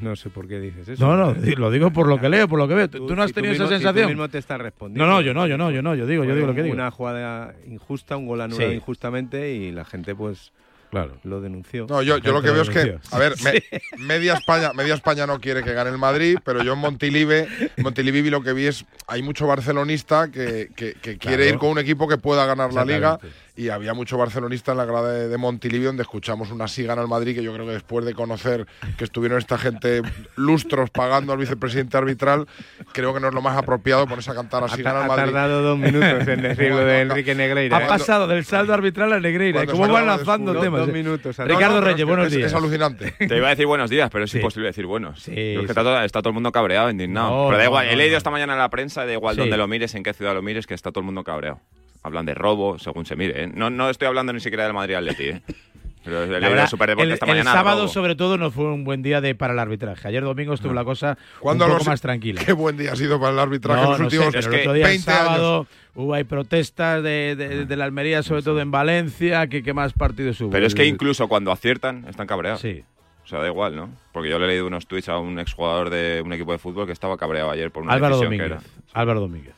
No, 0.00 0.16
sé 0.16 0.30
por 0.30 0.46
qué 0.46 0.60
dices 0.60 0.88
eso. 0.88 1.04
No, 1.04 1.16
no, 1.16 1.32
¿eh? 1.32 1.54
lo 1.56 1.70
digo 1.70 1.90
por 1.90 2.06
lo 2.06 2.20
que 2.20 2.28
leo, 2.28 2.48
por 2.48 2.58
lo 2.58 2.68
que 2.68 2.74
veo. 2.74 2.88
¿Tú, 2.88 3.14
no 3.14 3.22
has 3.22 3.32
tenido 3.32 3.54
esa 3.54 3.66
sensación? 3.66 4.10
Si 4.10 4.28
te 4.28 4.38
estás 4.38 4.60
respondiendo. 4.60 5.06
No, 5.06 5.14
no, 5.14 5.20
yo 5.20 5.34
no, 5.34 5.46
yo 5.46 5.58
no, 5.58 5.70
yo 5.70 5.82
no, 5.82 5.94
yo 5.94 6.06
digo, 6.06 6.24
yo 6.24 6.34
digo 6.34 6.46
lo 6.46 6.54
que 6.54 6.62
digo. 6.62 6.74
Una 6.74 6.90
jugada 6.90 7.54
injusta, 7.66 8.16
un 8.16 8.26
gol 8.26 8.40
anulado 8.40 8.72
injustamente 8.72 9.52
y 9.52 9.72
la 9.72 9.84
gente 9.84 10.14
pues 10.14 10.52
claro. 10.90 11.18
lo 11.24 11.40
denunció. 11.40 11.86
No, 11.88 12.02
yo, 12.02 12.18
yo 12.18 12.32
lo 12.32 12.42
que 12.42 12.50
veo 12.50 12.62
es 12.62 12.70
que, 12.70 12.98
a 13.10 13.18
ver, 13.18 13.34
me, 13.42 13.62
media, 13.98 14.34
España, 14.34 14.72
media 14.72 14.94
España 14.94 15.26
no 15.26 15.40
quiere 15.40 15.62
que 15.62 15.72
gane 15.72 15.90
el 15.90 15.98
Madrid, 15.98 16.38
pero 16.44 16.62
yo 16.62 16.74
en 16.74 16.78
Montilive, 16.78 17.48
Montilivi 17.78 18.30
lo 18.30 18.42
que 18.42 18.52
vi 18.52 18.66
es, 18.66 18.84
hay 19.06 19.22
mucho 19.22 19.46
barcelonista 19.46 20.30
que, 20.30 20.70
que, 20.74 21.18
quiere 21.18 21.48
ir 21.48 21.58
con 21.58 21.70
un 21.70 21.78
equipo 21.78 22.08
que 22.08 22.18
pueda 22.18 22.46
ganar 22.46 22.72
la 22.72 22.84
liga 22.84 23.18
y 23.58 23.70
había 23.70 23.92
mucho 23.92 24.16
barcelonista 24.16 24.70
en 24.70 24.78
la 24.78 24.84
grada 24.84 25.12
de, 25.12 25.28
de 25.28 25.36
donde 25.36 26.02
escuchamos 26.02 26.52
una 26.52 26.68
sígana 26.68 27.02
al 27.02 27.08
Madrid 27.08 27.34
que 27.34 27.42
yo 27.42 27.52
creo 27.52 27.66
que 27.66 27.72
después 27.72 28.04
de 28.04 28.14
conocer 28.14 28.68
que 28.96 29.02
estuvieron 29.02 29.36
esta 29.36 29.58
gente 29.58 30.02
lustros 30.36 30.90
pagando 30.90 31.32
al 31.32 31.38
vicepresidente 31.38 31.96
arbitral, 31.96 32.46
creo 32.92 33.12
que 33.12 33.18
no 33.18 33.28
es 33.28 33.34
lo 33.34 33.42
más 33.42 33.58
apropiado 33.58 34.06
ponerse 34.06 34.30
a 34.30 34.34
cantar 34.34 34.62
así 34.62 34.84
al 34.86 35.08
Madrid. 35.08 35.10
Ha 35.10 35.16
tardado 35.16 35.62
dos 35.62 35.76
minutos 35.76 36.28
en 36.28 36.42
decirlo 36.42 36.78
de 36.84 37.00
Enrique 37.00 37.34
Negreira. 37.34 37.78
Ha 37.78 37.84
¿eh? 37.84 37.88
pasado 37.88 38.28
del 38.28 38.44
saldo 38.44 38.74
arbitral 38.74 39.12
a 39.12 39.18
Negreira. 39.18 39.64
¿eh? 39.64 39.66
¿Cómo 39.66 39.88
van 39.88 40.06
lanzando 40.06 40.54
temas? 40.60 40.82
Dos 40.82 40.92
minutos. 40.92 41.36
Ricardo 41.38 41.80
Reyes, 41.80 42.06
buenos 42.06 42.30
días. 42.30 42.52
Es 42.52 42.54
alucinante. 42.54 43.10
Te 43.18 43.36
iba 43.36 43.48
a 43.48 43.50
decir 43.50 43.66
buenos 43.66 43.90
días, 43.90 44.08
pero 44.10 44.26
es 44.26 44.34
imposible 44.36 44.68
decir 44.68 44.86
buenos. 44.86 45.26
Está, 45.26 45.82
todo, 45.82 46.00
está, 46.04 46.22
todo, 46.22 46.30
el 46.30 46.34
mundo 46.34 46.52
cabreado, 46.52 46.90
indignado. 46.90 47.48
Pero 47.48 47.58
da 47.58 47.64
igual. 47.64 47.88
He 47.88 47.96
leído 47.96 48.16
esta 48.16 48.30
mañana 48.30 48.52
en 48.52 48.60
la 48.60 48.70
prensa, 48.70 49.04
da 49.04 49.12
igual 49.12 49.34
donde 49.34 49.56
lo 49.56 49.66
mires, 49.66 49.96
en 49.96 50.04
qué 50.04 50.12
ciudad 50.12 50.32
lo 50.32 50.42
mires, 50.42 50.68
que 50.68 50.74
está 50.74 50.92
todo 50.92 51.00
el 51.00 51.06
mundo 51.06 51.24
cabreado. 51.24 51.60
Hablan 52.02 52.26
de 52.26 52.34
robo, 52.34 52.78
según 52.78 53.06
se 53.06 53.16
mire. 53.16 53.44
¿eh? 53.44 53.50
No, 53.52 53.70
no 53.70 53.90
estoy 53.90 54.08
hablando 54.08 54.32
ni 54.32 54.40
siquiera 54.40 54.64
del 54.64 54.74
Madrid 54.74 54.94
Atleti. 54.94 55.24
¿eh? 55.24 55.42
Pero 56.04 56.22
el, 56.22 56.30
la 56.30 56.48
verdad, 56.48 56.70
el, 57.00 57.12
esta 57.12 57.26
mañana, 57.26 57.52
sábado, 57.52 57.86
sobre 57.88 58.14
todo, 58.14 58.38
no 58.38 58.50
fue 58.50 58.72
un 58.72 58.84
buen 58.84 59.02
día 59.02 59.20
de, 59.20 59.34
para 59.34 59.52
el 59.52 59.58
arbitraje. 59.58 60.08
Ayer 60.08 60.22
domingo 60.22 60.54
estuvo 60.54 60.72
la 60.72 60.80
ah. 60.82 60.84
cosa 60.84 61.18
un 61.42 61.58
poco 61.58 61.84
más 61.84 62.00
tranquila. 62.00 62.42
Qué 62.44 62.52
buen 62.52 62.78
día 62.78 62.92
ha 62.92 62.96
sido 62.96 63.20
para 63.20 63.32
el 63.32 63.38
arbitraje 63.38 63.82
en 63.82 63.90
los 63.90 64.00
últimos 64.00 64.32
sé, 64.32 64.40
pero 64.48 64.74
es 64.74 64.86
el 64.86 65.00
otro 65.00 65.02
sábado. 65.02 65.66
Hubo 65.94 66.14
hay 66.14 66.24
protestas 66.24 67.02
de, 67.02 67.36
ah. 67.38 67.64
de, 67.66 67.76
la 67.76 67.84
Almería, 67.84 68.22
sobre 68.22 68.42
todo 68.42 68.60
en 68.60 68.70
Valencia, 68.70 69.48
que, 69.48 69.62
que 69.62 69.74
más 69.74 69.92
partidos 69.92 70.40
hubo. 70.40 70.50
Pero 70.50 70.66
es 70.66 70.74
que 70.74 70.86
incluso 70.86 71.28
cuando 71.28 71.52
aciertan, 71.52 72.06
están 72.08 72.26
cabreados. 72.26 72.60
Sí. 72.60 72.84
O 73.24 73.26
sea, 73.26 73.40
da 73.40 73.48
igual, 73.48 73.76
¿no? 73.76 73.90
Porque 74.12 74.30
yo 74.30 74.38
le 74.38 74.46
he 74.46 74.48
leído 74.48 74.66
unos 74.66 74.86
tweets 74.86 75.10
a 75.10 75.18
un 75.18 75.38
exjugador 75.38 75.90
de 75.90 76.22
un 76.24 76.32
equipo 76.32 76.52
de 76.52 76.58
fútbol 76.58 76.86
que 76.86 76.92
estaba 76.92 77.18
cabreado 77.18 77.50
ayer 77.50 77.70
por 77.70 77.82
una 77.82 77.92
Álvaro 77.92 78.14
decisión 78.14 78.38
Domínguez, 78.38 78.62
que 78.62 78.68
era. 78.70 78.92
Álvaro 78.94 79.20
Domínguez. 79.20 79.54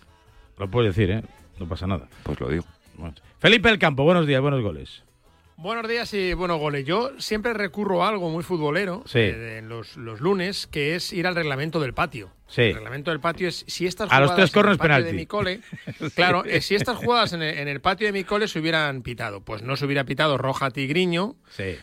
Lo 0.59 0.69
puedes 0.69 0.97
decir, 0.97 1.13
¿eh? 1.13 1.23
No 1.61 1.69
pasa 1.69 1.87
nada. 1.87 2.09
Pues 2.23 2.41
lo 2.41 2.49
digo. 2.49 2.65
Felipe 3.39 3.69
El 3.69 3.79
Campo, 3.79 4.03
buenos 4.03 4.27
días, 4.27 4.41
buenos 4.41 4.63
goles. 4.63 5.03
Buenos 5.59 5.87
días 5.87 6.13
y 6.15 6.33
buenos 6.33 6.59
goles. 6.59 6.87
Yo 6.87 7.11
siempre 7.19 7.53
recurro 7.53 8.03
a 8.03 8.09
algo 8.09 8.31
muy 8.31 8.43
futbolero 8.43 9.03
sí. 9.05 9.19
Eh, 9.19 9.61
los, 9.63 9.99
los 9.99 10.21
lunes, 10.21 10.67
que 10.67 10.95
es 10.97 11.13
ir 11.13 11.27
al 11.27 11.35
reglamento 11.35 11.79
del 11.79 11.93
patio. 11.93 12.31
El 12.57 12.75
reglamento 12.75 13.11
del 13.11 13.21
patio 13.21 13.49
es 13.49 13.65
si 13.67 13.87
estas 13.87 14.09
jugadas 14.09 14.23
a 14.23 14.27
los 14.27 14.37
tres 14.37 14.51
cornos 14.51 14.79
penalti. 14.79 15.09
de 15.09 15.13
mi 15.13 15.27
cole, 15.27 15.61
claro, 16.15 16.45
eh, 16.45 16.61
si 16.61 16.75
estas 16.75 16.97
jugadas 16.97 17.33
en 17.33 17.43
el, 17.43 17.59
en 17.59 17.69
el, 17.69 17.81
patio 17.81 18.07
de 18.07 18.13
mi 18.13 18.25
cole 18.25 18.49
se 18.49 18.59
hubieran 18.59 19.03
pitado, 19.03 19.43
pues 19.43 19.63
no 19.63 19.77
se 19.77 19.87
hubiera 19.87 20.05
pitado 20.05 20.37
roja 20.37 20.71
Tigriño, 20.71 21.37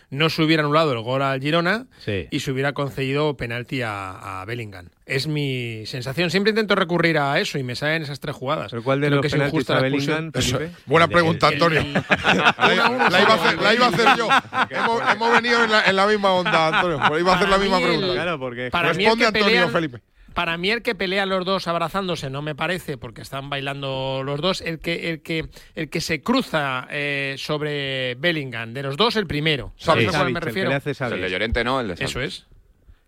no 0.10 0.30
se 0.30 0.44
hubiera 0.44 0.64
anulado 0.64 0.92
el 0.92 1.00
gol 1.00 1.22
al 1.22 1.42
Girona 1.42 1.88
y 2.30 2.40
se 2.40 2.52
hubiera 2.52 2.74
concedido 2.74 3.38
penalti 3.38 3.82
a, 3.84 4.44
Bellingham. 4.48 4.90
Es 5.06 5.28
mi 5.28 5.86
sensación. 5.86 6.30
Siempre 6.30 6.50
intento 6.50 6.76
recurrir 6.76 7.18
a 7.18 7.40
eso 7.40 7.58
y 7.58 7.64
me 7.64 7.76
salen 7.76 8.02
esas 8.02 8.20
tres 8.20 8.36
jugadas. 8.36 8.72
¿Pero 8.72 8.84
cuál 8.84 9.00
de 9.00 9.08
Creo 9.08 9.22
los 9.22 9.26
que 9.26 9.38
penaltis 9.38 9.70
a 9.70 9.80
Bellingham? 9.80 10.32
Pues, 10.34 10.54
Buena 10.86 11.08
pregunta, 11.08 11.48
Antonio. 11.48 11.82
la, 11.94 13.24
iba 13.74 13.86
a 13.86 13.90
hacer, 13.90 14.18
yo. 14.18 14.28
hemos, 14.70 15.32
venido 15.32 15.64
en 15.64 15.72
la, 15.72 15.86
en 15.86 15.96
la, 15.96 16.08
misma 16.08 16.34
onda, 16.34 16.68
Antonio. 16.68 17.20
Iba 17.20 17.34
a 17.34 17.36
hacer 17.36 17.50
la 17.50 17.58
misma 17.58 17.80
pregunta. 17.80 18.38
Porque 18.38 18.70
responde 18.70 19.26
Antonio 19.26 19.70
Felipe. 19.70 20.02
Para 20.38 20.56
mí 20.56 20.70
el 20.70 20.84
que 20.84 20.94
pelea 20.94 21.26
los 21.26 21.46
dos 21.46 21.68
abrazándose 21.68 22.30
no 22.30 22.44
me 22.44 22.54
parece, 22.54 22.96
porque 22.96 23.24
están 23.24 23.50
bailando 23.50 24.22
los 24.24 24.40
dos. 24.40 24.62
El 24.62 24.78
que, 24.78 25.10
el 25.10 25.24
que, 25.24 25.50
el 25.74 25.90
que 25.90 26.00
se 26.00 26.22
cruza 26.22 26.86
eh, 26.92 27.34
sobre 27.40 28.14
Bellingham, 28.14 28.72
de 28.72 28.84
los 28.84 28.98
dos 28.98 29.16
el 29.16 29.26
primero. 29.26 29.74
¿Sabes 29.78 30.14
a 30.14 30.20
cuál 30.20 30.34
me 30.34 30.40
refiero? 30.40 30.70
El, 30.72 31.22
de 31.22 31.30
Llorente 31.32 31.64
no, 31.64 31.82
Eso 31.82 32.22
es. 32.22 32.46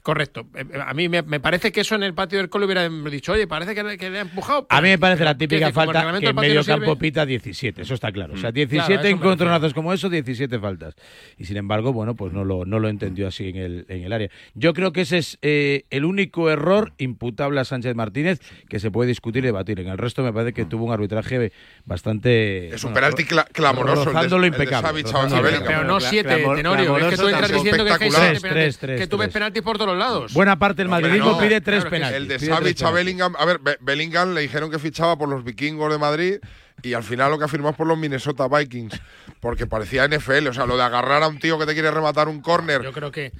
Correcto. 0.10 0.48
Eh, 0.56 0.65
eh, 0.74 0.80
a 0.84 0.91
mí 0.95 1.08
me, 1.08 1.22
parece 1.39 1.72
que 1.72 1.82
eso 1.82 1.93
en 1.93 2.02
el 2.02 2.15
patio 2.15 2.39
del 2.39 2.50
colo 2.50 2.65
hubiera 2.65 2.89
dicho, 2.89 3.34
oye, 3.34 3.45
parece 3.45 3.76
que, 3.76 4.10
le 4.10 4.17
ha 4.17 4.22
empujado. 4.22 4.65
A 4.67 4.82
mí 4.82 4.89
me 4.89 4.98
parece 4.98 5.24
la 5.24 5.38
típica 5.38 5.72
falta 5.72 6.13
que, 6.13 6.19
que 6.22 6.28
en 6.30 6.36
medio 6.36 6.65
campo 6.65 6.98
pita 6.98 7.28
17, 7.28 7.84
eso 7.84 7.93
está 7.93 8.12
claro. 8.12 8.34
O 8.34 8.38
sea, 8.38 8.52
17 8.52 8.88
claro, 8.88 9.08
encontronazos 9.08 9.76
como 9.76 9.93
eso, 9.93 10.10
17 10.10 10.58
faltas. 10.58 10.95
Y 11.38 11.45
sin 11.45 11.58
embargo, 11.58 11.93
bueno, 11.93 12.15
pues 12.15 12.34
no 12.34 12.43
lo, 12.43 12.65
no 12.65 12.80
lo 12.80 12.89
entendió 12.89 13.28
así 13.28 13.50
en 13.50 13.58
el, 13.58 13.86
en 13.88 14.04
el 14.04 14.12
área. 14.12 14.32
Yo 14.56 14.74
creo 14.74 14.93
que 14.93 15.02
ese 15.02 15.19
es 15.19 15.38
eh, 15.43 15.86
el 15.91 16.06
único 16.06 16.50
error 16.50 16.93
imputable 16.98 17.60
a 17.60 17.65
Sánchez 17.65 17.93
Martínez 17.93 18.39
que 18.67 18.80
se 18.80 18.89
puede 18.89 19.10
discutir 19.10 19.43
y 19.43 19.45
debatir. 19.45 19.80
En 19.80 19.89
el 19.89 20.00
resto 20.00 20.24
me 20.24 20.34
parece 20.34 20.54
que 20.54 20.65
tuvo 20.65 20.86
un 20.86 20.91
arbitraje 20.91 21.52
bastante... 21.86 22.74
Es 22.74 22.84
un 22.84 22.95
penalti 22.95 23.26
clamoroso. 23.26 24.10
El 24.10 24.41
de, 24.41 24.48
impecable. 24.48 25.04
Pero 25.04 25.84
no 25.84 26.00
7, 26.00 26.45
Tenorio. 26.56 26.98
Es 26.98 27.06
que 27.06 27.17
tú 27.17 27.28
entras 27.28 27.52
diciendo 27.52 27.86
que, 27.86 28.10
3, 28.41 28.78
3, 28.80 29.00
que 29.00 29.06
tú 29.06 29.19
penaltis 29.32 29.62
por 29.62 29.78
todos 29.78 29.95
los 29.95 29.98
lados. 29.99 30.33
Buena 30.33 30.57
parte 30.57 30.81
del 30.81 30.89
madridismo 30.89 31.31
no, 31.31 31.39
pide 31.39 31.62
tres 31.62 31.85
claro 31.85 31.89
penaltis. 31.91 32.17
El 32.17 32.27
de 32.27 32.39
Savic 32.39 32.81
a 32.81 32.91
Bellingham. 32.91 33.35
A 33.38 33.45
ver, 33.45 33.59
Bellingham 33.81 34.33
le 34.33 34.41
dijeron 34.41 34.71
que 34.71 34.79
fichaba 34.79 35.17
por 35.17 35.29
los 35.29 35.43
vikingos 35.43 35.91
de 35.91 35.97
Madrid 35.99 36.38
y 36.84 36.94
al 36.94 37.04
final 37.04 37.32
lo 37.32 37.38
que 37.38 37.46
ha 37.46 37.48
por 37.74 37.88
los 37.88 37.98
Minnesota 37.98 38.48
Vikings, 38.48 39.00
porque 39.39 39.68
parecía 39.68 40.08
NFL, 40.08 40.48
o 40.48 40.54
sea, 40.54 40.65
lo 40.65 40.78
de 40.78 40.84
agarrar 40.84 41.24
a 41.24 41.28
un 41.28 41.39
tío 41.39 41.60
que 41.60 41.65
te 41.65 41.74
quiere 41.74 41.92
rematar 41.92 42.28
un 42.28 42.42
córner 42.42 42.82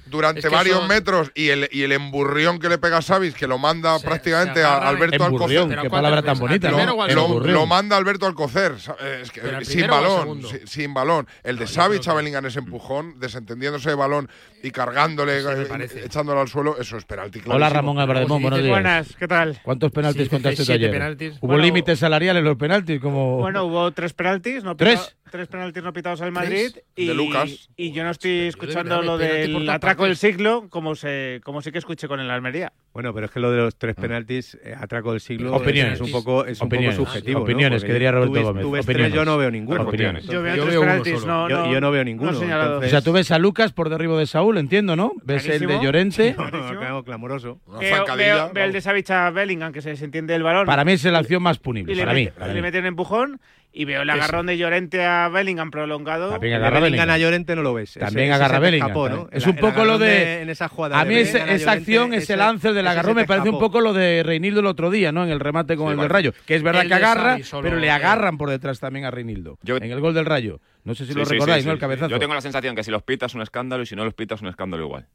durante 0.06 0.48
varios 0.48 0.86
metros 0.86 1.30
y 1.34 1.48
el, 1.48 1.68
y 1.72 1.82
el 1.82 1.92
emburrión 1.92 2.58
que 2.58 2.68
le 2.68 2.78
pega 2.78 2.98
a 2.98 3.02
Savis, 3.02 3.34
que 3.34 3.46
lo 3.46 3.58
manda 3.58 3.98
se, 3.98 4.06
prácticamente 4.06 4.60
se 4.60 4.66
a 4.66 4.76
Alberto 4.88 5.24
Alcocer. 5.24 5.78
Qué 5.82 5.90
palabra 5.90 6.22
tan 6.22 6.38
bonita. 6.38 6.70
Lo, 6.70 7.40
lo, 7.40 7.66
manda 7.66 7.96
Alberto 7.96 8.26
Alcocer, 8.26 8.74
es 8.74 9.66
sin 9.66 9.86
balón, 9.86 10.42
sin, 10.66 10.94
balón. 10.94 11.26
El 11.42 11.56
de 11.56 11.64
no, 11.64 11.70
Savis 11.70 12.06
a 12.08 12.20
ese 12.20 12.58
empujón, 12.58 13.18
desentendiéndose 13.18 13.90
de 13.90 13.96
balón 13.96 14.28
y 14.62 14.70
cargándole, 14.70 15.40
eh, 15.40 16.02
echándolo 16.04 16.40
al 16.40 16.48
suelo, 16.48 16.78
eso 16.78 16.96
es 16.96 17.04
penalti. 17.04 17.40
Clarísimo. 17.40 17.56
Hola 17.56 17.68
Ramón 17.68 17.98
Álvarez, 17.98 18.28
buenos 18.28 18.58
días. 18.58 18.70
Buenas, 18.70 19.16
¿qué 19.16 19.28
tal? 19.28 19.58
¿Cuántos 19.62 19.90
penaltis 19.92 20.24
sí, 20.24 20.28
contaste 20.28 20.72
ayer? 20.72 20.90
Penaltis. 20.90 21.34
¿Hubo 21.40 21.48
bueno, 21.48 21.62
límites 21.62 21.98
salariales 21.98 22.42
los 22.42 22.56
penaltis? 22.56 23.00
como 23.00 23.29
bueno, 23.38 23.64
hubo 23.64 23.90
tres 23.92 24.12
penaltis. 24.12 24.64
No 24.64 24.76
¿Tres? 24.76 25.16
tres 25.30 25.48
penaltis 25.48 25.82
no 25.82 25.92
pitados 25.92 26.20
al 26.20 26.32
Madrid. 26.32 26.76
Y, 26.96 27.92
yo 27.92 28.04
no 28.04 28.10
estoy 28.10 28.48
escuchando 28.48 29.02
lo 29.02 29.18
del 29.18 29.68
atraco 29.68 30.04
del 30.04 30.16
siglo 30.16 30.68
como, 30.68 30.94
se, 30.94 31.40
como 31.44 31.62
sí 31.62 31.72
que 31.72 31.78
escuché 31.78 32.08
con 32.08 32.20
el 32.20 32.30
Almería. 32.30 32.72
Bueno, 32.92 33.14
pero 33.14 33.26
es 33.26 33.32
que 33.32 33.40
lo 33.40 33.50
de 33.50 33.58
los 33.58 33.76
tres 33.76 33.94
penaltis, 33.94 34.58
eh, 34.64 34.74
atraco 34.76 35.12
del 35.12 35.20
siglo, 35.20 35.54
opiniones. 35.54 35.94
es 35.94 36.00
un 36.00 36.10
poco, 36.10 36.44
es 36.44 36.60
un 36.60 36.66
opiniones. 36.66 36.96
poco 36.96 37.10
subjetivo. 37.10 37.40
Opiniones, 37.40 37.84
que 37.84 37.92
diría 37.92 38.10
Roberto 38.10 38.42
Gómez. 38.42 38.84
Opiniones. 38.84 39.12
Yo 39.14 39.24
no 39.24 39.38
veo 39.38 39.50
ninguno. 39.50 39.82
Opiniones. 39.82 40.26
Yo 40.26 40.42
veo 40.42 40.54
tres 40.54 40.66
veo 40.66 40.80
penaltis, 40.80 41.24
no, 41.24 41.48
no 41.48 41.66
yo, 41.66 41.72
yo, 41.72 41.80
no 41.80 41.90
veo 41.90 42.04
ninguno. 42.04 42.32
O 42.32 42.82
sea, 42.82 43.00
tú 43.00 43.12
ves 43.12 43.30
a 43.30 43.38
Lucas 43.38 43.72
por 43.72 43.88
derribo 43.88 44.18
de 44.18 44.26
Saúl, 44.26 44.58
entiendo, 44.58 44.96
¿no? 44.96 45.12
Ves 45.22 45.46
el 45.48 45.66
de 45.66 45.80
Llorente. 45.80 46.36
Claro, 46.80 47.04
clamoroso. 47.04 47.60
Veo, 47.78 48.04
veo, 48.16 48.64
el 48.64 48.72
de 48.72 48.80
Savicha 48.80 49.30
Bellingham, 49.30 49.72
que 49.72 49.82
se 49.82 49.90
desentiende 49.90 50.34
el 50.34 50.42
balón. 50.42 50.66
Para 50.66 50.84
mí 50.84 50.92
es 50.92 51.04
la 51.04 51.18
acción 51.18 51.42
más 51.42 51.58
punible, 51.58 51.96
para 51.96 52.14
mí. 52.14 52.28
Le 52.52 52.62
mete 52.62 52.78
un 52.78 52.86
empujón 52.86 53.40
y 53.72 53.84
veo 53.84 54.02
el 54.02 54.10
agarrón 54.10 54.46
de 54.46 54.58
Llorente 54.58 55.04
a 55.04 55.28
Bellingham 55.28 55.70
prolongado. 55.70 56.30
También 56.30 56.54
agarra 56.54 56.80
Bellingham. 56.80 57.06
Bellingham. 57.06 57.14
a 57.14 57.18
Llorente 57.18 57.56
no 57.56 57.62
lo 57.62 57.74
ves. 57.74 57.94
También 57.94 58.32
agarra 58.32 58.58
Bellingham. 58.58 59.28
Es 59.30 59.46
un 59.46 59.56
poco 59.56 59.84
lo 59.84 59.98
de, 59.98 60.42
en 60.42 60.50
esa 60.50 60.68
jugada. 60.68 61.00
A 61.00 61.04
mí 61.04 61.14
ese, 61.14 61.54
esa 61.54 61.72
acción, 61.72 62.14
ese, 62.14 62.36
lance 62.36 62.72
del 62.72 62.86
agarrón 62.86 63.16
me 63.16 63.26
parece 63.26 63.50
un 63.50 63.58
poco 63.58 63.80
lo 63.80 63.92
de 63.92 64.22
Reinildo 64.24 64.60
el 64.60 64.66
otro 64.66 64.90
día, 64.90 65.12
¿no? 65.12 65.24
En 65.24 65.30
el 65.30 65.40
remate 65.40 65.76
con 65.76 65.92
el 65.92 65.98
del 65.98 66.08
Rayo, 66.08 66.32
que 66.46 66.54
es 66.54 66.62
verdad 66.62 66.86
que 66.86 66.94
agarra, 66.94 67.38
pero 67.62 67.78
le 67.78 67.90
agarran 67.90 68.38
por 68.38 68.50
detrás 68.50 68.80
también 68.80 69.04
a 69.04 69.10
Reinildo 69.10 69.58
en 69.64 69.90
el 69.90 70.00
gol 70.00 70.14
del 70.14 70.26
Rayo. 70.26 70.60
No 70.82 70.94
sé 70.94 71.04
si 71.06 71.12
lo 71.12 71.24
sí, 71.26 71.34
recordáis, 71.34 71.66
¿no? 71.66 71.72
el 71.72 71.78
cabezazo. 71.78 72.10
Yo 72.10 72.18
tengo 72.18 72.34
la 72.34 72.40
sensación 72.40 72.74
que 72.74 72.82
si 72.82 72.90
los 72.90 73.02
pitas 73.02 73.32
es 73.32 73.34
un 73.34 73.42
escándalo 73.42 73.82
y 73.82 73.86
si 73.86 73.94
no 73.94 74.04
los 74.04 74.14
pitas 74.14 74.38
es 74.38 74.42
un 74.42 74.48
escándalo 74.48 74.84
igual. 74.84 75.06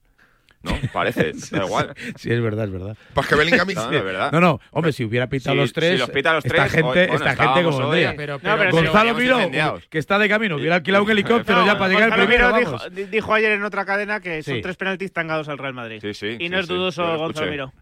¿no? 0.65 0.77
Parece, 0.91 1.31
da 1.51 1.65
igual. 1.65 1.93
Sí, 2.17 2.31
es 2.31 2.41
verdad, 2.41 2.65
es 2.65 2.71
verdad. 2.71 2.97
Pues 3.13 3.27
que 3.27 3.35
Bellingham 3.35 3.67
no, 3.73 3.91
no, 3.91 3.97
es 3.97 4.03
verdad. 4.03 4.31
no, 4.31 4.41
no, 4.41 4.59
hombre, 4.71 4.91
si 4.91 5.05
hubiera 5.05 5.29
pitado 5.29 5.55
sí, 5.55 5.61
los 5.61 5.73
tres, 5.73 5.91
si 5.93 5.97
los 5.99 6.09
pita 6.09 6.33
los 6.33 6.45
esta 6.45 6.69
gente, 6.69 6.83
bueno, 7.07 7.13
esta 7.13 7.35
gente 7.35 7.63
como 7.63 7.77
hoy, 7.77 8.07
pero, 8.17 8.39
pero, 8.39 8.71
Gonzalo 8.71 9.13
Miró, 9.15 9.79
que 9.89 9.99
está 9.99 10.19
de 10.19 10.27
camino, 10.27 10.55
hubiera 10.57 10.75
alquilado 10.75 11.03
un 11.03 11.11
helicóptero 11.11 11.59
no, 11.59 11.65
ya 11.65 11.77
para 11.77 11.93
llegar 11.93 12.09
Gonzalo 12.09 12.27
primero. 12.27 12.53
Miró 12.55 12.79
dijo, 12.89 13.09
dijo, 13.11 13.33
ayer 13.33 13.51
en 13.53 13.63
otra 13.63 13.85
cadena 13.85 14.19
que 14.19 14.43
son 14.43 14.55
sí. 14.55 14.61
tres 14.61 14.75
penaltis 14.75 15.13
tangados 15.13 15.47
al 15.47 15.57
Real 15.57 15.73
Madrid. 15.73 15.99
Sí, 16.01 16.13
sí. 16.13 16.37
Y 16.39 16.49
no 16.49 16.59
es 16.59 16.67
dudoso 16.67 17.17
Gonzalo 17.17 17.51
Miró. 17.51 17.73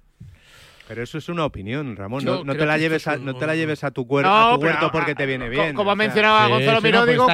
Pero 0.87 1.01
eso 1.01 1.17
es 1.17 1.29
una 1.29 1.45
opinión, 1.45 1.95
Ramón. 1.95 2.25
No, 2.25 2.43
te 2.43 2.65
la 2.65 2.77
lleves 2.77 3.07
a, 3.07 3.17
no 3.17 3.35
te 3.35 3.47
la 3.47 3.55
lleves 3.55 3.83
a 3.83 3.91
tu, 3.91 4.05
cuer... 4.05 4.25
no, 4.25 4.53
a 4.53 4.55
tu 4.55 4.65
huerto 4.65 4.91
porque 4.91 5.15
te 5.15 5.25
viene 5.25 5.49
bien. 5.49 5.73
Como, 5.75 5.91
ha 5.91 5.95
mencionado 5.95 6.49
Gonzalo 6.49 6.81
Miró, 6.81 7.05
digo, 7.05 7.27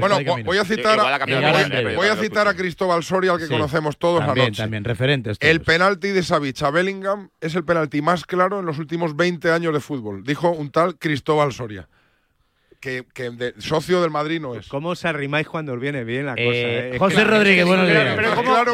Bueno, 0.00 0.18
voy 0.44 0.58
a 0.58 0.64
citar, 0.64 0.98
voy 1.96 2.08
a, 2.08 2.16
citar 2.16 2.48
a 2.48 2.54
Cristóbal 2.54 3.02
Soria, 3.02 3.32
al 3.32 3.38
que 3.38 3.48
conocemos 3.48 3.98
todos 3.98 4.20
también, 4.20 4.46
anoche. 4.46 4.62
También, 4.62 4.84
referentes. 4.84 5.38
Todos. 5.38 5.50
El 5.50 5.60
penalti 5.60 6.08
de 6.08 6.22
Savich 6.22 6.62
a 6.62 6.70
Bellingham 6.70 7.30
es 7.40 7.54
el 7.54 7.64
penalti 7.64 8.00
más 8.02 8.24
claro 8.24 8.60
en 8.60 8.66
los 8.66 8.78
últimos 8.78 9.16
20 9.16 9.50
años 9.50 9.72
de 9.72 9.80
fútbol, 9.80 10.24
dijo 10.24 10.50
un 10.50 10.70
tal 10.70 10.98
Cristóbal 10.98 11.52
Soria 11.52 11.88
que, 12.80 13.04
socio 13.58 14.00
del 14.00 14.10
Madrid 14.10 14.40
no 14.40 14.54
es. 14.54 14.68
¿Cómo 14.68 14.90
os 14.90 15.04
arrimáis 15.04 15.48
cuando 15.48 15.72
os 15.72 15.80
viene 15.80 16.04
bien 16.04 16.26
la 16.26 16.34
eh, 16.36 16.44
cosa? 16.44 16.58
Eh. 16.58 16.98
José 16.98 17.24
Rodríguez, 17.24 17.66
bueno, 17.66 17.82
pero, 17.84 18.16
pero 18.16 18.34
¿cómo, 18.34 18.52
claro, 18.52 18.72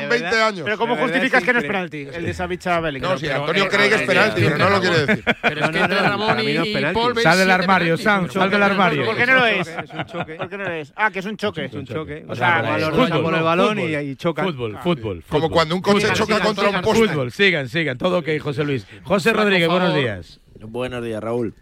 Pero 0.64 0.78
¿cómo 0.78 0.96
justificas 0.96 1.42
que 1.42 1.52
no 1.52 1.58
es 1.60 1.64
penalti? 1.64 2.08
El 2.12 2.24
de 2.24 2.34
Savicha 2.34 2.80
Bellingham. 2.80 3.12
No, 3.12 3.18
sí, 3.18 3.28
Antonio 3.28 3.68
cree 3.68 3.88
que 3.88 3.94
es 3.94 4.02
penalti, 4.02 4.42
pero 4.42 4.58
no 4.58 4.70
lo 4.70 4.80
quiere 4.80 5.06
decir. 5.06 5.24
Pero 5.42 5.64
es 5.64 5.70
que 5.70 5.78
entre 5.78 6.00
Ramón 6.00 6.40
y 6.40 7.22
Sal 7.22 7.38
del 7.38 7.50
armario, 7.50 7.96
Sam, 7.96 8.30
sal 8.30 8.50
del 8.50 8.62
armario. 8.62 9.06
¿Por 9.06 9.16
qué 9.16 9.26
no 9.26 9.34
lo 9.34 9.46
es? 9.46 9.68
¿Por 9.68 10.48
qué 10.48 10.58
no? 10.58 10.64
Ah, 10.96 11.10
que 11.10 11.18
es 11.20 11.26
un 11.26 11.36
choque. 11.36 11.64
Es 11.64 11.74
un 11.74 11.86
choque. 11.86 12.24
O 12.28 12.32
ah, 12.32 12.36
sea, 12.36 13.20
por 13.22 13.34
el 13.34 13.42
balón 13.42 13.78
y 13.78 14.16
choca. 14.16 14.44
Fútbol, 14.44 14.78
fútbol. 14.82 15.24
Como 15.28 15.50
cuando 15.50 15.74
un 15.74 15.82
coche 15.82 16.08
choca 16.12 16.40
contra 16.40 16.68
un 16.68 16.82
poste. 16.82 17.08
Fútbol, 17.08 17.32
sigan, 17.32 17.68
sigan. 17.68 17.98
Todo 17.98 18.18
ok, 18.18 18.28
José 18.40 18.64
Luis. 18.64 18.86
José 19.02 19.32
Rodríguez, 19.32 19.68
buenos 19.68 19.94
días. 19.94 20.40
Buenos 20.60 21.04
días, 21.04 21.22
Raúl. 21.22 21.54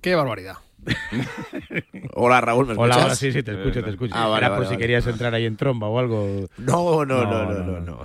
Qué 0.00 0.14
barbaridad. 0.14 0.56
Hola 2.14 2.40
Raúl, 2.40 2.66
¿me 2.66 2.72
escuchas? 2.72 2.96
Hola, 2.96 3.06
hola, 3.06 3.14
sí, 3.14 3.32
sí, 3.32 3.42
te 3.42 3.52
escucho, 3.52 3.82
te 3.82 3.90
escucho. 3.90 4.14
Ah, 4.16 4.34
era 4.36 4.54
por 4.54 4.66
si 4.66 4.76
querías 4.76 5.06
entrar 5.06 5.34
ahí 5.34 5.46
en 5.46 5.56
tromba 5.56 5.88
o 5.88 5.98
algo. 5.98 6.46
No, 6.58 7.04
no, 7.04 7.24
no, 7.24 7.52
no, 7.52 7.64
no. 7.64 7.80
no, 7.80 8.00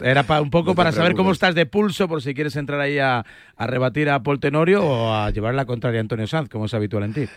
era 0.00 0.22
pa, 0.24 0.40
un 0.40 0.50
poco 0.50 0.74
para 0.74 0.92
saber 0.92 1.14
cómo 1.14 1.32
estás 1.32 1.54
de 1.54 1.66
pulso 1.66 2.08
por 2.08 2.22
si 2.22 2.34
quieres 2.34 2.56
entrar 2.56 2.80
ahí 2.80 2.98
a, 2.98 3.24
a 3.56 3.66
rebatir 3.66 4.10
a 4.10 4.22
Paul 4.22 4.40
Tenorio 4.40 4.84
o 4.84 5.14
a 5.14 5.30
llevar 5.30 5.54
la 5.54 5.66
contraria 5.66 6.00
a 6.00 6.02
Antonio 6.02 6.26
Sanz, 6.26 6.48
como 6.48 6.66
es 6.66 6.74
habitual 6.74 7.04
en 7.04 7.14
ti. 7.14 7.28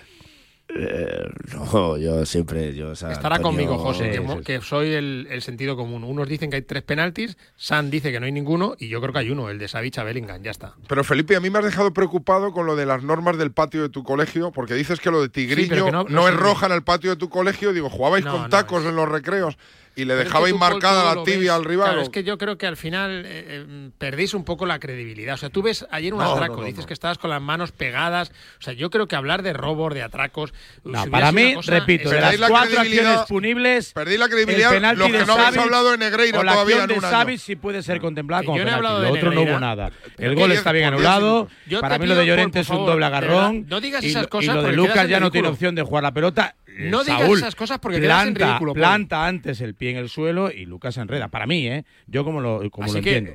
Eh, 0.75 1.29
no, 1.53 1.97
yo 1.97 2.25
siempre. 2.25 2.73
Yo, 2.73 2.91
Estará 2.91 3.39
conmigo, 3.39 3.77
José, 3.77 4.21
que, 4.45 4.61
soy 4.61 4.93
el, 4.93 5.41
sentido 5.41 5.75
común. 5.75 6.03
Unos 6.03 6.27
dicen 6.27 6.49
que 6.49 6.57
hay 6.57 6.61
tres 6.61 6.83
penaltis, 6.83 7.37
San 7.55 7.89
dice 7.89 8.11
que 8.11 8.19
no 8.19 8.25
hay 8.25 8.31
ninguno 8.31 8.75
y 8.77 8.87
yo 8.87 9.01
creo 9.01 9.13
que 9.13 9.19
hay 9.19 9.29
uno, 9.31 9.49
el 9.49 9.59
de 9.59 9.67
Savich 9.67 9.97
a 9.97 10.03
Bellingham, 10.03 10.41
ya 10.43 10.51
está. 10.51 10.75
Pero 10.87 11.03
Felipe, 11.03 11.35
a 11.35 11.39
mí 11.39 11.49
me 11.49 11.59
has 11.59 11.65
dejado 11.65 11.93
preocupado 11.93 12.51
con 12.51 12.65
lo 12.65 12.75
de 12.75 12.85
las 12.85 13.03
normas 13.03 13.37
del 13.37 13.51
patio 13.51 13.81
de 13.81 13.89
tu 13.89 14.03
colegio, 14.03 14.51
porque 14.51 14.73
dices 14.73 14.99
que 14.99 15.11
lo 15.11 15.21
de 15.21 15.29
Tigriño 15.29 15.85
sí, 15.85 15.91
no, 15.91 16.03
no, 16.03 16.27
es 16.27 16.35
roja 16.35 16.67
en 16.67 16.73
el 16.73 16.83
patio 16.83 17.09
de 17.11 17.15
tu 17.15 17.29
colegio. 17.29 17.73
Digo, 17.73 17.89
jugabais 17.89 18.25
con 18.25 18.49
tacos 18.49 18.85
en 18.85 18.95
los 18.95 19.09
recreos 19.09 19.57
y 19.95 20.05
le 20.05 20.15
dejabais 20.15 20.55
marcada 20.55 21.15
la 21.15 21.23
tibia 21.23 21.55
al 21.55 21.65
rival. 21.65 21.89
Claro, 21.89 22.01
es 22.01 22.09
que 22.09 22.23
yo 22.23 22.37
creo 22.37 22.57
que 22.57 22.65
al 22.65 22.77
final 22.77 23.23
eh, 23.25 23.45
eh 23.47 23.89
perdéis 23.97 24.33
un 24.33 24.43
poco 24.43 24.65
la 24.65 24.79
credibilidad. 24.79 25.35
O 25.35 25.37
sea, 25.37 25.49
tú 25.49 25.61
ves 25.61 25.85
ayer 25.91 26.13
un 26.13 26.21
atraco, 26.21 26.63
dices 26.63 26.85
que 26.85 26.93
estabas 26.93 27.17
con 27.17 27.29
las 27.29 27.41
manos 27.41 27.71
pegadas. 27.71 28.31
O 28.59 28.61
sea, 28.61 28.73
yo 28.73 28.89
creo 28.89 29.07
que 29.07 29.15
hablar 29.15 29.43
de 29.43 29.53
robos, 29.53 29.93
de 29.93 30.03
atracos. 30.03 30.53
Si 30.83 31.09
para 31.09 31.31
mí, 31.31 31.55
repito, 31.65 32.09
de 32.09 32.21
las 32.21 32.37
cuatro 32.37 32.79
acciones 32.79 33.19
punibles. 33.27 33.93
Perdí 33.93 34.17
la 34.17 34.29
credibilidad. 34.29 34.73
El 34.73 34.97
los 34.97 35.09
que 35.09 35.25
no 35.25 35.33
habéis 35.33 35.57
hablado 35.57 35.91
de 35.91 35.97
Negreira 35.97 36.39
o 36.39 36.43
la 36.43 36.53
todavía 36.53 36.83
en 36.83 36.91
un 36.91 37.05
año. 37.05 37.09
Savic 37.09 37.39
sí 37.39 37.55
puede 37.55 37.83
ser 37.83 37.99
contemplada 37.99 38.43
como 38.43 38.57
lo 38.57 39.11
otro 39.11 39.31
no 39.31 39.41
hubo 39.41 39.59
nada. 39.59 39.91
El 40.17 40.35
gol 40.35 40.51
está 40.51 40.71
bien 40.71 40.85
anulado. 40.85 41.47
Para 41.79 41.97
mí 41.97 42.07
lo 42.07 42.15
de 42.15 42.25
Llorente 42.25 42.61
es 42.61 42.69
un 42.69 42.85
doble 42.85 43.05
agarrón. 43.05 43.65
No 43.67 43.81
digas 43.81 44.03
esas 44.03 44.27
cosas. 44.27 44.53
Y 44.53 44.57
lo 44.57 44.63
de 44.63 44.73
Lucas 44.73 45.07
ya 45.07 45.19
no 45.19 45.31
tiene 45.31 45.47
opción 45.47 45.75
de 45.75 45.83
jugar 45.83 46.03
la 46.03 46.13
pelota 46.13 46.55
eh, 46.77 46.89
no 46.89 47.03
digas 47.03 47.29
esas 47.29 47.55
cosas 47.55 47.79
porque 47.79 47.99
planta, 47.99 48.33
quedas 48.33 48.49
ridículo. 48.49 48.73
Planta 48.73 49.25
antes 49.25 49.61
el 49.61 49.75
pie 49.75 49.91
en 49.91 49.97
el 49.97 50.09
suelo 50.09 50.51
y 50.51 50.65
Lucas 50.65 50.97
enreda. 50.97 51.27
Para 51.27 51.45
mí, 51.45 51.67
¿eh? 51.67 51.85
Yo 52.07 52.23
como 52.23 52.41
lo, 52.41 52.69
como 52.71 52.91
lo 52.91 52.97
entiendo. 52.97 53.33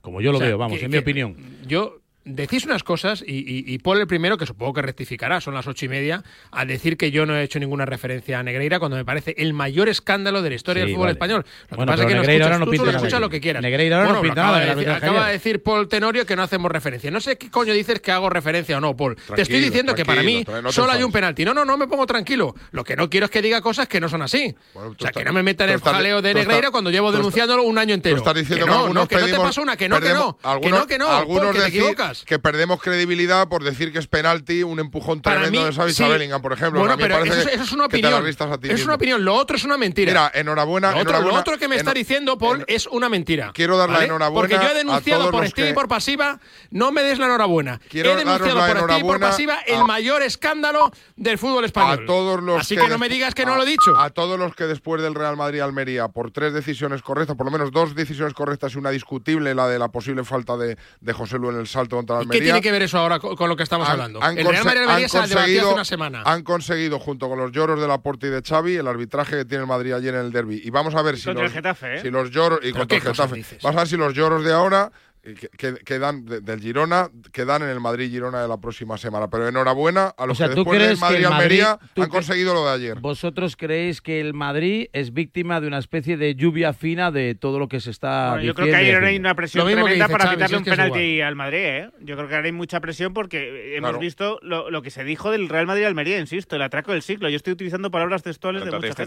Como 0.00 0.20
yo 0.20 0.32
lo 0.32 0.38
veo, 0.38 0.56
vamos, 0.56 0.80
en 0.80 0.90
mi 0.90 0.98
opinión. 0.98 1.36
Yo 1.66 2.00
decís 2.26 2.66
unas 2.66 2.82
cosas 2.82 3.22
y, 3.26 3.64
y, 3.72 3.78
Paul 3.78 4.00
el 4.00 4.06
primero, 4.06 4.36
que 4.36 4.46
supongo 4.46 4.74
que 4.74 4.82
rectificará, 4.82 5.40
son 5.40 5.54
las 5.54 5.66
ocho 5.66 5.86
y 5.86 5.88
media, 5.88 6.24
a 6.50 6.64
decir 6.64 6.96
que 6.96 7.10
yo 7.10 7.24
no 7.24 7.36
he 7.36 7.42
hecho 7.42 7.58
ninguna 7.60 7.86
referencia 7.86 8.40
a 8.40 8.42
Negreira 8.42 8.78
cuando 8.78 8.96
me 8.96 9.04
parece 9.04 9.34
el 9.38 9.54
mayor 9.54 9.88
escándalo 9.88 10.42
de 10.42 10.50
la 10.50 10.56
historia 10.56 10.84
del 10.84 10.94
fútbol 10.94 11.10
español. 11.10 11.46
Lo 11.70 11.76
bueno, 11.76 11.92
que 11.92 11.96
pasa 11.96 12.02
es 12.02 12.08
que 12.08 12.38
no, 12.38 12.44
ahora 12.44 12.96
escuchas 12.96 13.20
lo 13.20 13.30
que 13.30 13.40
quieras. 13.40 13.62
Negreira 13.62 13.98
ahora 13.98 14.20
no 14.20 14.32
acaba, 14.32 14.60
de 14.60 14.74
decir, 14.74 14.90
acaba 14.90 15.26
de 15.26 15.32
decir 15.32 15.62
Paul 15.62 15.88
Tenorio 15.88 16.26
que 16.26 16.34
no 16.34 16.42
hacemos 16.42 16.70
referencia. 16.70 17.10
No 17.10 17.20
sé 17.20 17.38
qué 17.38 17.48
coño 17.48 17.72
dices 17.72 18.00
que 18.00 18.10
hago 18.10 18.28
referencia 18.28 18.76
o 18.76 18.80
no, 18.80 18.96
Paul. 18.96 19.16
Te 19.34 19.42
estoy 19.42 19.60
diciendo 19.60 19.94
que 19.94 20.04
para 20.04 20.22
mí 20.22 20.44
solo 20.70 20.92
hay 20.92 21.04
un 21.04 21.12
penalti. 21.12 21.44
No, 21.44 21.54
no, 21.54 21.64
no 21.64 21.76
me 21.76 21.86
pongo 21.86 22.06
tranquilo. 22.06 22.54
Lo 22.72 22.82
que 22.82 22.96
no 22.96 23.08
quiero 23.08 23.26
es 23.26 23.30
que 23.30 23.40
diga 23.40 23.60
cosas 23.60 23.86
que 23.86 24.00
no 24.00 24.08
son 24.08 24.22
así. 24.22 24.54
O 24.74 24.94
sea, 24.98 25.12
que 25.12 25.24
no 25.24 25.32
me 25.32 25.42
metan 25.42 25.68
en 25.68 25.74
el 25.76 25.80
jaleo 25.80 26.20
de 26.22 26.34
Negreira 26.34 26.70
cuando 26.70 26.90
llevo 26.90 27.12
denunciándolo 27.12 27.62
un 27.62 27.78
año 27.78 27.94
entero. 27.94 28.16
Estás 28.16 28.34
no, 28.66 29.06
que 29.06 29.16
no 29.16 29.26
te 29.26 29.36
pasa 29.36 29.60
una, 29.60 29.76
que 29.76 29.88
no, 29.88 30.00
que 30.00 30.12
no. 30.12 30.38
Que 30.60 30.70
no, 30.70 30.86
que 30.86 30.98
no. 30.98 31.08
Algunos 31.08 31.54
te 31.54 31.66
equivocas. 31.68 32.15
Que 32.24 32.38
perdemos 32.38 32.80
credibilidad 32.80 33.48
por 33.48 33.64
decir 33.64 33.92
que 33.92 33.98
es 33.98 34.06
penalti, 34.06 34.62
un 34.62 34.78
empujón 34.80 35.20
Para 35.20 35.42
tremendo 35.42 35.60
mí, 35.60 35.66
de 35.66 35.74
Xavi 35.74 35.92
sí. 35.92 36.04
Por 36.40 36.52
ejemplo. 36.52 36.80
Bueno, 36.80 36.96
pero 36.96 37.22
eso, 37.24 37.48
es 37.48 37.72
una 37.72 37.86
opinión. 37.86 38.26
Es 38.62 38.84
una 38.84 38.94
opinión, 38.94 39.24
lo 39.24 39.34
otro 39.34 39.56
es 39.56 39.64
una 39.64 39.76
mentira. 39.76 40.10
Mira, 40.10 40.32
enhorabuena. 40.34 40.92
Lo 41.02 41.34
otro, 41.34 41.58
que 41.58 41.68
me 41.68 41.76
está 41.76 41.92
diciendo, 41.92 42.38
Paul, 42.38 42.64
es 42.66 42.86
una 42.86 43.08
mentira. 43.08 43.52
Quiero 43.54 43.76
dar 43.76 43.90
la 43.90 44.04
enhorabuena. 44.04 44.40
Porque 44.40 44.54
yo 44.54 44.70
he 44.70 44.74
denunciado 44.74 45.30
por 45.30 45.44
estilo 45.44 45.68
y 45.68 45.72
por 45.72 45.88
pasiva, 45.88 46.40
no 46.70 46.92
me 46.92 47.02
des 47.02 47.18
la 47.18 47.26
enhorabuena. 47.26 47.80
He 47.90 48.02
denunciado 48.02 48.66
por 48.66 48.76
estilo 48.76 48.98
y 48.98 49.02
por 49.02 49.20
pasiva 49.20 49.58
el 49.66 49.84
mayor 49.84 50.22
escándalo 50.22 50.92
del 51.16 51.38
fútbol 51.38 51.64
español. 51.64 52.04
A 52.04 52.06
todos 52.06 52.42
los 52.42 52.60
Así 52.60 52.76
que, 52.76 52.88
no 52.88 52.98
me 52.98 53.08
digas 53.08 53.34
que 53.34 53.46
no 53.46 53.56
lo 53.56 53.62
he 53.62 53.66
dicho. 53.66 53.96
A 53.96 54.10
todos 54.10 54.38
los 54.38 54.54
que 54.54 54.64
después 54.64 55.02
del 55.02 55.14
Real 55.14 55.36
Madrid-Almería, 55.36 56.08
por 56.08 56.30
tres 56.30 56.52
decisiones 56.52 57.02
correctas, 57.02 57.36
por 57.36 57.46
lo 57.46 57.52
menos 57.52 57.72
dos 57.72 57.94
decisiones 57.94 58.34
correctas 58.34 58.74
y 58.74 58.78
una 58.78 58.90
discutible, 58.90 59.54
la 59.54 59.68
de 59.68 59.78
la 59.78 59.88
posible 59.88 60.24
falta 60.24 60.56
de, 60.56 60.76
José 61.12 61.38
Lu 61.38 61.50
en 61.50 61.58
el 61.58 61.66
salto 61.66 61.98
contra 62.14 62.32
¿Qué 62.32 62.40
tiene 62.40 62.60
que 62.60 62.70
ver 62.72 62.82
eso 62.82 62.98
ahora 62.98 63.18
con, 63.18 63.48
lo 63.48 63.56
que 63.56 63.62
estamos 63.62 63.88
hablando? 63.88 64.22
Han 64.22 64.38
el 64.38 64.46
Real 64.46 64.64
Madrid 64.64 65.04
hace 65.04 65.64
una 65.64 65.84
semana. 65.84 66.22
Han 66.24 66.42
conseguido, 66.42 66.98
junto 66.98 67.28
con 67.28 67.38
los 67.38 67.52
lloros 67.52 67.80
de 67.80 67.88
Laporte 67.88 68.28
y 68.28 68.30
de 68.30 68.42
Xavi, 68.42 68.76
el 68.76 68.86
arbitraje 68.86 69.36
que 69.36 69.44
tiene 69.44 69.62
el 69.62 69.68
Madrid 69.68 69.92
ayer 69.92 70.14
en 70.14 70.20
el 70.20 70.32
derby. 70.32 70.60
Y 70.64 70.70
vamos 70.70 70.94
a 70.94 71.02
ver 71.02 71.18
si, 71.18 71.32
los, 71.32 71.42
el 71.42 71.50
Getafe, 71.50 71.96
¿eh? 71.96 72.00
si 72.02 72.10
los 72.10 72.30
lloros. 72.30 72.60
Y 72.62 72.72
contra 72.72 72.96
el 72.96 73.02
Getafe. 73.02 73.44
Vamos 73.62 73.76
a 73.76 73.80
ver 73.80 73.88
si 73.88 73.96
los 73.96 74.14
lloros 74.14 74.44
de 74.44 74.52
ahora 74.52 74.90
que, 75.34 75.74
que 75.74 75.98
dan 75.98 76.24
del 76.24 76.60
Girona, 76.60 77.10
quedan 77.32 77.62
en 77.62 77.68
el 77.68 77.80
Madrid-Girona 77.80 78.42
de 78.42 78.48
la 78.48 78.58
próxima 78.58 78.96
semana. 78.96 79.28
Pero 79.28 79.48
enhorabuena 79.48 80.14
a 80.16 80.26
los 80.26 80.38
que 80.38 80.48
después 80.48 80.80
del 80.80 80.98
Madrid-Almería 80.98 81.78
han 81.96 82.08
conseguido 82.08 82.54
lo 82.54 82.66
de 82.66 82.72
ayer. 82.72 83.00
¿Vosotros 83.00 83.56
creéis 83.56 84.00
que 84.00 84.20
el 84.20 84.34
Madrid 84.34 84.88
es 84.92 85.12
víctima 85.12 85.60
de 85.60 85.66
una 85.66 85.78
especie 85.78 86.16
de 86.16 86.34
lluvia 86.34 86.72
fina 86.72 87.10
de 87.10 87.34
todo 87.34 87.58
lo 87.58 87.68
que 87.68 87.80
se 87.80 87.90
está 87.90 88.30
bueno, 88.30 88.44
Yo 88.44 88.54
creo 88.54 88.68
que 88.68 88.76
ayer 88.76 89.02
hay 89.02 89.16
una 89.16 89.34
presión 89.34 89.66
tremenda 89.66 90.06
dice, 90.06 90.08
para 90.08 90.30
quitarle 90.30 90.56
un 90.58 90.64
penalti 90.64 91.20
al 91.20 91.36
Madrid. 91.36 91.58
¿eh? 91.58 91.90
Yo 92.00 92.16
creo 92.16 92.28
que 92.28 92.34
ahora 92.34 92.46
hay 92.46 92.52
mucha 92.52 92.80
presión 92.80 93.12
porque 93.12 93.76
hemos 93.76 93.98
visto 93.98 94.38
lo, 94.42 94.82
que 94.82 94.90
se 94.90 95.04
dijo 95.04 95.30
del 95.30 95.48
Real 95.48 95.66
Madrid-Almería, 95.66 96.18
insisto, 96.18 96.56
el 96.56 96.62
atraco 96.62 96.92
del 96.92 97.02
siglo. 97.02 97.28
Yo 97.28 97.36
estoy 97.36 97.54
utilizando 97.54 97.90
palabras 97.90 98.22
textuales 98.22 98.64
de 98.64 98.70
mucha 98.70 99.06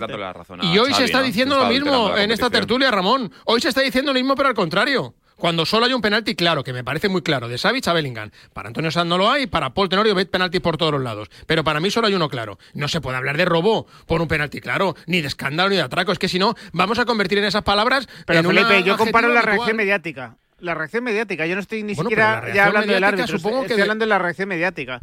y 0.62 0.78
hoy 0.78 0.94
se 0.94 1.06
está 1.06 1.22
diciendo 1.22 1.58
lo 1.58 1.66
mismo 1.68 2.16
en 2.18 2.32
esta 2.32 2.50
tertulia, 2.50 2.92
Ramón. 2.92 3.32
Hoy 3.46 3.62
se 3.62 3.70
está 3.70 3.82
diciendo 3.82 4.12
lo 4.12 4.20
mismo, 4.20 4.36
pero 4.36 4.50
al 4.50 4.56
contrario 4.56 5.16
cuando 5.40 5.66
solo 5.66 5.86
hay 5.86 5.94
un 5.94 6.02
penalti 6.02 6.36
claro, 6.36 6.64
que 6.64 6.74
me 6.74 6.84
parece 6.84 7.10
muy 7.10 7.22
claro, 7.22 7.48
de 7.48 7.58
Savic 7.58 7.88
a 7.88 7.94
Bellingham. 7.94 8.30
Para 8.54 8.68
Antonio 8.68 8.92
Sanz 8.92 9.08
no 9.08 9.18
lo 9.18 9.32
hay, 9.32 9.48
para 9.48 9.74
Paul 9.74 9.90
Tenorio 9.90 10.14
ve 10.14 10.26
penalti 10.26 10.60
por 10.60 10.78
todos 10.78 10.92
los 10.92 11.02
lados. 11.02 11.30
Pero 11.48 11.64
para 11.64 11.80
mí 11.80 11.90
solo 11.90 12.08
hay 12.08 12.14
uno 12.14 12.30
claro. 12.30 12.60
No 12.74 12.88
se 12.88 13.02
puede 13.02 13.18
hablar 13.18 13.38
de 13.38 13.46
robo 13.46 13.88
por 14.06 14.22
un 14.22 14.28
penalti 14.28 14.62
claro, 14.62 14.96
ni 15.08 15.22
de 15.22 15.28
escándalo, 15.28 15.70
ni 15.70 15.78
de 15.78 15.82
atraco. 15.82 16.12
Es 16.12 16.20
que 16.20 16.28
si 16.28 16.38
no, 16.38 16.56
vamos 16.74 17.00
a 17.00 17.06
convertir 17.06 17.40
en 17.40 17.46
esas 17.46 17.64
palabras. 17.64 18.08
Pero 18.26 18.44
Felipe, 18.44 18.84
yo 18.84 18.98
comparo 18.98 19.30
la 19.30 19.42
reacción 19.42 19.78
mediática. 19.78 20.38
La 20.60 20.76
reacción 20.76 21.06
mediática, 21.06 21.46
yo 21.46 21.56
no 21.56 21.62
estoy 21.62 21.84
ni 21.84 21.96
siquiera 21.96 22.54
ya 22.54 22.66
hablando 22.66 22.94
del 22.94 23.04
árbitro, 23.04 23.38
supongo 23.38 23.62
estoy 23.62 23.78
que 23.78 23.82
hablando 23.82 24.04
de 24.04 24.10
la 24.10 24.20
reacción 24.20 24.50
mediática. 24.50 25.00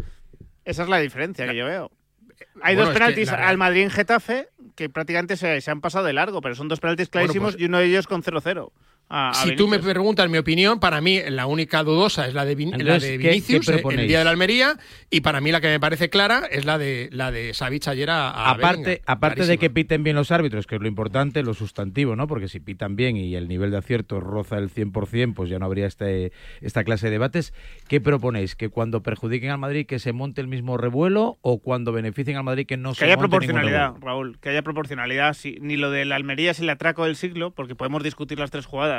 Esa 0.67 0.83
es 0.83 0.89
la 0.89 0.99
diferencia 0.99 1.47
que 1.47 1.57
yo 1.57 1.65
veo. 1.65 1.91
Eh, 2.39 2.45
hay 2.61 2.77
dos 2.77 2.91
penaltis 2.91 3.31
la... 3.31 3.49
al 3.49 3.57
Madrid 3.57 3.83
en 3.83 3.91
Getafe 3.91 4.49
que 4.75 4.91
prácticamente 4.91 5.37
se, 5.37 5.71
han 5.71 5.81
pasado 5.81 6.05
de 6.05 6.13
largo, 6.13 6.41
pero 6.43 6.55
son 6.55 6.69
dos 6.69 6.81
penaltis 6.81 7.09
clarísimos 7.09 7.55
pues 7.55 7.63
y 7.63 7.65
uno 7.65 7.79
de 7.79 7.87
ellos 7.87 8.07
con 8.07 8.23
0-0 8.23 8.71
a- 9.09 9.31
a 9.31 9.35
Si 9.35 9.55
tú 9.57 9.69
me 9.69 9.79
preguntas 9.79 10.29
mi 10.29 10.39
opinión, 10.39 10.81
para 10.81 11.01
mí 11.01 11.21
la 11.29 11.47
única 11.47 11.83
dudosa 11.85 12.27
es 12.27 12.35
la 12.35 12.45
de, 12.45 12.57
Vin- 12.57 12.77
la 12.83 12.99
de 12.99 13.19
¿qué- 13.19 13.29
Vinicius 13.29 13.67
qué 13.67 13.83
el 13.95 14.09
día 14.09 14.19
de 14.19 14.25
la 14.25 14.31
Almería 14.31 14.79
y 15.11 15.21
para 15.21 15.41
mí 15.41 15.53
la 15.53 15.61
que 15.61 15.69
me 15.69 15.79
parece 15.79 16.11
clara 16.11 16.43
es 16.51 16.65
la 16.65 16.77
de 16.79 17.09
la 17.13 17.31
de 17.31 17.55
Savic 17.55 17.87
ayer 17.89 18.11
a, 18.11 18.31
a 18.31 18.51
Aparte, 18.51 18.83
Bellingham. 18.83 19.03
aparte 19.07 19.47
de 19.47 19.59
que 19.59 19.71
piten 19.71 20.03
bien 20.03 20.17
los 20.17 20.31
árbitros, 20.33 20.67
que 20.67 20.75
es 20.77 20.81
lo 20.81 20.89
importante, 20.89 21.43
lo 21.43 21.55
sustantivo, 21.55 22.17
¿no? 22.17 22.27
Porque 22.27 22.49
si 22.49 22.59
pitan 22.61 22.97
bien 22.97 23.17
y 23.17 23.35
el 23.37 23.49
nivel 23.49 23.71
de 23.71 23.77
acierto 23.77 24.19
roza 24.21 24.59
el 24.59 24.71
100%, 24.71 25.35
pues 25.35 25.51
ya 25.51 25.59
no 25.59 25.67
habría 25.67 25.87
este, 25.87 26.33
esta 26.61 26.83
clase 26.85 27.07
de 27.07 27.13
debates. 27.13 27.53
¿Qué 27.89 28.01
proponéis? 28.01 28.57
¿Que 28.57 28.69
cuando 28.71 29.03
perjudiquen 29.03 29.51
al 29.51 29.59
Madrid 29.59 29.87
que 29.87 29.99
se 29.99 30.13
monte 30.13 30.41
el 30.41 30.49
mismo 30.49 30.77
revuelo 30.79 31.39
o 31.43 31.59
cuando 31.61 31.93
beneficien 31.93 32.37
al 32.37 32.45
Madrid 32.45 32.67
que 32.67 32.77
no 32.77 32.91
Que 32.91 32.97
se 33.01 33.05
haya 33.05 33.17
monte 33.17 33.29
proporcionalidad, 33.29 33.87
revuelo? 33.95 34.07
Raúl, 34.07 34.39
que 34.41 34.49
haya 34.49 34.63
proporcionalidad. 34.63 35.35
Si, 35.35 35.59
ni 35.61 35.77
lo 35.77 35.91
de 35.91 36.05
la 36.05 36.17
Almería 36.17 36.51
es 36.51 36.61
el 36.61 36.71
atraco 36.71 37.05
del 37.05 37.15
siglo, 37.17 37.53
porque 37.53 37.75
podemos 37.75 38.03
discutir 38.03 38.39
las 38.39 38.51
tres 38.51 38.67
jugadas, 38.67 38.96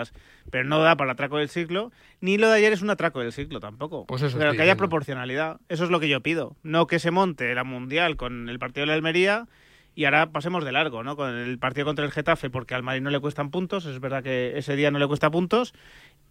pero 0.52 0.64
no 0.64 0.80
da 0.80 0.96
para 0.96 1.12
el 1.12 1.14
atraco 1.14 1.38
del 1.38 1.50
siglo, 1.50 1.92
ni 2.22 2.38
lo 2.38 2.50
de 2.50 2.58
ayer 2.58 2.74
es 2.74 2.82
un 2.82 2.90
atraco 2.90 3.20
del 3.20 3.32
siglo 3.32 3.60
tampoco. 3.60 4.06
Pues 4.06 4.22
eso 4.22 4.38
pero 4.38 4.54
que 4.54 4.62
haya 4.62 4.76
proporcionalidad, 4.76 5.60
eso 5.70 5.84
es 5.84 5.90
lo 5.90 6.00
que 6.00 6.10
yo 6.10 6.22
pido. 6.22 6.56
No 6.64 6.88
que 6.88 7.00
se 7.00 7.12
monte 7.12 7.54
la 7.56 7.64
Mundial 7.64 8.16
con 8.18 8.50
el 8.50 8.60
partido 8.60 8.82
de 8.84 8.88
la 8.88 8.94
Almería 8.94 9.48
y 9.96 10.06
ahora 10.06 10.30
pasemos 10.32 10.64
de 10.64 10.72
largo, 10.72 11.04
¿no? 11.04 11.16
Con 11.16 11.36
el 11.36 11.58
partido 11.60 11.86
contra 11.86 12.06
el 12.06 12.12
Getafe, 12.12 12.50
porque 12.50 12.76
al 12.76 12.84
Madrid 12.84 13.02
no 13.02 13.10
le 13.10 13.20
cuestan 13.20 13.50
puntos, 13.50 13.86
es 13.86 14.00
verdad 14.00 14.22
que 14.24 14.58
ese 14.58 14.76
día 14.76 14.92
no 14.92 15.00
le 15.00 15.08
cuesta 15.08 15.32
puntos, 15.32 15.74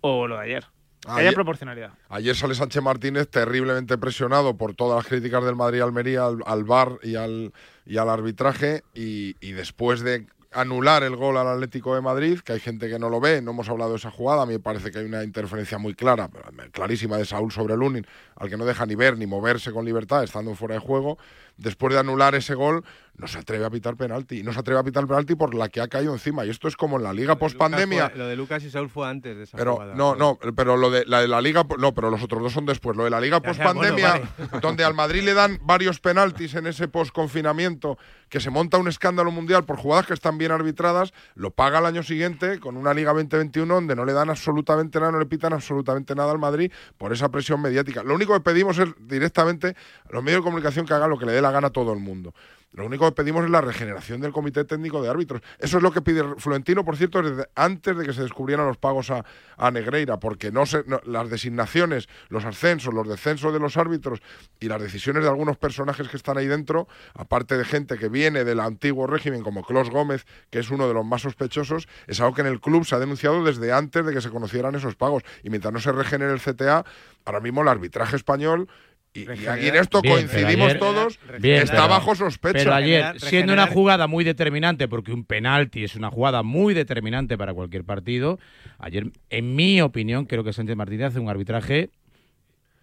o 0.01 0.27
lo 0.29 0.37
de 0.37 0.45
ayer. 0.45 0.65
Que 1.05 1.11
Ayer- 1.13 1.27
haya 1.29 1.33
proporcionalidad. 1.35 1.91
Ayer 2.09 2.35
sale 2.35 2.55
Sánchez 2.55 2.83
Martínez 2.83 3.29
terriblemente 3.29 3.97
presionado 3.99 4.57
por 4.57 4.75
todas 4.75 4.97
las 4.97 5.07
críticas 5.07 5.45
del 5.45 5.55
Madrid 5.55 5.81
Almería 5.83 6.27
al, 6.27 6.39
al 6.47 6.65
VAR 6.65 6.99
y 7.03 7.15
al, 7.17 7.53
y 7.85 7.97
al 7.99 8.09
arbitraje 8.09 8.83
y, 8.95 9.37
y 9.41 9.53
después 9.53 10.01
de 10.01 10.27
anular 10.57 11.03
el 11.03 11.17
gol 11.17 11.37
al 11.37 11.47
Atlético 11.47 11.95
de 11.95 12.01
Madrid, 12.01 12.41
que 12.41 12.55
hay 12.55 12.61
gente 12.61 12.89
que 12.89 12.99
no 12.99 13.11
lo 13.11 13.21
ve, 13.21 13.43
no 13.43 13.51
hemos 13.51 13.69
hablado 13.69 13.91
de 13.91 13.99
esa 13.99 14.11
jugada, 14.11 14.43
a 14.43 14.47
mí 14.47 14.55
me 14.55 14.59
parece 14.59 14.91
que 14.91 15.01
hay 15.01 15.05
una 15.05 15.23
interferencia 15.23 15.77
muy 15.77 15.95
clara, 15.95 16.31
clarísima 16.73 17.19
de 17.19 17.27
Saúl 17.27 17.53
sobre 17.53 17.77
Lunin, 17.77 18.07
al 18.37 18.49
que 18.49 18.57
no 18.57 18.65
deja 18.65 18.87
ni 18.87 18.95
ver 18.95 19.19
ni 19.19 19.27
moverse 19.27 19.71
con 19.71 19.85
libertad 19.85 20.25
estando 20.25 20.55
fuera 20.55 20.77
de 20.77 20.81
juego, 20.81 21.19
después 21.57 21.93
de 21.95 22.01
anular 22.01 22.35
ese 22.35 22.55
gol 22.55 22.85
no 23.19 23.27
se 23.29 23.39
atreve 23.39 23.65
a 23.65 23.71
pitar 23.71 23.97
penalti, 23.97 24.41
y 24.41 24.43
no 24.43 24.53
se 24.53 24.61
atreve 24.61 24.79
a 24.79 24.83
pitar 24.85 25.07
penalti 25.07 25.35
por 25.37 25.55
la 25.55 25.71
que 25.71 25.81
ha 25.81 25.89
caído 25.89 26.13
encima, 26.13 26.45
y 26.45 26.51
esto 26.51 26.69
es 26.69 26.77
como 26.77 26.99
en 26.99 27.03
la 27.03 27.15
liga 27.15 27.37
post 27.37 27.57
pandemia. 27.57 28.03
Lucas 28.03 28.11
fue- 28.13 28.19
Lo 28.19 28.27
de 28.27 28.37
Lucas 28.37 28.63
y 28.65 28.71
Saúl 28.71 28.91
fue 28.91 29.09
antes 29.09 29.35
de 29.35 29.45
esa 29.45 29.57
Pero 29.57 29.73
jugada. 29.77 29.95
no, 29.95 30.15
no, 30.17 30.39
pero 30.55 30.77
lo 30.77 30.91
de 30.91 31.07
la, 31.07 31.23
de 31.23 31.29
la 31.29 31.41
liga, 31.41 31.65
no, 31.79 31.95
pero 31.95 32.11
los 32.11 32.23
otros 32.23 32.43
dos 32.43 32.53
son 32.53 32.67
después. 32.67 32.95
Lo 32.95 33.05
de 33.05 33.11
la 33.11 33.19
liga 33.19 33.39
Ya, 33.39 33.43
post 33.43 33.59
ya, 33.59 33.73
bueno, 33.73 33.81
pandemia, 33.97 34.21
donde 34.61 34.85
al 34.85 34.93
Madrid 34.93 35.23
le 35.23 35.33
dan 35.33 35.59
varios 35.63 35.99
penaltis 35.99 36.57
en 36.57 36.67
ese 36.67 36.89
post 36.89 37.11
confinamiento, 37.11 37.97
que 38.29 38.39
se 38.39 38.51
monta 38.51 38.77
un 38.77 38.87
escándalo 38.89 39.31
mundial 39.31 39.65
por 39.65 39.79
jugadas 39.79 40.07
que 40.07 40.13
están 40.13 40.37
bien 40.37 40.53
arbitradas, 40.53 41.15
lo 41.37 41.51
paga 41.53 41.79
el 41.79 41.87
año 41.87 42.03
siguiente 42.03 42.61
con 42.61 42.77
una 42.77 42.93
liga 42.93 43.15
2021 43.15 43.73
donde 43.77 43.97
no 43.97 44.05
le 44.05 44.13
dan 44.13 44.29
absolutamente 44.29 45.01
nada, 45.01 45.13
no 45.13 45.19
le 45.21 45.27
pitan 45.27 45.55
absolutamente 45.55 46.15
nada 46.15 46.33
al 46.33 46.39
Madrid 46.39 46.71
por 46.99 47.15
esa 47.15 47.31
presión 47.31 47.63
mediática. 47.63 48.03
Lo 48.03 48.15
único 48.15 48.35
que 48.35 48.41
pedimos 48.41 48.79
es 48.79 48.89
directamente 49.01 49.69
a 49.69 50.13
los 50.13 50.23
medios 50.23 50.41
de 50.41 50.45
comunicación 50.45 50.85
que 50.85 50.93
hagan 50.93 51.09
lo 51.09 51.19
que 51.19 51.25
le 51.25 51.33
dé 51.33 51.41
la 51.41 51.46
gana 51.51 51.69
a 51.69 51.71
todo 51.71 51.93
el 51.93 52.01
mundo. 52.01 52.35
Lo 52.77 52.85
único 52.85 53.07
que 53.07 53.13
pedimos 53.13 53.43
es 53.43 53.51
la 53.51 53.63
regeneración 53.63 54.21
del 54.21 54.33
Comité 54.33 54.65
Técnico 54.65 55.01
de 55.01 55.09
Árbitros. 55.09 55.41
Eso 55.59 55.79
es 55.79 55.83
lo 55.83 55.93
que 55.93 56.03
pide 56.03 56.23
Florentino, 56.37 56.85
por 56.85 56.99
cierto, 56.99 57.23
desde 57.23 57.49
antes 57.55 57.97
de 57.97 58.05
que 58.05 58.13
se 58.13 58.23
descubrieran 58.23 58.67
los 58.67 58.77
pagos 58.77 59.11
a, 59.11 59.25
a 59.57 59.71
Negreira, 59.71 60.21
porque 60.21 60.53
no 60.53 60.67
se, 60.67 60.85
las 61.07 61.31
designaciones, 61.31 62.07
los 62.29 62.45
ascensos, 62.45 62.93
los 62.93 63.09
descensos 63.09 63.55
de 63.55 63.61
los 63.61 63.79
árbitros 63.79 64.21
y 64.61 64.69
las 64.69 64.83
decisiones 64.83 65.23
de 65.23 65.31
algunos 65.31 65.57
personajes 65.57 66.09
que 66.09 66.19
están 66.19 66.37
ahí 66.37 66.49
dentro, 66.49 66.87
aparte 67.15 67.57
de 67.57 67.65
gente 67.65 67.97
que 67.97 68.11
viene 68.11 68.45
del 68.45 68.61
antiguo 68.61 69.07
régimen, 69.07 69.43
como 69.43 69.65
Clos 69.65 69.89
Gómez, 69.89 70.27
que 70.51 70.59
es 70.59 70.71
uno 70.71 70.87
de 70.87 70.93
los 70.93 71.07
más 71.07 71.23
sospechosos, 71.23 71.89
es 72.07 72.21
algo 72.21 72.35
que 72.35 72.43
en 72.43 72.49
el 72.49 72.61
club 72.61 72.85
se 72.85 72.95
ha 72.95 72.99
denunciado 72.99 73.43
desde 73.43 73.73
antes 73.73 74.05
de 74.05 74.13
que 74.13 74.21
se 74.21 74.29
conocieran 74.29 74.75
esos 74.75 74.97
pagos. 74.97 75.23
Y 75.43 75.49
mientras 75.49 75.73
no 75.73 75.81
se 75.81 75.93
regenere 75.93 76.35
el 76.35 76.43
CTA, 76.43 76.85
ahora 77.25 77.41
mismo 77.41 77.63
el 77.63 77.69
arbitraje 77.69 78.17
español. 78.17 78.69
Y, 79.17 79.43
y 79.43 79.47
aquí 79.47 79.69
en 79.69 79.77
esto 79.77 80.01
Bien, 80.03 80.15
coincidimos 80.15 80.67
ayer- 80.69 80.79
todos, 80.79 81.19
Bien, 81.41 81.63
está 81.63 81.73
pero- 81.77 81.89
bajo 81.89 82.15
sospecha. 82.15 82.59
Pero 82.59 82.75
ayer, 82.75 83.21
siendo 83.21 83.53
una 83.53 83.67
jugada 83.67 84.07
muy 84.07 84.25
determinante, 84.25 84.89
porque 84.89 85.13
un 85.13 85.25
penalti 85.25 85.85
es 85.85 85.95
una 85.97 86.11
jugada 86.11 86.43
muy 86.43 86.75
determinante 86.75 87.37
para 87.39 87.55
cualquier 87.55 87.85
partido, 87.85 88.39
ayer, 88.79 89.07
en 89.31 89.55
mi 89.57 89.81
opinión, 89.81 90.27
creo 90.27 90.45
que 90.45 90.53
Sánchez 90.53 90.77
Martínez 90.77 91.07
hace 91.09 91.21
un 91.21 91.29
arbitraje. 91.29 91.91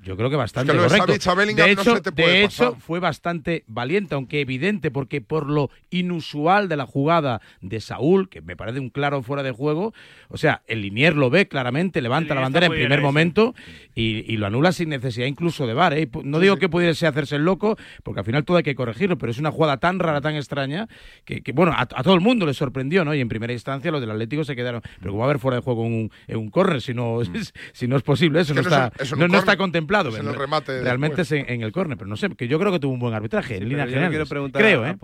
Yo 0.04 0.18
creo 0.18 0.30
que 0.30 0.36
bastante 0.36 0.74
lo 0.74 0.82
de 0.84 0.88
correcto. 0.89 1.08
Savic 1.08 1.28
a 1.28 1.34
Bellingham 1.36 1.68
de 1.68 1.76
no 1.76 1.82
hecho, 1.82 1.96
se 1.96 2.02
te 2.02 2.12
puede 2.12 2.30
de 2.30 2.44
hecho 2.44 2.66
pasar. 2.72 2.82
fue 2.82 3.00
bastante 3.00 3.63
valiente, 3.68 4.16
aunque 4.16 4.42
evidente, 4.42 4.92
porque 4.92 5.22
por 5.22 5.50
lo 5.50 5.70
inusual 5.92 6.68
de 6.68 6.78
la 6.78 6.86
jugada 6.86 7.42
de 7.62 7.80
Saúl, 7.80 8.30
que 8.30 8.42
me 8.42 8.56
parece 8.56 8.80
un 8.80 8.89
claro 8.89 9.24
fuera 9.24 9.44
de 9.44 9.52
juego, 9.52 9.94
o 10.30 10.38
sea, 10.38 10.62
el 10.68 10.82
Linier 10.82 11.16
lo 11.16 11.30
ve 11.30 11.48
claramente, 11.48 12.02
levanta 12.02 12.36
la 12.36 12.42
bandera 12.42 12.66
en 12.66 12.74
primer 12.74 13.02
momento 13.02 13.56
y, 13.96 14.32
y 14.32 14.38
lo 14.38 14.48
anula 14.48 14.72
sin 14.72 14.89
necesidad 14.89 15.28
incluso 15.28 15.68
de 15.68 15.74
VAR. 15.74 15.94
¿eh? 15.94 16.10
No 16.24 16.39
digo 16.39 16.58
que 16.58 16.70
pudiese 16.70 17.08
hacerse 17.08 17.38
el 17.38 17.46
loco, 17.46 17.78
porque 18.04 18.20
al 18.20 18.26
final 18.26 18.44
todo 18.44 18.58
hay 18.58 18.63
que 18.63 18.76
corregirlo, 18.76 19.18
pero 19.18 19.32
es 19.32 19.39
una 19.39 19.52
jugada 19.52 19.78
tan 19.78 20.00
rara, 20.00 20.22
tan 20.22 20.36
extraña, 20.36 20.88
que, 21.24 21.42
que, 21.42 21.52
bueno, 21.54 21.72
a, 21.72 21.82
a 21.82 22.04
todo 22.04 22.13
el 22.13 22.22
mundo 22.22 22.46
le 22.46 22.54
sorprendió, 22.54 23.06
¿no? 23.06 23.13
Y 23.16 23.22
en 23.22 23.30
primera 23.30 23.54
instancia 23.54 23.92
los 23.92 24.02
del 24.02 24.12
Atlético 24.12 24.44
se 24.44 24.56
quedaron, 24.56 24.82
pero 25.00 25.12
¿cómo 25.12 25.20
va 25.20 25.26
a 25.26 25.30
haber 25.30 25.39
fuera 25.39 25.58
de 25.58 25.63
juego 25.63 25.86
en 25.86 25.94
un, 25.94 26.12
en 26.28 26.38
un 26.38 26.50
córner 26.50 26.82
si 26.82 26.94
no, 26.94 27.20
si 27.74 27.88
no 27.88 27.96
es 27.96 28.04
posible? 28.04 28.42
Eso. 28.42 28.54
Es 28.54 28.58
no, 28.58 28.63
que 28.63 28.70
no 28.70 28.76
es 28.76 28.84
está, 28.89 29.04
es 29.04 29.18
no, 29.18 29.28
no 29.28 29.38
está 29.38 29.58
córner, 29.58 29.63
contemplado. 29.93 30.10
es 30.10 30.19
en 30.19 30.27
el 30.27 30.36
remate 30.36 30.82
Realmente 30.82 31.17
después. 31.17 31.39
es 31.41 31.47
en, 31.49 31.53
en 31.56 31.62
el 31.63 31.71
córner, 31.71 31.97
pero 31.97 32.10
no 32.10 32.15
sé, 32.17 32.29
que 32.29 32.47
yo 32.47 32.60
creo 32.60 32.71
que 32.71 32.79
tuvo 32.79 32.93
un 32.93 32.99
buen 32.99 33.13
arbitraje, 33.13 33.58
en 33.58 33.69
yo 33.69 33.77
le 33.77 34.10
quiero 34.10 34.25
preguntar 34.25 34.62
Creo, 34.62 34.84
a 34.84 34.89
¿eh? 34.89 34.97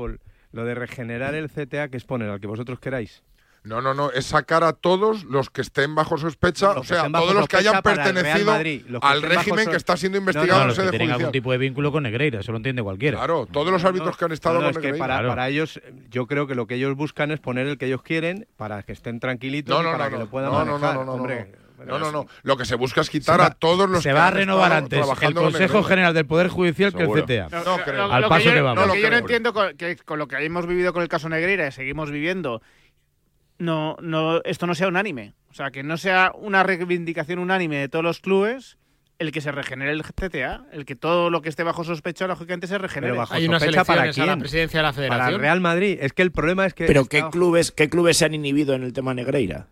Lo 0.51 0.65
de 0.65 0.73
regenerar 0.73 1.35
el 1.35 1.49
CTA, 1.49 1.89
que 1.89 1.97
es 1.97 2.05
poner 2.05 2.29
al 2.29 2.39
que 2.39 2.47
vosotros 2.47 2.79
queráis. 2.79 3.21
No, 3.61 3.81
no, 3.81 3.93
no, 3.93 4.09
es 4.11 4.25
sacar 4.25 4.63
a 4.63 4.71
todos 4.71 5.25
los 5.25 5.49
que 5.49 5.59
estén 5.61 5.93
bajo 5.93 6.17
sospecha, 6.17 6.71
o 6.71 6.83
sea, 6.85 7.11
todos 7.11 7.33
los 7.35 7.45
que 7.47 7.57
hayan 7.57 7.81
pertenecido 7.81 8.45
Madrid, 8.45 8.83
los 8.87 9.01
que 9.01 9.07
al 9.07 9.21
régimen 9.21 9.65
so- 9.65 9.71
que 9.71 9.75
está 9.77 9.97
siendo 9.97 10.17
No, 10.17 10.21
investigado 10.21 10.59
no, 10.59 10.61
en 10.61 10.67
los 10.69 10.79
que 10.79 10.97
sede 10.97 11.11
algún 11.11 11.31
tipo 11.33 11.51
de 11.51 11.57
vínculo 11.57 11.91
con 11.91 12.03
Negreira, 12.03 12.39
eso 12.39 12.53
lo 12.53 12.57
entiende 12.57 12.81
cualquiera. 12.81 13.17
Claro, 13.17 13.45
todos 13.51 13.69
los 13.69 13.83
árbitros 13.83 14.15
que 14.15 14.23
han 14.25 14.31
estado 14.31 14.55
No, 14.55 14.61
no, 14.61 14.67
con 14.67 14.71
es 14.71 14.77
que 14.77 14.81
Negreira. 14.93 15.03
para, 15.03 15.13
Claro. 15.19 15.29
para 15.29 15.49
ellos, 15.49 15.81
yo 16.09 16.25
creo 16.25 16.47
que 16.47 16.55
lo 16.55 16.67
que 16.67 16.75
ellos 16.75 16.95
buscan 16.95 17.31
es 17.31 17.41
poner 17.41 17.67
el 17.67 17.77
que 17.77 17.87
ellos 17.87 18.01
quieren 18.01 18.47
para 18.55 18.81
que 18.83 18.93
estén 18.93 19.19
tranquilitos 19.19 19.75
No, 19.75 19.81
y 19.81 19.85
no, 19.85 19.91
para 19.91 20.05
no, 20.05 20.09
que 20.09 20.15
no. 20.15 20.23
lo 20.23 20.29
puedan 20.31 20.51
No, 20.53 20.63
no, 20.65 20.79
no, 20.79 20.93
no, 20.93 21.03
no, 21.05 21.11
hombre. 21.15 21.51
No, 21.85 21.99
no, 21.99 22.11
no. 22.11 22.27
Lo 22.43 22.57
que 22.57 22.65
se 22.65 22.75
busca 22.75 23.01
es 23.01 23.09
quitar 23.09 23.39
va- 23.39 23.45
a 23.47 23.51
todos 23.51 23.89
los 23.89 24.03
se 24.03 24.09
que 24.09 24.13
va 24.13 24.25
a 24.25 24.27
han 24.29 24.33
renovar 24.35 24.73
antes 24.73 24.99
el 25.21 25.33
Consejo. 25.33 25.83
General 25.83 26.13
del 26.13 26.25
Poder 26.25 26.47
Judicial 26.49 26.91
que 26.91 26.99
el 27.03 27.03
Seguro. 27.05 27.25
CTA. 27.25 27.47
No, 27.63 27.77
creo. 27.83 28.07
Lo- 28.07 28.13
Al 28.13 28.21
lo 28.23 28.29
paso 28.29 28.39
que 28.43 28.45
yo, 28.49 28.53
que 28.55 28.61
vamos. 28.61 28.75
lo 28.75 28.81
No 28.81 28.87
lo 28.87 28.93
que 28.93 29.01
yo 29.01 29.09
no 29.09 29.17
entiendo 29.17 29.53
con, 29.53 29.77
que 29.77 29.95
con 29.97 30.19
lo 30.19 30.27
que 30.27 30.37
hemos 30.43 30.65
vivido 30.67 30.93
con 30.93 31.01
el 31.01 31.07
caso 31.09 31.29
Negreira 31.29 31.67
y 31.67 31.71
seguimos 31.71 32.11
viviendo, 32.11 32.61
no, 33.57 33.97
no, 34.01 34.41
esto 34.43 34.67
no 34.67 34.75
sea 34.75 34.87
unánime. 34.87 35.33
O 35.49 35.53
sea, 35.53 35.71
que 35.71 35.83
no 35.83 35.97
sea 35.97 36.31
una 36.35 36.63
reivindicación 36.63 37.39
unánime 37.39 37.77
de 37.77 37.89
todos 37.89 38.03
los 38.03 38.19
clubes 38.19 38.77
el 39.17 39.33
que 39.33 39.41
se 39.41 39.51
regenere 39.51 39.91
el 39.91 40.03
CTA, 40.03 40.63
el 40.71 40.85
que 40.85 40.95
todo 40.95 41.29
lo 41.29 41.41
que 41.41 41.49
esté 41.49 41.63
bajo 41.63 41.83
sospecha, 41.83 42.25
lógicamente, 42.25 42.67
se 42.67 42.77
regenere. 42.77 43.11
Pero 43.11 43.19
bajo 43.19 43.33
Hay 43.33 43.47
unas 43.49 43.61
sospecha 43.61 43.83
para 43.83 44.03
a 44.03 44.05
la 44.05 44.11
quién? 44.13 44.39
presidencia 44.39 44.79
de 44.79 44.83
la 44.83 44.93
Para 44.93 45.03
el 45.05 45.09
federación. 45.11 45.41
Real 45.41 45.59
Madrid. 45.59 45.97
Es 45.99 46.13
que 46.13 46.21
el 46.21 46.31
problema 46.31 46.65
es 46.65 46.73
que. 46.73 46.85
Pero 46.85 47.03
¿qué 47.03 47.25
clubes, 47.29 47.73
¿qué 47.73 47.89
clubes 47.89 48.15
se 48.15 48.23
han 48.25 48.33
inhibido 48.33 48.75
en 48.75 48.83
el 48.83 48.93
tema 48.93 49.13
Negreira? 49.13 49.67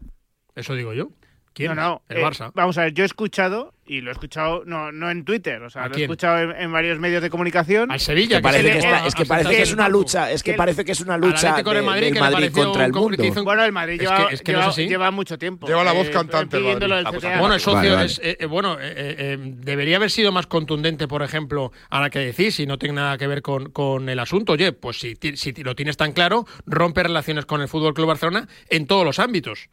Eso 0.54 0.74
digo 0.76 0.94
yo. 0.94 1.12
¿Quién? 1.58 1.76
No, 1.76 1.76
no, 1.76 2.02
El 2.08 2.18
eh, 2.18 2.24
Barça. 2.24 2.52
Vamos 2.54 2.78
a 2.78 2.84
ver, 2.84 2.94
yo 2.94 3.04
he 3.04 3.08
escuchado, 3.08 3.74
y 3.88 4.02
lo 4.02 4.12
he 4.12 4.14
escuchado 4.14 4.64
no, 4.66 4.92
no 4.92 5.10
en 5.10 5.26
Twitter, 5.26 5.62
o 5.64 5.70
sea, 5.72 5.86
¿A 5.86 5.88
lo 5.88 5.96
he 5.98 6.02
escuchado 6.04 6.38
en, 6.40 6.52
en 6.62 6.72
varios 6.72 7.00
medios 7.00 7.24
de 7.24 7.30
comunicación. 7.32 7.90
Al 7.92 8.00
Sevilla, 8.00 8.38
Que 8.38 8.44
parece 8.44 8.72
que, 8.72 8.78
está- 8.78 9.08
es 9.08 9.16
que 9.16 9.26
parece 9.26 9.50
que 9.50 9.62
es 9.64 9.74
una 9.74 9.86
el 9.88 9.92
lucha, 9.92 10.32
es 10.32 10.44
que 10.44 10.54
parece 10.54 10.86
que 10.86 10.92
es 10.92 11.02
una 11.02 11.18
lucha 11.18 11.56
de 11.56 11.64
de- 11.64 11.82
Madrid, 11.82 12.14
del 12.14 12.20
Madrid 12.20 12.52
contra 12.52 12.86
el 12.86 12.94
mundo. 12.94 13.24
un- 13.24 13.44
Bueno, 13.44 13.64
el 13.66 13.72
Madrid 13.72 13.96
Es 13.96 14.02
lleva, 14.02 14.28
que- 14.28 14.36
es 14.36 14.42
que 14.44 14.52
no 14.52 14.58
lleva- 14.60 14.70
es 14.70 14.74
así. 14.76 14.88
lleva 14.88 15.10
mucho 15.12 15.38
tiempo. 15.40 15.66
Lleva 15.68 15.84
la 15.84 15.94
voz 15.94 16.08
eh, 16.08 16.12
cantante 16.12 16.58
el 16.58 16.80
del 16.80 16.90
Madrid. 16.90 17.08
CTA. 17.18 17.40
Bueno, 17.40 17.56
es 17.56 17.62
socio, 17.64 17.78
Vale, 17.78 17.90
vale. 17.92 18.06
es, 18.06 18.20
eh, 18.24 18.38
eh, 18.40 18.46
bueno, 18.46 18.78
eh, 18.80 18.94
eh, 19.18 19.38
debería 19.40 19.98
haber 19.98 20.12
sido 20.12 20.32
más 20.32 20.46
contundente, 20.48 21.08
por 21.08 21.24
ejemplo, 21.24 21.72
a 21.90 22.00
la 22.00 22.10
que 22.12 22.20
decís, 22.20 22.60
y 22.60 22.68
no 22.68 22.78
tiene 22.78 22.94
nada 22.96 23.18
que 23.18 23.26
ver 23.26 23.42
con, 23.42 23.72
con 23.72 24.10
el 24.10 24.20
asunto. 24.20 24.54
Oye, 24.54 24.74
pues 24.74 25.00
si, 25.00 25.16
si 25.36 25.54
lo 25.64 25.76
tienes 25.76 25.98
tan 25.98 26.12
claro, 26.12 26.46
rompe 26.68 27.02
relaciones 27.02 27.46
con 27.48 27.62
el 27.62 27.68
Fútbol 27.68 27.94
Club 27.96 28.08
Barcelona 28.08 28.48
en 28.70 28.86
todos 28.86 29.04
los 29.06 29.18
ámbitos. 29.18 29.70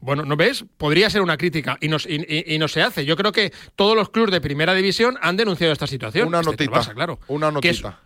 Bueno, 0.00 0.24
¿no 0.24 0.36
ves? 0.36 0.64
Podría 0.78 1.10
ser 1.10 1.20
una 1.20 1.36
crítica 1.36 1.76
y 1.80 1.88
no, 1.88 1.96
y, 2.06 2.14
y- 2.26 2.54
y 2.54 2.58
no 2.58 2.68
se 2.68 2.82
hace. 2.82 3.04
Yo 3.04 3.16
creo 3.16 3.32
que 3.32 3.52
todos 3.76 3.94
los 3.96 4.08
clubes 4.10 4.30
de 4.32 4.40
primera 4.40 4.74
división 4.74 5.18
han 5.20 5.36
denunciado 5.36 5.72
esta 5.72 5.86
situación. 5.86 6.28
Una 6.28 6.40
el 6.40 6.46
notita. 6.46 6.72
Barça, 6.72 6.94
claro. 6.94 7.18
Una 7.28 7.52
Que 7.60 7.68
es- 7.70 7.82
notita. 7.82 8.00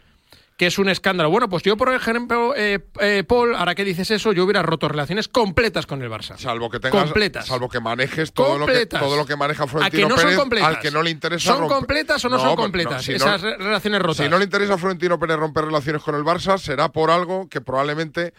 que 0.57 0.67
es 0.67 0.79
un 0.79 0.89
escándalo. 0.89 1.31
Bueno, 1.31 1.49
pues 1.49 1.63
yo, 1.65 1.77
por 1.77 1.93
ejemplo, 1.93 2.55
eh, 2.57 2.79
eh, 3.01 3.25
Paul, 3.27 3.57
ahora 3.57 3.75
que 3.75 3.85
dices 3.85 4.11
eso, 4.13 4.33
yo 4.33 4.45
hubiera 4.45 4.63
roto 4.63 4.89
relaciones 4.89 5.27
completas 5.29 5.85
con 5.85 6.01
el 6.03 6.09
Barça. 6.11 6.37
Salvo 6.39 6.71
que 6.71 6.79
tengas, 6.81 7.05
completas. 7.05 7.47
salvo 7.47 7.69
que 7.69 7.81
manejes 7.81 8.33
todo 8.33 8.59
lo 8.59 8.67
que, 8.67 8.73
Completas. 8.73 9.01
todo 9.01 9.17
lo 9.17 9.27
que 9.27 9.35
maneja 9.37 9.63
¿A 9.63 9.67
que 9.67 9.71
Florentino 9.73 10.09
no 10.11 10.15
son 10.17 10.25
Pérez, 10.25 10.39
completas? 10.39 10.69
al 10.69 10.79
que 10.81 10.91
no 10.93 11.03
le 11.03 11.11
interesa 11.11 11.53
¿Son 11.53 11.63
romper- 11.63 11.75
completas 11.77 12.25
o 12.25 12.29
no, 12.29 12.39
son 12.39 12.55
completas 12.57 13.05
si 13.05 13.13
esas 13.15 13.41
re- 13.41 13.57
relaciones 13.57 14.01
rotas? 14.03 14.25
Si 14.25 14.29
no 14.31 14.39
le 14.39 14.45
interesa 14.45 14.75
a 14.75 14.79
Florentino 14.79 15.19
Pérez 15.19 15.37
romper 15.39 15.65
relaciones 15.65 16.03
con 16.03 16.15
el 16.15 16.23
Barça, 16.23 16.57
será 16.59 16.89
por 16.91 17.11
algo 17.11 17.49
que 17.49 17.61
probablemente 17.61 18.33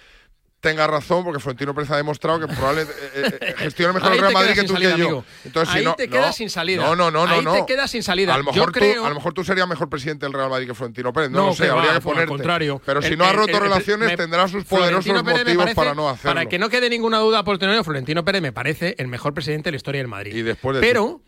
tenga 0.70 0.88
razón, 0.88 1.24
porque 1.24 1.40
Florentino 1.40 1.76
Pérez 1.76 1.92
ha 1.92 1.98
demostrado 1.98 2.40
que 2.40 2.48
probablemente 2.48 2.94
eh, 3.14 3.38
eh, 3.40 3.54
gestiona 3.58 3.94
mejor 3.94 4.14
el 4.14 4.20
Real 4.20 4.34
Madrid 4.34 4.54
que 4.56 4.64
tú 4.64 4.74
salida, 4.74 4.92
que 4.94 4.98
yo. 5.00 5.06
amigo. 5.06 5.26
Entonces, 5.46 5.76
si 5.78 5.84
no, 5.84 5.94
te 5.96 6.08
no. 6.08 6.14
quedas 6.14 6.36
sin 6.36 6.50
salida. 6.50 6.84
No, 6.84 6.96
no, 6.96 7.12
no, 7.12 7.26
no. 7.28 7.34
Ahí 7.34 7.42
no. 7.44 7.54
te 7.54 7.66
quedas 7.66 7.92
sin 7.92 8.02
salida. 8.02 8.34
A 8.34 8.38
lo 8.40 8.46
Yo 8.46 8.52
mejor, 8.54 8.72
creo- 8.72 8.96
tú, 8.96 9.06
a 9.06 9.10
lo 9.10 9.16
mejor 9.16 9.34
tú 9.34 9.44
serías 9.44 9.68
mejor 9.68 9.90
presidente 9.90 10.26
del 10.26 10.34
Real 10.34 10.50
Madrid 10.50 10.68
que 10.68 10.74
Florentino 10.74 11.14
Pérez. 11.14 11.30
No, 11.30 11.38
No, 11.40 11.46
lo 11.48 11.54
sé, 11.54 11.70
habría 11.70 11.90
va, 11.92 11.94
que 11.96 12.02
ponerte. 12.02 12.28
contrario. 12.30 12.82
Pero 12.86 13.02
si 13.02 13.10
El- 13.10 13.18
no 13.20 13.26
ha 13.26 13.34
roto 13.34 13.56
el- 13.56 13.60
relaciones, 13.64 14.18
tendrá 14.18 14.48
sus 14.48 14.66
poderosos 14.66 15.06
Pérez 15.24 15.24
motivos 15.40 15.58
parece- 15.58 15.76
para 15.76 15.94
no 15.94 16.10
hacerlo. 16.10 16.32
Para 16.36 16.46
que 16.48 16.58
no 16.60 16.70
quede 16.70 16.90
ninguna 16.90 17.20
duda 17.20 17.44
por 17.44 17.58
tener 17.58 17.84
Florentino 17.84 18.26
Pérez 18.26 18.42
me 18.42 18.52
parece 18.52 18.96
el 18.98 19.08
mejor 19.08 19.34
presidente 19.34 19.68
de 19.68 19.72
la 19.74 19.78
historia 19.78 20.00
del 20.00 20.08
Madrid. 20.08 20.36
Y 20.36 20.42
después 20.42 20.76
de 20.76 20.82
Pero 20.82 21.22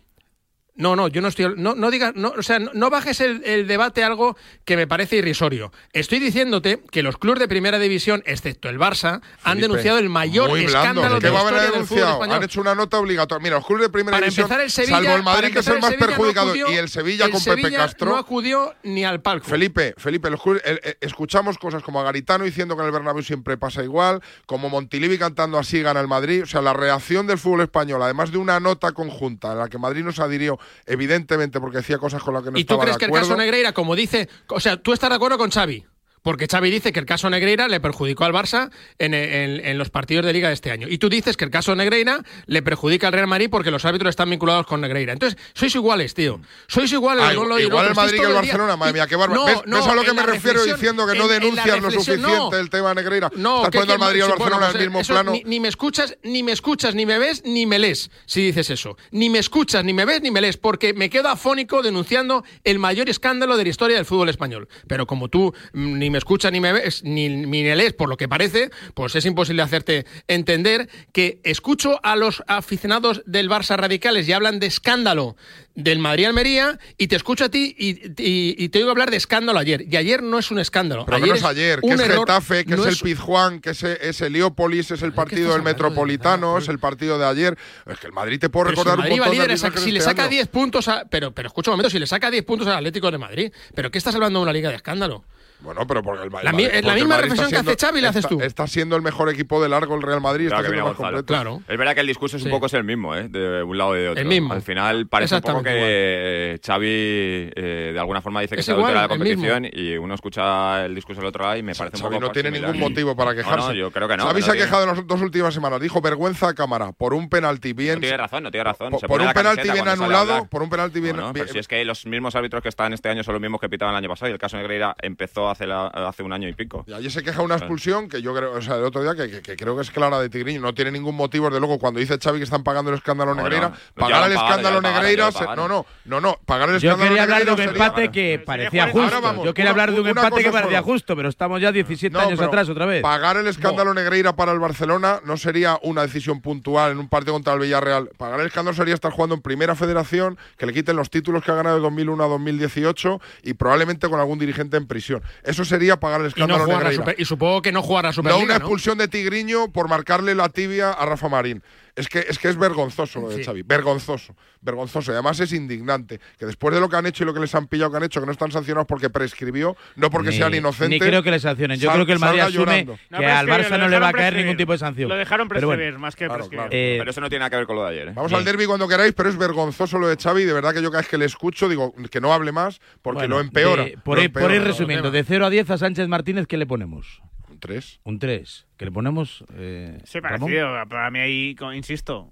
no, 0.77 0.95
no, 0.95 1.07
yo 1.07 1.21
no 1.21 1.27
estoy. 1.27 1.53
No, 1.57 1.75
no 1.75 1.91
digas. 1.91 2.13
No, 2.15 2.33
o 2.37 2.43
sea, 2.43 2.59
no, 2.59 2.71
no 2.73 2.89
bajes 2.89 3.19
el, 3.19 3.43
el 3.45 3.67
debate 3.67 4.03
a 4.03 4.07
algo 4.07 4.37
que 4.63 4.77
me 4.77 4.87
parece 4.87 5.17
irrisorio. 5.17 5.71
Estoy 5.91 6.19
diciéndote 6.19 6.81
que 6.91 7.03
los 7.03 7.17
clubes 7.17 7.39
de 7.39 7.47
primera 7.47 7.79
división, 7.79 8.23
excepto 8.25 8.69
el 8.69 8.79
Barça, 8.79 9.13
han 9.13 9.21
Felipe, 9.57 9.61
denunciado 9.61 9.97
el 9.97 10.09
mayor 10.09 10.57
escándalo 10.57 11.19
¿Qué 11.19 11.27
de 11.27 11.33
la 11.33 11.39
historia 11.39 11.61
del 11.71 11.85
fútbol 11.85 11.99
español. 12.03 12.35
Han 12.37 12.43
hecho 12.43 12.61
una 12.61 12.75
nota 12.75 12.99
obligatoria. 12.99 13.43
Mira, 13.43 13.55
los 13.57 13.65
clubes 13.65 13.83
de 13.83 13.89
primera 13.89 14.15
Para 14.15 14.25
división, 14.27 14.45
empezar, 14.45 14.61
el 14.63 14.71
Sevilla, 14.71 14.97
salvo 14.97 15.15
el 15.15 15.23
Madrid, 15.23 15.53
que 15.53 15.59
es 15.59 15.67
el 15.67 15.79
más 15.79 15.93
perjudicado, 15.95 16.51
acudió- 16.51 16.71
y 16.71 16.75
el 16.75 16.89
Sevilla 16.89 17.25
el 17.25 17.31
con 17.31 17.43
Pepe 17.43 17.71
Castro. 17.71 18.09
No 18.11 18.17
acudió 18.17 18.73
ni 18.83 19.03
al 19.03 19.21
palco. 19.21 19.47
Felipe, 19.47 19.93
Felipe, 19.97 20.29
los 20.29 20.41
clubes- 20.41 20.61
eh, 20.65 20.95
escuchamos 21.01 21.57
cosas 21.57 21.81
como 21.83 21.99
a 21.99 22.03
Garitano 22.03 22.43
diciendo 22.45 22.75
que 22.75 22.81
en 22.81 22.87
el 22.87 22.91
Bernabéu 22.93 23.23
siempre 23.23 23.57
pasa 23.57 23.83
igual, 23.83 24.21
como 24.45 24.69
Montilivi 24.69 25.17
cantando 25.17 25.57
así 25.57 25.81
gana 25.81 25.99
el 25.99 26.07
Madrid, 26.07 26.43
o 26.43 26.45
sea, 26.45 26.61
la 26.61 26.73
reacción 26.73 27.25
del 27.25 27.37
fútbol 27.39 27.61
español, 27.61 28.01
además 28.03 28.31
de 28.31 28.37
una 28.37 28.59
nota 28.59 28.91
conjunta 28.91 29.53
en 29.53 29.57
la 29.59 29.67
que 29.67 29.77
Madrid 29.77 30.03
no 30.03 30.11
se 30.11 30.21
adhirió, 30.21 30.59
evidentemente 30.85 31.59
porque 31.59 31.77
decía 31.77 31.97
cosas 31.97 32.21
con 32.23 32.33
las 32.33 32.43
que 32.43 32.51
no 32.51 32.57
¿Y 32.57 32.63
tú 32.65 32.73
estaba 32.73 32.83
crees 32.83 32.95
de 32.95 32.99
que 32.99 33.05
el 33.05 33.09
acuerdo. 33.11 33.27
caso 33.27 33.37
Negreira, 33.37 33.71
como 33.73 33.95
dice, 33.95 34.29
o 34.47 34.59
sea, 34.59 34.77
tú 34.77 34.93
estás 34.93 35.09
de 35.09 35.15
acuerdo 35.15 35.37
con 35.37 35.49
Xavi? 35.51 35.85
Porque 36.27 36.49
Xavi 36.51 36.69
dice 36.69 36.91
que 36.91 36.99
el 36.99 37.05
caso 37.05 37.29
Negreira 37.29 37.69
le 37.69 37.79
perjudicó 37.79 38.25
al 38.25 38.33
Barça 38.33 38.69
en, 38.99 39.77
los 39.77 39.89
partidos 39.89 40.25
de 40.25 40.33
Liga 40.33 40.49
de 40.49 40.55
este 40.55 40.71
año. 40.71 40.85
Y 40.89 40.97
tú 40.97 41.07
dices 41.07 41.37
que 41.37 41.45
el 41.45 41.51
caso 41.51 41.73
Negreira 41.73 42.21
le 42.47 42.61
perjudica 42.61 43.07
al 43.07 43.13
Real 43.13 43.27
Madrid 43.27 43.47
porque 43.49 43.71
los 43.71 43.85
árbitros 43.85 44.09
están 44.09 44.29
vinculados 44.29 44.67
con 44.67 44.81
Negreira. 44.81 45.13
Entonces, 45.13 45.39
sois 45.53 45.73
iguales, 45.73 46.13
tío. 46.13 46.41
Sois 46.67 46.91
iguales. 46.91 47.23
Ah, 47.25 47.31
lo 47.31 47.57
el 47.57 47.69
Madrid 47.71 48.19
que 48.19 48.25
el 48.25 48.33
Barcelona, 48.33 48.75
madre 48.75 48.91
mía, 48.91 49.07
qué 49.07 49.15
bárbaro. 49.15 49.63
No, 49.65 49.77
¿Ves, 49.77 49.87
a 49.87 49.95
lo 49.95 50.03
que 50.03 50.11
me 50.11 50.23
refiero 50.23 50.65
diciendo 50.65 51.07
que 51.07 51.17
no 51.17 51.29
denuncias 51.29 51.81
lo 51.81 51.91
suficiente 51.91 52.59
el 52.59 52.69
tema 52.69 52.93
Negreira? 52.93 53.31
No, 53.33 53.63
Estás 53.63 53.69
poniendo 53.69 53.93
al 53.93 53.99
Madrid 53.99 54.19
y 54.19 54.23
al 54.23 54.29
Barcelona 54.31 54.69
en 54.71 54.81
el 54.81 54.89
mismo 54.89 55.03
plano. 55.03 55.31
Ni, 55.31 55.43
ni, 55.45 55.59
me 55.61 55.69
escuchas, 55.69 56.17
ni 56.23 56.43
me 56.43 56.51
escuchas, 56.51 56.93
ni 56.93 57.05
me 57.05 57.19
ves, 57.19 57.43
ni 57.45 57.65
me 57.65 57.79
lees, 57.79 58.11
si 58.25 58.47
dices 58.47 58.69
eso. 58.69 58.97
Ni 59.11 59.29
me 59.29 59.39
escuchas, 59.39 59.85
ni 59.85 59.93
me 59.93 60.03
ves, 60.03 60.21
ni 60.21 60.31
me 60.31 60.41
lees, 60.41 60.57
porque 60.57 60.93
me 60.93 61.09
quedo 61.09 61.29
afónico 61.29 61.81
denunciando 61.81 62.43
el 62.65 62.79
mayor 62.79 63.07
escándalo 63.07 63.55
de 63.55 63.63
la 63.63 63.69
historia 63.69 63.95
del 63.95 64.05
fútbol 64.05 64.27
español. 64.27 64.67
Pero 64.87 65.07
como 65.07 65.29
tú 65.29 65.53
mm, 65.71 65.99
ni 65.99 66.09
me 66.09 66.16
me 66.17 66.19
escuchas 66.19 66.51
ni 66.51 66.59
me 66.59 66.73
ves, 66.73 67.03
ni, 67.03 67.29
ni 67.29 67.63
me 67.63 67.75
lees, 67.75 67.93
por 67.93 68.09
lo 68.09 68.17
que 68.17 68.27
parece, 68.27 68.71
pues 68.95 69.15
es 69.15 69.23
imposible 69.25 69.61
hacerte 69.61 70.07
entender 70.27 70.89
que 71.11 71.39
escucho 71.43 71.99
a 72.01 72.15
los 72.15 72.43
aficionados 72.47 73.21
del 73.27 73.51
Barça 73.51 73.77
radicales 73.77 74.27
y 74.27 74.33
hablan 74.33 74.59
de 74.59 74.65
escándalo 74.65 75.35
del 75.75 75.99
Madrid-Almería 75.99 76.79
y 76.97 77.05
te 77.05 77.15
escucho 77.15 77.45
a 77.45 77.49
ti 77.49 77.75
y, 77.77 77.89
y, 78.17 78.55
y, 78.57 78.69
te 78.69 78.79
oigo 78.79 78.89
hablar 78.89 79.11
de 79.11 79.17
escándalo 79.17 79.59
ayer. 79.59 79.85
Y 79.87 79.95
ayer 79.95 80.23
no 80.23 80.39
es 80.39 80.49
un 80.49 80.57
escándalo. 80.57 81.05
Pero 81.05 81.17
ayer 81.17 81.27
menos 81.27 81.39
es 81.39 81.45
ayer, 81.45 81.81
que 81.81 81.87
es 81.87 81.99
error, 81.99 82.19
Getafe, 82.21 82.65
que 82.65 82.75
no 82.75 82.83
es 82.83 82.89
el 82.89 82.97
Pizjuán, 82.97 83.61
que 83.61 83.69
es, 83.69 83.83
es 83.83 84.19
Heliópolis, 84.21 84.89
es 84.89 85.03
el 85.03 85.13
partido 85.13 85.53
del 85.53 85.61
Metropolitano, 85.61 86.55
de 86.55 86.61
es 86.61 86.67
el 86.67 86.79
partido 86.79 87.19
de 87.19 87.27
ayer. 87.27 87.55
Es 87.85 87.99
que 87.99 88.07
el 88.07 88.13
Madrid 88.13 88.39
te 88.39 88.49
puedo 88.49 88.71
recordar 88.71 88.95
si 88.95 89.13
un 89.13 89.19
montón 89.19 89.47
de 89.47 89.57
Si 89.57 89.91
le 89.91 89.99
este 89.99 90.09
saca 90.09 90.27
10 90.27 90.47
puntos 90.47 90.87
a... 90.87 91.05
Pero, 91.05 91.31
pero 91.31 91.47
escucha 91.47 91.69
un 91.69 91.73
momento, 91.73 91.91
si 91.91 91.99
le 91.99 92.07
saca 92.07 92.31
10 92.31 92.43
puntos 92.43 92.67
al 92.67 92.77
Atlético 92.77 93.11
de 93.11 93.19
Madrid, 93.19 93.51
¿pero 93.75 93.91
qué 93.91 93.99
estás 93.99 94.15
hablando 94.15 94.39
de 94.39 94.43
una 94.43 94.53
liga 94.53 94.69
de 94.69 94.77
escándalo? 94.77 95.25
Bueno, 95.59 95.87
pero 95.87 96.03
porque 96.03 96.23
el 96.23 96.29
Bayern. 96.29 96.55
La, 96.55 96.63
porque 96.63 96.81
la 96.81 96.93
misma 96.93 97.17
reflexión 97.17 97.49
siendo, 97.49 97.71
que 97.71 97.73
hace 97.73 97.85
Xavi 97.85 98.01
la 98.01 98.09
haces 98.09 98.27
tú. 98.27 98.39
Está 98.41 98.67
siendo 98.67 98.95
el 98.95 99.01
mejor 99.01 99.29
equipo 99.29 99.61
de 99.61 99.69
largo 99.69 99.95
el 99.95 100.03
Real 100.03 100.21
Madrid. 100.21 100.47
Claro, 100.47 100.61
está 100.61 100.73
siendo 100.73 100.89
más 100.89 100.97
completo. 100.97 101.25
claro. 101.25 101.61
Es 101.67 101.77
verdad 101.77 101.95
que 101.95 102.01
el 102.01 102.07
discurso 102.07 102.37
es 102.37 102.43
un 102.43 102.51
poco 102.51 102.67
es 102.67 102.73
el 102.73 102.83
mismo, 102.83 103.15
¿eh? 103.15 103.27
de 103.27 103.63
un 103.63 103.77
lado 103.77 103.97
y 103.97 104.01
de 104.01 104.09
otro. 104.09 104.21
El 104.21 104.27
mismo. 104.27 104.53
Al 104.53 104.61
final 104.61 105.07
parece 105.07 105.35
un 105.35 105.41
poco 105.41 105.63
que 105.63 105.69
igual. 105.71 105.89
Eh, 105.89 106.59
Xavi 106.63 106.87
eh, 106.87 107.91
de 107.93 107.99
alguna 107.99 108.21
forma 108.21 108.41
dice 108.41 108.55
que 108.55 108.59
es 108.61 108.65
se 108.65 108.71
adultera 108.71 109.01
la 109.01 109.07
competición 109.07 109.67
y 109.71 109.97
uno 109.97 110.13
escucha 110.13 110.85
el 110.85 110.93
discurso 110.93 111.21
del 111.21 111.29
otro 111.29 111.43
lado 111.43 111.57
y 111.57 111.63
me 111.63 111.73
parece 111.73 111.97
Xavi 111.97 112.07
un 112.07 112.21
poco. 112.21 112.27
no 112.27 112.31
tiene 112.31 112.49
similar. 112.49 112.71
ningún 112.71 112.89
motivo 112.89 113.15
para 113.15 113.33
quejarse. 113.33 113.57
No, 113.57 113.67
no, 113.69 113.73
yo 113.73 113.91
creo 113.91 114.07
que 114.07 114.17
no. 114.17 114.27
Xavi 114.27 114.41
se 114.43 114.51
ha 114.51 114.55
quejado 114.55 114.83
en 114.83 114.89
las 114.89 115.07
dos 115.07 115.21
últimas 115.21 115.53
semanas. 115.53 115.81
Dijo 115.81 116.01
vergüenza 116.01 116.49
a 116.49 116.53
cámara 116.53 116.91
por 116.91 117.13
un 117.13 117.29
penalti 117.29 117.73
bien. 117.73 117.95
No 117.95 118.01
tiene 118.01 118.17
razón, 118.17 118.43
no 118.43 118.51
tiene 118.51 118.63
razón. 118.63 118.91
Por, 118.91 119.07
por 119.07 119.21
un 119.21 119.33
penalti 119.33 119.71
bien 119.71 119.87
anulado, 119.87 120.45
por 120.45 120.61
un 120.61 120.69
penalti 120.69 120.99
bien. 120.99 121.17
Pero 121.33 121.47
si 121.47 121.57
es 121.57 121.67
que 121.67 121.83
los 121.83 122.05
mismos 122.05 122.35
árbitros 122.35 122.61
que 122.61 122.69
están 122.69 122.93
este 122.93 123.09
año 123.09 123.23
son 123.23 123.33
los 123.33 123.41
mismos 123.41 123.59
que 123.59 123.69
pitaban 123.69 123.95
el 123.95 123.97
año 123.97 124.09
pasado 124.09 124.29
y 124.29 124.33
el 124.33 124.39
caso 124.39 124.57
Negreira 124.57 124.95
empezó 125.01 125.46
hace, 125.49 125.65
hace 125.71 126.23
un 126.23 126.33
año 126.33 126.47
y 126.47 126.53
pico. 126.53 126.83
Y 126.87 126.93
allí 126.93 127.09
se 127.09 127.23
queja 127.23 127.41
una 127.41 127.55
expulsión 127.55 128.09
que 128.09 128.21
yo 128.21 128.33
creo, 128.33 128.53
o 128.53 128.61
sea, 128.61 128.75
el 128.75 128.83
otro 128.83 129.01
día 129.01 129.15
que, 129.15 129.55
creo 129.55 129.75
que 129.75 129.81
es 129.81 129.91
clara 129.91 130.19
de 130.19 130.29
Tigriño, 130.29 130.61
no 130.61 130.73
tiene 130.73 130.91
ningún 130.91 131.15
motivo, 131.15 131.49
de 131.49 131.59
luego 131.59 131.79
cuando 131.79 131.99
dice 131.99 132.17
Xavi 132.21 132.39
que 132.39 132.43
están 132.43 132.63
pagando 132.63 132.91
el 132.91 132.97
escándalo 132.97 133.35
Negreira, 133.35 133.71
pagar 133.95 134.29
el 134.29 134.37
escándalo 134.37 134.81
Negreira, 134.81 135.29
no, 135.55 135.67
no, 135.67 135.85
no, 136.05 136.21
no, 136.21 136.37
pagar 136.45 136.69
el 136.69 136.75
escándalo 136.75 137.03
Yo 137.03 137.07
quería 137.09 137.23
hablar 137.23 137.45
de 137.45 137.51
un 137.51 137.61
empate 137.61 138.11
que 138.11 138.41
parecía 138.45 138.89
justo. 138.89 139.43
Yo 139.43 139.53
quería 139.53 139.71
hablar 139.71 139.91
de 139.91 140.01
un 140.01 140.07
empate 140.07 140.43
que 140.43 140.51
parecía 140.51 140.81
justo, 140.81 141.15
pero 141.15 141.29
estamos 141.29 141.61
ya 141.61 141.71
17 141.71 142.17
años 142.17 142.39
atrás 142.39 142.69
otra 142.69 142.85
vez. 142.85 143.01
Pagar 143.01 143.37
el 143.37 143.47
escándalo. 143.47 143.87
Negreira 143.93 144.35
para 144.35 144.51
el 144.51 144.59
Barcelona 144.59 145.21
no 145.23 145.37
sería 145.37 145.79
una 145.81 146.01
decisión 146.01 146.41
puntual 146.41 146.91
en 146.91 146.99
un 146.99 147.07
partido 147.07 147.33
contra 147.33 147.53
el 147.53 147.59
Villarreal. 147.59 148.09
Pagar 148.17 148.39
el 148.39 148.47
escándalo 148.47 148.75
sería 148.75 148.93
estar 148.93 149.11
jugando 149.11 149.35
en 149.35 149.41
primera 149.41 149.75
federación, 149.75 150.37
que 150.57 150.65
le 150.65 150.73
quiten 150.73 150.95
los 150.95 151.09
títulos 151.09 151.43
que 151.43 151.51
ha 151.51 151.55
ganado 151.55 151.77
de 151.77 151.81
2001 151.81 152.23
a 152.23 152.27
2018 152.27 153.21
y 153.43 153.53
probablemente 153.53 154.09
con 154.09 154.19
algún 154.19 154.39
dirigente 154.39 154.77
en 154.77 154.87
prisión. 154.87 155.23
Eso 155.43 155.65
sería 155.65 155.99
pagar 155.99 156.21
el 156.21 156.27
escándalo 156.27 156.65
y, 156.65 156.97
no 156.97 157.05
y 157.17 157.25
supongo 157.25 157.61
que 157.61 157.71
no 157.71 157.81
jugará 157.81 158.11
Superliga, 158.13 158.39
No, 158.39 158.45
una 158.45 158.55
expulsión 158.55 158.97
de 158.97 159.07
Tigriño 159.07 159.71
por 159.71 159.87
marcarle 159.89 160.35
la 160.35 160.49
tibia 160.49 160.91
a 160.91 161.05
Rafa 161.05 161.29
Marín. 161.29 161.63
Es 161.97 162.07
que, 162.07 162.19
es 162.19 162.37
que 162.37 162.47
es 162.47 162.57
vergonzoso 162.57 163.19
lo 163.19 163.29
de. 163.29 163.43
Xavi, 163.43 163.63
vergonzoso, 163.63 164.35
vergonzoso. 164.61 165.11
Y 165.11 165.15
además 165.15 165.39
es 165.39 165.51
indignante 165.51 166.19
que 166.37 166.45
después 166.45 166.73
de 166.75 166.79
lo 166.79 166.87
que 166.87 166.95
han 166.95 167.07
hecho 167.07 167.23
y 167.23 167.25
lo 167.25 167.33
que 167.33 167.39
les 167.39 167.53
han 167.55 167.65
pillado, 167.65 167.89
que 167.89 167.97
han 167.97 168.03
hecho, 168.03 168.19
que 168.19 168.27
no 168.27 168.31
están 168.31 168.51
sancionados 168.51 168.85
porque 168.87 169.09
prescribió, 169.09 169.75
no 169.95 170.11
porque 170.11 170.31
sean 170.31 170.53
inocentes. 170.53 171.01
Ni 171.01 171.05
creo 171.05 171.23
que 171.23 171.31
les 171.31 171.41
sancionen. 171.41 171.79
Yo 171.79 171.91
creo 171.91 172.05
que 172.05 172.13
el 172.13 172.19
Madrid 172.19 172.41
asume 172.41 172.85
que 172.85 172.97
no, 173.09 173.17
al 173.17 173.47
Barça 173.47 173.79
no 173.79 173.87
le 173.87 173.97
va 173.99 174.09
a 174.09 174.13
caer 174.13 174.35
ningún 174.35 174.57
tipo 174.57 174.73
de 174.73 174.77
sanción. 174.77 175.09
Lo 175.09 175.15
dejaron 175.15 175.47
prescribir, 175.47 175.97
más 175.97 176.15
que 176.15 176.27
claro, 176.27 176.47
prescribir. 176.47 176.67
Eh, 176.71 176.95
pero 176.99 177.09
eso 177.09 177.19
no 177.19 177.29
tiene 177.29 177.39
nada 177.39 177.49
que 177.49 177.55
ver 177.57 177.65
con 177.65 177.75
lo 177.77 177.83
de 177.83 177.89
ayer. 177.89 178.07
¿eh? 178.09 178.13
Vamos 178.15 178.31
al 178.31 178.45
derby 178.45 178.67
cuando 178.67 178.87
queráis, 178.87 179.13
pero 179.13 179.29
es 179.29 179.37
vergonzoso 179.37 179.97
lo 179.97 180.07
de 180.07 180.17
Xavi. 180.17 180.43
De 180.43 180.53
verdad 180.53 180.75
que 180.75 180.83
yo 180.83 180.91
cada 180.91 181.01
vez 181.01 181.09
que 181.09 181.17
le 181.17 181.25
escucho 181.25 181.67
digo 181.67 181.95
que 182.11 182.21
no 182.21 182.31
hable 182.31 182.51
más 182.51 182.79
porque 183.01 183.27
lo 183.27 183.39
empeora. 183.39 183.87
Por, 184.03 184.19
ir, 184.19 184.31
por 184.31 184.53
ir 184.53 184.63
resumiendo, 184.63 185.09
de 185.09 185.23
0 185.23 185.47
a 185.47 185.49
10 185.49 185.71
a 185.71 185.77
Sánchez 185.79 186.07
Martínez, 186.07 186.45
¿qué 186.45 186.57
le 186.57 186.67
ponemos? 186.67 187.21
¿Un 187.57 187.61
3? 187.61 188.01
Un 188.03 188.19
3. 188.19 188.67
Que 188.77 188.85
le 188.85 188.91
ponemos. 188.91 189.43
Eh, 189.55 189.99
sí, 190.03 190.21
parecido. 190.21 190.67
Para 190.87 191.09
mí 191.09 191.19
ahí, 191.19 191.55
insisto. 191.73 192.29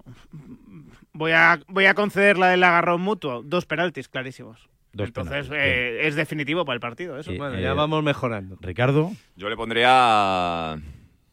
Voy 1.14 1.32
a, 1.32 1.60
voy 1.68 1.86
a 1.86 1.96
conceder 1.96 2.38
la 2.38 2.50
del 2.50 2.64
agarrón 2.64 3.02
mutuo. 3.02 3.42
Dos 3.44 3.66
penaltis 3.66 4.08
clarísimos. 4.08 4.70
Entonces 4.94 5.50
eh, 5.52 6.02
es 6.04 6.16
definitivo 6.16 6.64
para 6.64 6.76
el 6.76 6.80
partido. 6.80 7.18
Eso. 7.18 7.34
Bueno, 7.36 7.58
eh, 7.58 7.62
ya 7.64 7.74
vamos 7.74 8.04
mejorando. 8.04 8.58
Ricardo. 8.62 9.12
Yo 9.36 9.50
le 9.50 9.56
pondría 9.56 10.80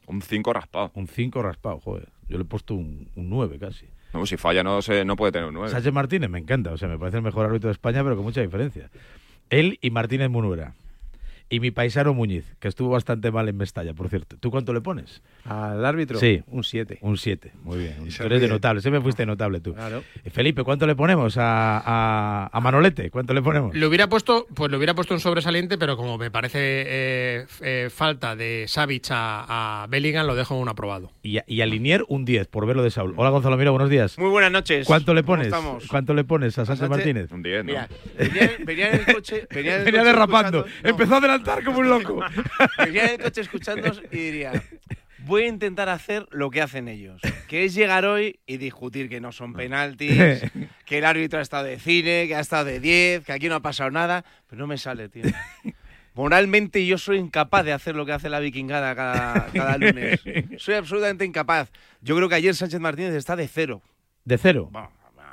un 0.06 0.22
5 0.22 0.52
raspado. 0.54 0.90
Un 0.94 1.06
5 1.06 1.42
raspado, 1.42 1.78
joder. 1.80 2.08
Yo 2.28 2.38
le 2.38 2.44
he 2.44 2.46
puesto 2.46 2.72
un 2.74 3.10
9 3.14 3.58
casi. 3.58 3.86
No, 4.14 4.24
si 4.24 4.38
falla 4.38 4.62
no, 4.62 4.80
se, 4.80 5.04
no 5.04 5.16
puede 5.16 5.32
tener 5.32 5.48
un 5.48 5.54
9. 5.54 5.68
Sánchez 5.68 5.92
Martínez 5.92 6.30
me 6.30 6.38
encanta. 6.38 6.72
O 6.72 6.78
sea, 6.78 6.88
me 6.88 6.98
parece 6.98 7.18
el 7.18 7.22
mejor 7.22 7.44
árbitro 7.44 7.68
de 7.68 7.72
España, 7.72 8.02
pero 8.02 8.16
con 8.16 8.24
mucha 8.24 8.40
diferencia. 8.40 8.90
Él 9.50 9.78
y 9.82 9.90
Martínez 9.90 10.30
Munuera. 10.30 10.74
Y 11.52 11.60
mi 11.60 11.70
paisano 11.70 12.14
Muñiz, 12.14 12.56
que 12.60 12.68
estuvo 12.68 12.88
bastante 12.88 13.30
mal 13.30 13.46
en 13.46 13.58
Mestalla, 13.58 13.92
por 13.92 14.08
cierto. 14.08 14.38
¿Tú 14.38 14.50
cuánto 14.50 14.72
le 14.72 14.80
pones? 14.80 15.20
Al 15.44 15.84
árbitro. 15.84 16.18
Sí. 16.18 16.42
Un 16.46 16.62
7. 16.62 16.98
Un 17.00 17.16
7. 17.16 17.52
Muy 17.64 17.78
bien. 17.78 17.96
Tú 18.16 18.22
eres 18.24 18.40
de 18.40 18.48
notable. 18.48 18.80
Siempre 18.80 19.00
fuiste 19.00 19.26
notable 19.26 19.60
tú. 19.60 19.74
Claro. 19.74 20.04
Eh, 20.24 20.30
Felipe, 20.30 20.62
¿cuánto 20.62 20.86
le 20.86 20.94
ponemos 20.94 21.36
a, 21.36 22.48
a, 22.52 22.60
Manolete? 22.60 23.10
¿Cuánto 23.10 23.34
le 23.34 23.42
ponemos? 23.42 23.74
Lo 23.74 23.88
hubiera 23.88 24.08
puesto, 24.08 24.46
pues 24.54 24.70
lo 24.70 24.76
hubiera 24.76 24.94
puesto 24.94 25.14
un 25.14 25.20
sobresaliente, 25.20 25.78
pero 25.78 25.96
como 25.96 26.16
me 26.16 26.30
parece 26.30 26.58
eh, 26.60 27.46
eh, 27.60 27.90
falta 27.90 28.36
de 28.36 28.66
Savic 28.68 29.10
a, 29.10 29.82
a, 29.82 29.86
Bellingham, 29.88 30.26
lo 30.26 30.34
dejo 30.34 30.56
un 30.56 30.68
aprobado. 30.68 31.10
Y, 31.22 31.38
y 31.46 31.60
a, 31.60 31.66
Linier 31.66 32.04
un 32.08 32.24
10, 32.24 32.46
por 32.48 32.66
verlo 32.66 32.82
de 32.82 32.90
Saúl. 32.90 33.14
Hola 33.16 33.30
Gonzalo 33.30 33.56
Miro, 33.56 33.72
buenos 33.72 33.90
días. 33.90 34.18
Muy 34.18 34.30
buenas 34.30 34.52
noches. 34.52 34.86
¿Cuánto 34.86 35.14
le 35.14 35.24
pones? 35.24 35.52
¿Cuánto 35.88 36.14
le 36.14 36.24
pones 36.24 36.56
a 36.58 36.64
Sánchez 36.64 36.88
Martínez? 36.88 37.32
Un 37.32 37.42
10, 37.42 37.64
¿no? 37.64 37.72
Venía, 38.64 38.90
en 38.90 39.00
el 39.00 39.14
coche. 39.14 39.46
Venía, 39.50 39.78
derrapando. 39.78 40.66
Empezó 40.82 41.14
a 41.14 41.18
adelantar 41.18 41.64
como 41.64 41.80
un 41.80 41.88
loco. 41.88 42.20
venía 42.78 43.06
en 43.06 43.10
el 43.12 43.20
coche 43.20 43.40
escuchándonos 43.40 44.02
y 44.10 44.16
diría 44.16 44.62
voy 45.26 45.44
a 45.44 45.48
intentar 45.48 45.88
hacer 45.88 46.26
lo 46.30 46.50
que 46.50 46.60
hacen 46.60 46.88
ellos, 46.88 47.20
que 47.48 47.64
es 47.64 47.74
llegar 47.74 48.04
hoy 48.04 48.40
y 48.46 48.56
discutir 48.56 49.08
que 49.08 49.20
no 49.20 49.32
son 49.32 49.50
mm. 49.50 49.54
penaltis, 49.54 50.42
que 50.86 50.98
el 50.98 51.04
árbitro 51.04 51.38
ha 51.38 51.42
estado 51.42 51.64
de 51.64 51.78
cine, 51.78 52.26
que 52.26 52.34
ha 52.34 52.40
estado 52.40 52.64
de 52.64 52.80
10, 52.80 53.24
que 53.24 53.32
aquí 53.32 53.48
no 53.48 53.56
ha 53.56 53.60
pasado 53.60 53.90
nada, 53.90 54.24
pero 54.48 54.60
no 54.60 54.66
me 54.66 54.78
sale, 54.78 55.08
tío. 55.08 55.24
Moralmente 56.14 56.84
yo 56.84 56.98
soy 56.98 57.16
incapaz 57.18 57.64
de 57.64 57.72
hacer 57.72 57.94
lo 57.94 58.04
que 58.04 58.12
hace 58.12 58.28
la 58.28 58.38
vikingada 58.38 58.94
cada, 58.94 59.78
lunes. 59.78 60.20
Soy 60.58 60.74
absolutamente 60.74 61.24
incapaz. 61.24 61.70
Yo 62.02 62.14
creo 62.16 62.28
que 62.28 62.34
ayer 62.34 62.54
Sánchez 62.54 62.80
Martínez 62.80 63.14
está 63.14 63.34
de 63.34 63.48
cero. 63.48 63.80
¿De 64.24 64.36
cero? 64.36 64.68
Bueno, 64.70 64.90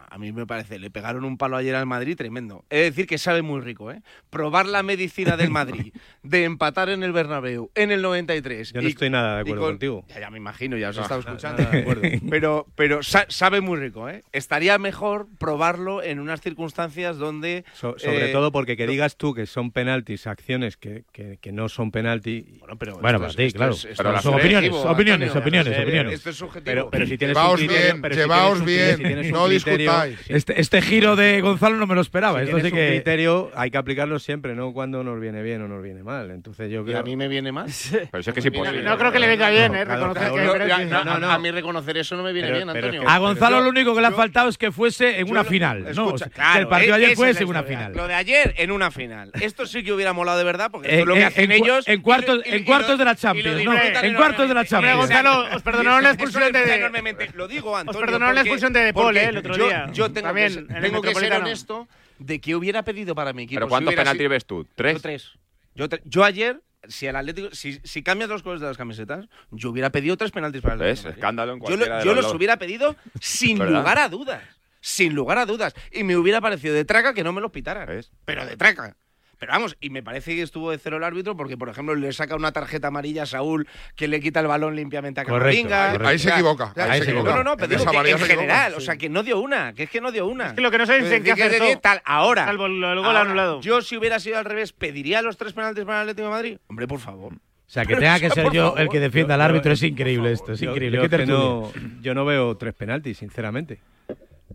a 0.09 0.17
mí 0.17 0.31
me 0.31 0.45
parece, 0.45 0.79
le 0.79 0.89
pegaron 0.89 1.23
un 1.23 1.37
palo 1.37 1.57
ayer 1.57 1.75
al 1.75 1.85
Madrid 1.85 2.15
tremendo. 2.17 2.65
Es 2.69 2.91
decir, 2.91 3.07
que 3.07 3.17
sabe 3.17 3.41
muy 3.41 3.61
rico, 3.61 3.91
¿eh? 3.91 4.01
Probar 4.29 4.65
la 4.65 4.83
medicina 4.83 5.37
del 5.37 5.49
Madrid, 5.51 5.93
de 6.23 6.43
empatar 6.43 6.89
en 6.89 7.03
el 7.03 7.11
Bernabéu 7.11 7.71
en 7.75 7.91
el 7.91 8.01
93. 8.01 8.73
Yo 8.73 8.81
no 8.81 8.87
estoy 8.87 9.09
nada 9.09 9.35
de 9.35 9.41
acuerdo 9.41 9.63
contigo. 9.63 10.05
Ya, 10.19 10.29
me 10.29 10.37
imagino, 10.37 10.77
ya 10.77 10.89
os 10.89 10.97
he 10.97 11.01
estado 11.01 11.21
escuchando. 11.21 11.63
De 11.63 12.21
pero 12.29 12.67
pero 12.75 13.01
sabe 13.03 13.61
muy 13.61 13.79
rico, 13.79 14.09
¿eh? 14.09 14.23
Estaría 14.31 14.77
mejor 14.77 15.27
probarlo 15.37 16.01
en 16.03 16.19
unas 16.19 16.41
circunstancias 16.41 17.17
donde... 17.17 17.63
Sobre 17.73 18.29
eh, 18.29 18.31
todo 18.31 18.51
porque 18.51 18.75
que 18.75 18.87
digas 18.87 19.15
tú 19.15 19.33
que 19.33 19.45
son 19.45 19.71
penaltis, 19.71 20.27
acciones 20.27 20.77
que, 20.77 21.03
que, 21.11 21.51
no 21.51 21.69
son 21.69 21.91
penalti... 21.91 22.57
Bueno, 22.59 22.77
pero... 22.77 22.99
Bueno, 22.99 23.19
para 23.19 23.33
ti, 23.33 23.51
claro. 23.51 23.75
Pero 23.97 24.11
las 24.11 24.23
son 24.23 24.35
opiniones, 24.35 24.71
opiniones, 24.71 25.35
opiniones, 25.35 25.79
opiniones. 25.79 26.13
Esto 26.13 26.29
es 26.29 26.35
subjetivo. 26.35 26.65
Pero, 26.65 26.89
pero 26.89 27.05
si 27.05 27.17
tienes 27.17 27.35
llevaos 27.35 27.61
un 27.61 27.67
bien, 27.67 28.01
pero 28.01 28.15
llevaos 28.15 28.65
bien, 28.65 29.31
no 29.31 29.47
discutamos 29.47 29.98
este, 30.27 30.59
este, 30.59 30.81
giro 30.81 31.15
de 31.15 31.41
Gonzalo 31.41 31.77
no 31.77 31.87
me 31.87 31.95
lo 31.95 32.01
esperaba. 32.01 32.39
Si 32.39 32.45
Esto 32.45 32.59
sí 32.59 32.71
que... 32.71 32.81
un 32.81 32.87
criterio 32.93 33.51
hay 33.55 33.71
que 33.71 33.77
aplicarlo 33.77 34.19
siempre, 34.19 34.55
no 34.55 34.73
cuando 34.73 35.03
nos 35.03 35.19
viene 35.19 35.41
bien 35.41 35.61
o 35.61 35.67
nos 35.67 35.83
viene 35.83 36.03
mal. 36.03 36.31
Entonces 36.31 36.71
yo 36.71 36.83
creo... 36.83 36.97
¿Y 36.97 36.99
a 36.99 37.03
mí 37.03 37.15
me 37.15 37.27
viene 37.27 37.51
mal? 37.51 37.67
Pero 37.91 38.19
eso 38.19 38.29
es 38.29 38.33
que 38.33 38.39
es 38.39 38.45
imposible. 38.45 38.83
No, 38.83 38.97
creo 38.97 39.11
que 39.11 39.19
le 39.19 39.27
venga 39.27 39.49
bien, 39.49 39.75
¿eh? 39.75 39.85
A 39.87 41.37
mí 41.39 41.51
reconocer 41.51 41.97
eso 41.97 42.15
no 42.15 42.23
me 42.23 42.33
viene 42.33 42.47
pero, 42.47 42.57
bien, 42.57 42.69
Antonio. 42.69 43.01
Es 43.01 43.07
que, 43.07 43.11
a 43.11 43.17
Gonzalo 43.17 43.61
lo 43.61 43.69
único 43.69 43.95
que 43.95 44.01
le 44.01 44.07
ha 44.07 44.11
faltado 44.11 44.49
es 44.49 44.57
que 44.57 44.71
fuese 44.71 45.19
en 45.19 45.29
una 45.29 45.43
lo, 45.43 45.49
final. 45.49 45.87
Escucha, 45.87 46.01
o 46.01 46.17
sea, 46.17 46.29
claro, 46.29 46.59
e-, 46.59 46.61
el 46.61 46.67
partido 46.67 46.95
ayer 46.95 47.15
fuese 47.15 47.43
en 47.43 47.49
una 47.49 47.63
final. 47.63 47.93
Lo 47.93 48.07
de 48.07 48.13
ayer 48.13 48.53
en 48.57 48.71
una 48.71 48.91
final. 48.91 49.31
Esto 49.39 49.65
sí 49.65 49.83
que 49.83 49.93
hubiera 49.93 50.13
molado 50.13 50.37
de 50.37 50.43
verdad, 50.43 50.69
porque 50.71 50.99
es 50.99 51.05
lo 51.05 51.13
eh, 51.13 51.17
que 51.17 51.23
eh, 51.23 51.25
hacen 51.25 51.51
ellos. 51.51 51.87
En 51.87 52.01
cuartos 52.01 52.97
de 52.97 53.05
la 53.05 53.15
Champions, 53.15 53.63
¿no? 53.63 53.73
En 53.73 54.15
cuartos 54.15 54.47
de 54.47 54.53
la 54.53 54.65
Champions. 54.65 54.97
Gonzalo, 54.97 55.45
os 55.55 55.61
perdonaron 55.61 56.03
la 56.03 56.11
expulsión 56.11 56.51
de. 56.51 56.59
¿eh? 56.59 57.29
Lo 57.33 57.47
digo, 57.47 57.75
Antonio. 57.75 57.99
Os 57.99 58.05
perdonaron 58.05 58.35
la 58.35 58.41
expulsión 58.41 58.73
de 58.73 58.81
Depol, 58.81 59.17
¿eh? 59.17 59.25
El 59.25 59.37
otro 59.37 59.55
día 59.55 59.88
yo 59.91 60.11
tengo 60.11 60.33
que, 60.33 60.49
ser, 60.49 60.67
tengo 60.67 61.01
que 61.01 61.09
honesto 61.09 61.87
de 62.17 62.39
que 62.39 62.55
hubiera 62.55 62.83
pedido 62.83 63.15
para 63.15 63.33
mi 63.33 63.43
equipo. 63.43 63.59
¿Pero 63.59 63.69
cuántos 63.69 63.93
si 63.93 63.97
penaltis 63.97 64.29
ves 64.29 64.45
tú? 64.45 64.67
¿Tres? 64.75 64.93
Yo 64.93 65.01
tres. 65.01 65.31
Yo, 65.75 65.87
yo 66.05 66.23
ayer 66.23 66.61
si 66.87 67.07
el 67.07 67.15
Atlético, 67.15 67.49
si, 67.53 67.79
si 67.83 68.03
cambias 68.03 68.29
los 68.29 68.41
colores 68.41 68.61
de 68.61 68.67
las 68.67 68.77
camisetas, 68.77 69.27
yo 69.51 69.69
hubiera 69.69 69.89
pedido 69.91 70.15
tres 70.17 70.31
penaltis 70.31 70.61
para 70.61 70.75
el 70.75 70.81
Atlético. 70.81 71.09
Es 71.09 71.15
escándalo 71.15 71.53
en 71.53 71.59
Yo, 71.61 72.03
yo 72.03 72.15
los, 72.15 72.33
hubiera 72.33 72.57
pedido 72.57 72.95
sin 73.19 73.57
lugar 73.57 73.99
a 73.99 74.09
dudas. 74.09 74.43
Sin 74.81 75.13
lugar 75.13 75.37
a 75.37 75.45
dudas. 75.45 75.73
Y 75.91 76.03
me 76.03 76.15
hubiera 76.15 76.39
parecido 76.39 76.73
de 76.73 76.85
traca 76.85 77.13
que 77.13 77.23
no 77.23 77.33
me 77.33 77.41
los 77.41 77.51
pitaran. 77.51 77.87
Pero 78.25 78.45
de 78.45 78.55
traca. 78.55 78.95
Pero 79.39 79.53
vamos, 79.53 79.77
y 79.79 79.89
me 79.89 80.03
parece 80.03 80.35
que 80.35 80.41
estuvo 80.41 80.69
de 80.69 80.77
cero 80.77 80.97
el 80.97 81.03
árbitro 81.03 81.35
porque, 81.37 81.55
por 81.57 81.69
ejemplo, 81.69 81.95
le 81.95 82.11
saca 82.11 82.35
una 82.35 82.51
tarjeta 82.51 82.89
amarilla 82.89 83.23
a 83.23 83.25
Saúl 83.25 83.67
que 83.95 84.09
le 84.09 84.19
quita 84.19 84.41
el 84.41 84.47
balón 84.47 84.75
limpiamente 84.75 85.21
a 85.21 85.25
Camavinga. 85.25 85.91
Ahí, 86.05 86.19
se 86.19 86.29
equivoca. 86.29 86.73
Ahí. 86.75 87.01
No, 87.13 87.43
no, 87.43 87.55
pero 87.55 87.77
digo 87.77 87.89
que 87.89 88.11
en 88.11 88.19
general, 88.19 88.73
o 88.75 88.81
sea, 88.81 88.97
que 88.97 89.07
no 89.07 89.23
dio 89.23 89.39
una, 89.39 89.73
que 89.73 89.83
es 89.83 89.89
que 89.89 90.01
no 90.01 90.11
dio 90.11 90.27
una. 90.27 90.47
Es 90.47 90.53
que 90.53 90.61
lo 90.61 90.69
que 90.69 90.77
no 90.77 90.85
saben 90.85 91.05
es 91.05 91.11
en 91.11 91.23
qué. 91.23 91.79
Tal, 91.81 92.01
ahora, 92.03 92.45
salvo 92.45 92.65
el 92.65 92.81
gol 92.81 93.15
anulado. 93.15 93.61
Yo 93.61 93.81
si 93.81 93.95
hubiera 93.95 94.19
sido 94.19 94.37
al 94.37 94.45
revés, 94.45 94.73
¿pediría 94.73 95.21
los 95.21 95.37
tres 95.37 95.53
penaltis 95.53 95.85
para 95.85 95.99
el 95.99 96.09
Atlético 96.09 96.27
de 96.27 96.33
Madrid? 96.33 96.57
Hombre, 96.67 96.87
por 96.87 96.99
favor. 96.99 97.33
O 97.33 97.71
sea, 97.71 97.85
que 97.85 97.95
tenga 97.95 98.19
que 98.19 98.29
ser 98.31 98.51
yo 98.51 98.75
el 98.77 98.89
que 98.89 98.99
defienda 98.99 99.35
al 99.35 99.41
árbitro 99.41 99.71
es 99.71 99.83
increíble 99.83 100.33
esto, 100.33 100.51
es 100.53 100.61
increíble. 100.61 101.07
Yo, 101.07 101.25
no, 101.25 101.71
yo 102.01 102.13
no 102.13 102.25
veo 102.25 102.57
tres 102.57 102.73
penaltis, 102.73 103.19
sinceramente. 103.19 103.79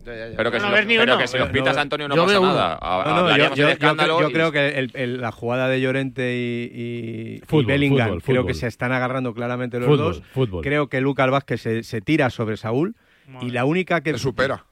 Pero 0.05 0.51
que, 0.51 0.59
no, 0.59 1.27
si, 1.27 1.37
los, 1.37 1.49
pitas 1.49 1.77
a 1.77 1.81
Antonio 1.81 2.07
no 2.07 2.15
yo 2.15 2.25
pasa 2.25 2.39
nada. 2.39 3.55
Yo, 3.55 4.29
creo 4.31 4.51
que 4.51 4.89
el, 4.93 5.21
la 5.21 5.31
jugada 5.31 5.67
de 5.67 5.81
Llorente 5.81 6.35
y, 6.35 7.41
y, 7.51 7.63
Bellingham 7.65 8.19
creo 8.19 8.45
que 8.45 8.53
se 8.53 8.67
están 8.67 8.91
agarrando 8.91 9.33
claramente 9.33 9.79
los 9.79 9.97
dos. 9.97 10.21
Creo 10.61 10.87
que 10.87 11.01
Lucas 11.01 11.29
Vázquez 11.29 11.61
se, 11.61 12.01
tira 12.01 12.29
sobre 12.29 12.57
Saúl 12.57 12.95
y 13.41 13.49
la 13.49 13.65
única 13.65 14.01
que... 14.01 14.13
Se 14.13 14.19
supera. 14.19 14.65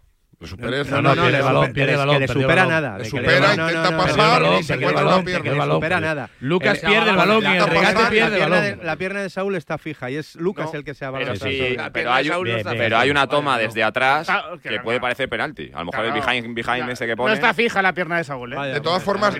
Le 0.44 0.50
supera 0.50 0.82
eso. 0.82 1.02
No, 1.02 1.16
no, 1.16 1.16
no, 1.16 1.44
balón, 1.44 1.72
pierde 1.72 1.96
balón. 1.96 2.16
Que 2.16 2.28
le 2.28 2.28
supera 2.28 2.66
nada. 2.66 2.98
Le 2.98 3.06
supera, 3.06 3.54
intenta 3.54 3.98
pasar 3.98 4.44
y 4.60 4.64
se 4.64 4.74
encuentra 4.74 5.04
la 5.04 5.24
pierna. 5.24 5.66
Le 5.66 5.72
supera 5.72 6.00
nada. 6.02 6.30
Lucas 6.42 6.80
pierde 6.80 7.12
el 7.12 7.16
balón 7.16 7.44
y 7.44 7.56
el 7.56 7.68
regate 7.68 8.04
pierde 8.10 8.44
el 8.44 8.50
balón. 8.50 8.80
La 8.84 8.96
pierna 8.98 9.22
de 9.22 9.30
Saúl 9.30 9.56
está 9.56 9.78
fija 9.78 10.12
y 10.12 10.18
es 10.18 10.36
Lucas 10.36 10.74
el 10.74 10.84
que 10.84 10.94
se 10.94 11.06
abalanza. 11.06 11.48
Pero 11.94 12.98
hay 12.98 13.10
una 13.10 13.28
toma 13.28 13.58
desde 13.58 13.84
atrás 13.84 14.28
que 14.62 14.80
puede 14.82 15.00
parecer 15.00 15.30
penalti. 15.30 15.72
A 15.74 15.80
lo 15.80 15.86
mejor 15.86 16.06
el 16.06 16.12
behind, 16.12 16.54
behind 16.54 16.98
que 16.98 17.16
pone. 17.16 17.30
No 17.30 17.34
está 17.34 17.54
fija 17.54 17.82
la 17.82 17.94
pierna 17.94 18.18
de 18.18 18.24
Saúl. 18.24 18.54
¿eh? 18.54 18.74
De 18.74 18.82
todas 18.82 19.02
formas, 19.02 19.36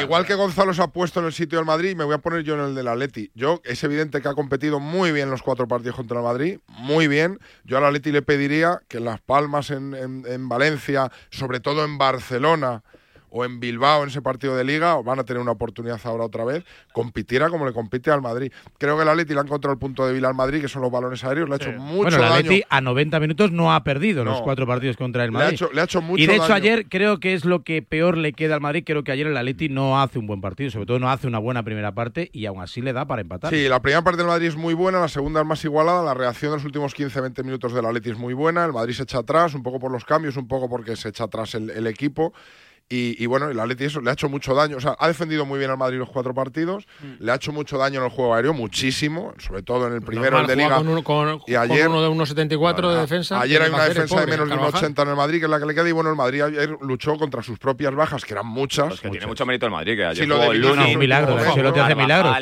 igual 0.00 0.26
que 0.26 0.34
Gonzalo 0.34 0.72
se 0.72 0.82
ha 0.82 0.88
puesto 0.88 1.20
en 1.20 1.26
el 1.26 1.32
sitio 1.32 1.58
del 1.58 1.66
Madrid, 1.66 1.96
me 1.96 2.04
voy 2.04 2.14
a 2.14 2.18
poner 2.18 2.42
yo 2.42 2.54
en 2.54 2.60
el 2.60 2.74
del 2.74 2.88
Atleti. 2.88 3.30
Yo, 3.34 3.60
es 3.64 3.82
evidente 3.82 4.20
que 4.20 4.28
ha 4.28 4.34
competido 4.34 4.78
muy 4.78 5.10
bien 5.10 5.30
los 5.30 5.42
cuatro 5.42 5.66
partidos 5.66 5.96
contra 5.96 6.18
el 6.18 6.24
Madrid. 6.24 6.58
Muy 6.68 7.08
bien. 7.08 7.38
Yo 7.64 7.78
al 7.78 7.84
Atleti 7.84 8.12
le 8.12 8.22
pediría 8.22 8.80
que 8.88 8.98
en 8.98 9.06
Las 9.06 9.20
Palmas 9.20 9.70
en 9.70 9.94
en, 10.04 10.48
Valencia, 10.48 11.10
sobre 11.30 11.60
todo 11.60 11.84
en 11.84 11.98
Barcelona, 11.98 12.82
o 13.36 13.44
en 13.44 13.58
Bilbao 13.58 14.04
en 14.04 14.10
ese 14.10 14.22
partido 14.22 14.56
de 14.56 14.62
liga, 14.62 14.96
o 14.96 15.02
van 15.02 15.18
a 15.18 15.24
tener 15.24 15.42
una 15.42 15.50
oportunidad 15.50 16.00
ahora 16.04 16.24
otra 16.24 16.44
vez, 16.44 16.64
compitiera 16.92 17.50
como 17.50 17.66
le 17.66 17.72
compite 17.72 18.12
al 18.12 18.22
Madrid. 18.22 18.52
Creo 18.78 18.96
que 18.96 19.02
el 19.02 19.08
Atleti 19.08 19.34
le 19.34 19.40
ha 19.40 19.42
encontrado 19.42 19.72
el 19.72 19.78
punto 19.80 20.06
débil 20.06 20.24
al 20.24 20.34
Madrid, 20.34 20.60
que 20.60 20.68
son 20.68 20.82
los 20.82 20.90
balones 20.92 21.24
aéreos, 21.24 21.48
le 21.48 21.54
ha 21.54 21.56
hecho 21.56 21.72
mucho 21.72 22.02
bueno, 22.02 22.16
el 22.16 22.24
Atleti 22.24 22.62
a 22.68 22.80
90 22.80 23.18
minutos 23.18 23.50
no 23.50 23.74
ha 23.74 23.82
perdido 23.82 24.24
los 24.24 24.40
cuatro 24.42 24.68
partidos 24.68 24.96
contra 24.96 25.24
el 25.24 25.32
Madrid. 25.32 25.60
Le 25.72 25.80
ha 25.80 25.84
hecho, 25.84 26.00
mucho 26.00 26.22
Y 26.22 26.26
de 26.26 26.36
hecho 26.36 26.54
ayer 26.54 26.86
creo 26.88 27.18
que 27.18 27.34
es 27.34 27.44
lo 27.44 27.64
que 27.64 27.82
peor 27.82 28.16
le 28.16 28.34
queda 28.34 28.54
al 28.54 28.60
Madrid, 28.60 28.84
creo 28.86 29.02
que 29.02 29.10
ayer 29.10 29.26
el 29.26 29.36
Atleti 29.36 29.68
no 29.68 30.00
hace 30.00 30.20
un 30.20 30.28
buen 30.28 30.40
partido, 30.40 30.70
sobre 30.70 30.86
todo 30.86 31.00
no 31.00 31.10
hace 31.10 31.26
una 31.26 31.40
buena 31.40 31.64
primera 31.64 31.92
parte 31.92 32.30
y 32.32 32.46
aún 32.46 32.62
así 32.62 32.82
le 32.82 32.92
da 32.92 33.04
para 33.04 33.22
empatar. 33.22 33.52
Sí, 33.52 33.68
la 33.68 33.82
primera 33.82 34.02
parte 34.04 34.18
del 34.18 34.28
Madrid 34.28 34.46
es 34.46 34.56
muy 34.56 34.74
buena, 34.74 35.00
la 35.00 35.08
segunda 35.08 35.40
es 35.40 35.46
más 35.46 35.64
igualada, 35.64 36.04
la 36.04 36.14
reacción 36.14 36.52
de 36.52 36.58
los 36.58 36.64
últimos 36.64 36.94
15-20 36.96 37.42
minutos 37.42 37.74
del 37.74 37.84
Atleti 37.84 38.10
es 38.10 38.16
muy 38.16 38.32
buena, 38.32 38.64
el 38.64 38.72
Madrid 38.72 38.94
se 38.94 39.02
echa 39.02 39.18
atrás, 39.18 39.54
un 39.54 39.64
poco 39.64 39.80
por 39.80 39.90
los 39.90 40.04
cambios, 40.04 40.36
un 40.36 40.46
poco 40.46 40.68
porque 40.68 40.94
se 40.94 41.08
echa 41.08 41.24
atrás 41.24 41.56
el 41.56 41.86
equipo. 41.88 42.32
Y, 42.90 43.26
bueno, 43.26 43.48
el 43.48 43.58
Atleti 43.58 43.84
eso, 43.84 44.00
le 44.00 44.10
ha 44.10 44.12
hecho 44.12 44.28
mucho 44.28 44.54
daño. 44.54 44.76
O 44.76 44.80
sea, 44.80 44.94
ha 44.98 45.08
defendido 45.08 45.44
muy 45.44 45.58
bien 45.58 45.70
al 45.70 45.78
Madrid 45.78 45.98
los 45.98 46.10
cuatro 46.10 46.32
partidos. 46.32 46.86
Mm. 47.00 47.24
Le 47.24 47.32
ha 47.32 47.34
hecho 47.34 47.50
mucho 47.50 47.76
daño 47.76 47.98
en 47.98 48.04
el 48.04 48.10
juego 48.10 48.34
aéreo, 48.34 48.52
muchísimo. 48.52 49.34
Sobre 49.38 49.62
todo 49.62 49.88
en 49.88 49.94
el 49.94 50.02
primero, 50.02 50.36
Normal, 50.36 50.50
el 50.50 50.56
de 50.56 50.62
Liga. 50.62 50.76
Con 50.76 50.88
uno, 50.88 51.42
y 51.46 51.54
ayer, 51.54 51.86
con 51.86 51.96
uno 51.96 52.02
de 52.02 52.08
1,74 52.10 52.82
no, 52.82 52.94
de 52.94 53.00
defensa. 53.00 53.40
Ayer 53.40 53.62
hay 53.62 53.70
una 53.70 53.84
defensa 53.84 54.20
de 54.20 54.26
menos 54.26 54.48
de 54.48 54.54
1,80 54.54 55.02
en 55.02 55.08
el 55.08 55.16
Madrid, 55.16 55.38
que 55.38 55.44
es 55.46 55.50
la 55.50 55.58
que 55.58 55.66
le 55.66 55.74
queda. 55.74 55.88
Y 55.88 55.92
bueno, 55.92 56.10
el 56.10 56.16
Madrid 56.16 56.42
ayer 56.42 56.76
luchó 56.82 57.16
contra 57.16 57.42
sus 57.42 57.58
propias 57.58 57.94
bajas, 57.94 58.24
que 58.24 58.34
eran 58.34 58.46
muchas. 58.46 59.00
Pues 59.00 59.10
tiene 59.10 59.26
mucho 59.26 59.44
mérito 59.44 59.66
el 59.66 59.72
Madrid, 59.72 59.96
que 59.96 60.04
ayer 60.04 60.24
sí, 60.24 60.28
lo 60.28 60.38
de 60.38 60.54
Luna, 60.54 60.86
sí, 60.86 60.96
milagro, 60.96 61.36
lo 61.36 61.72
te 61.72 61.80
hace 61.80 61.94
milagro. 61.94 62.32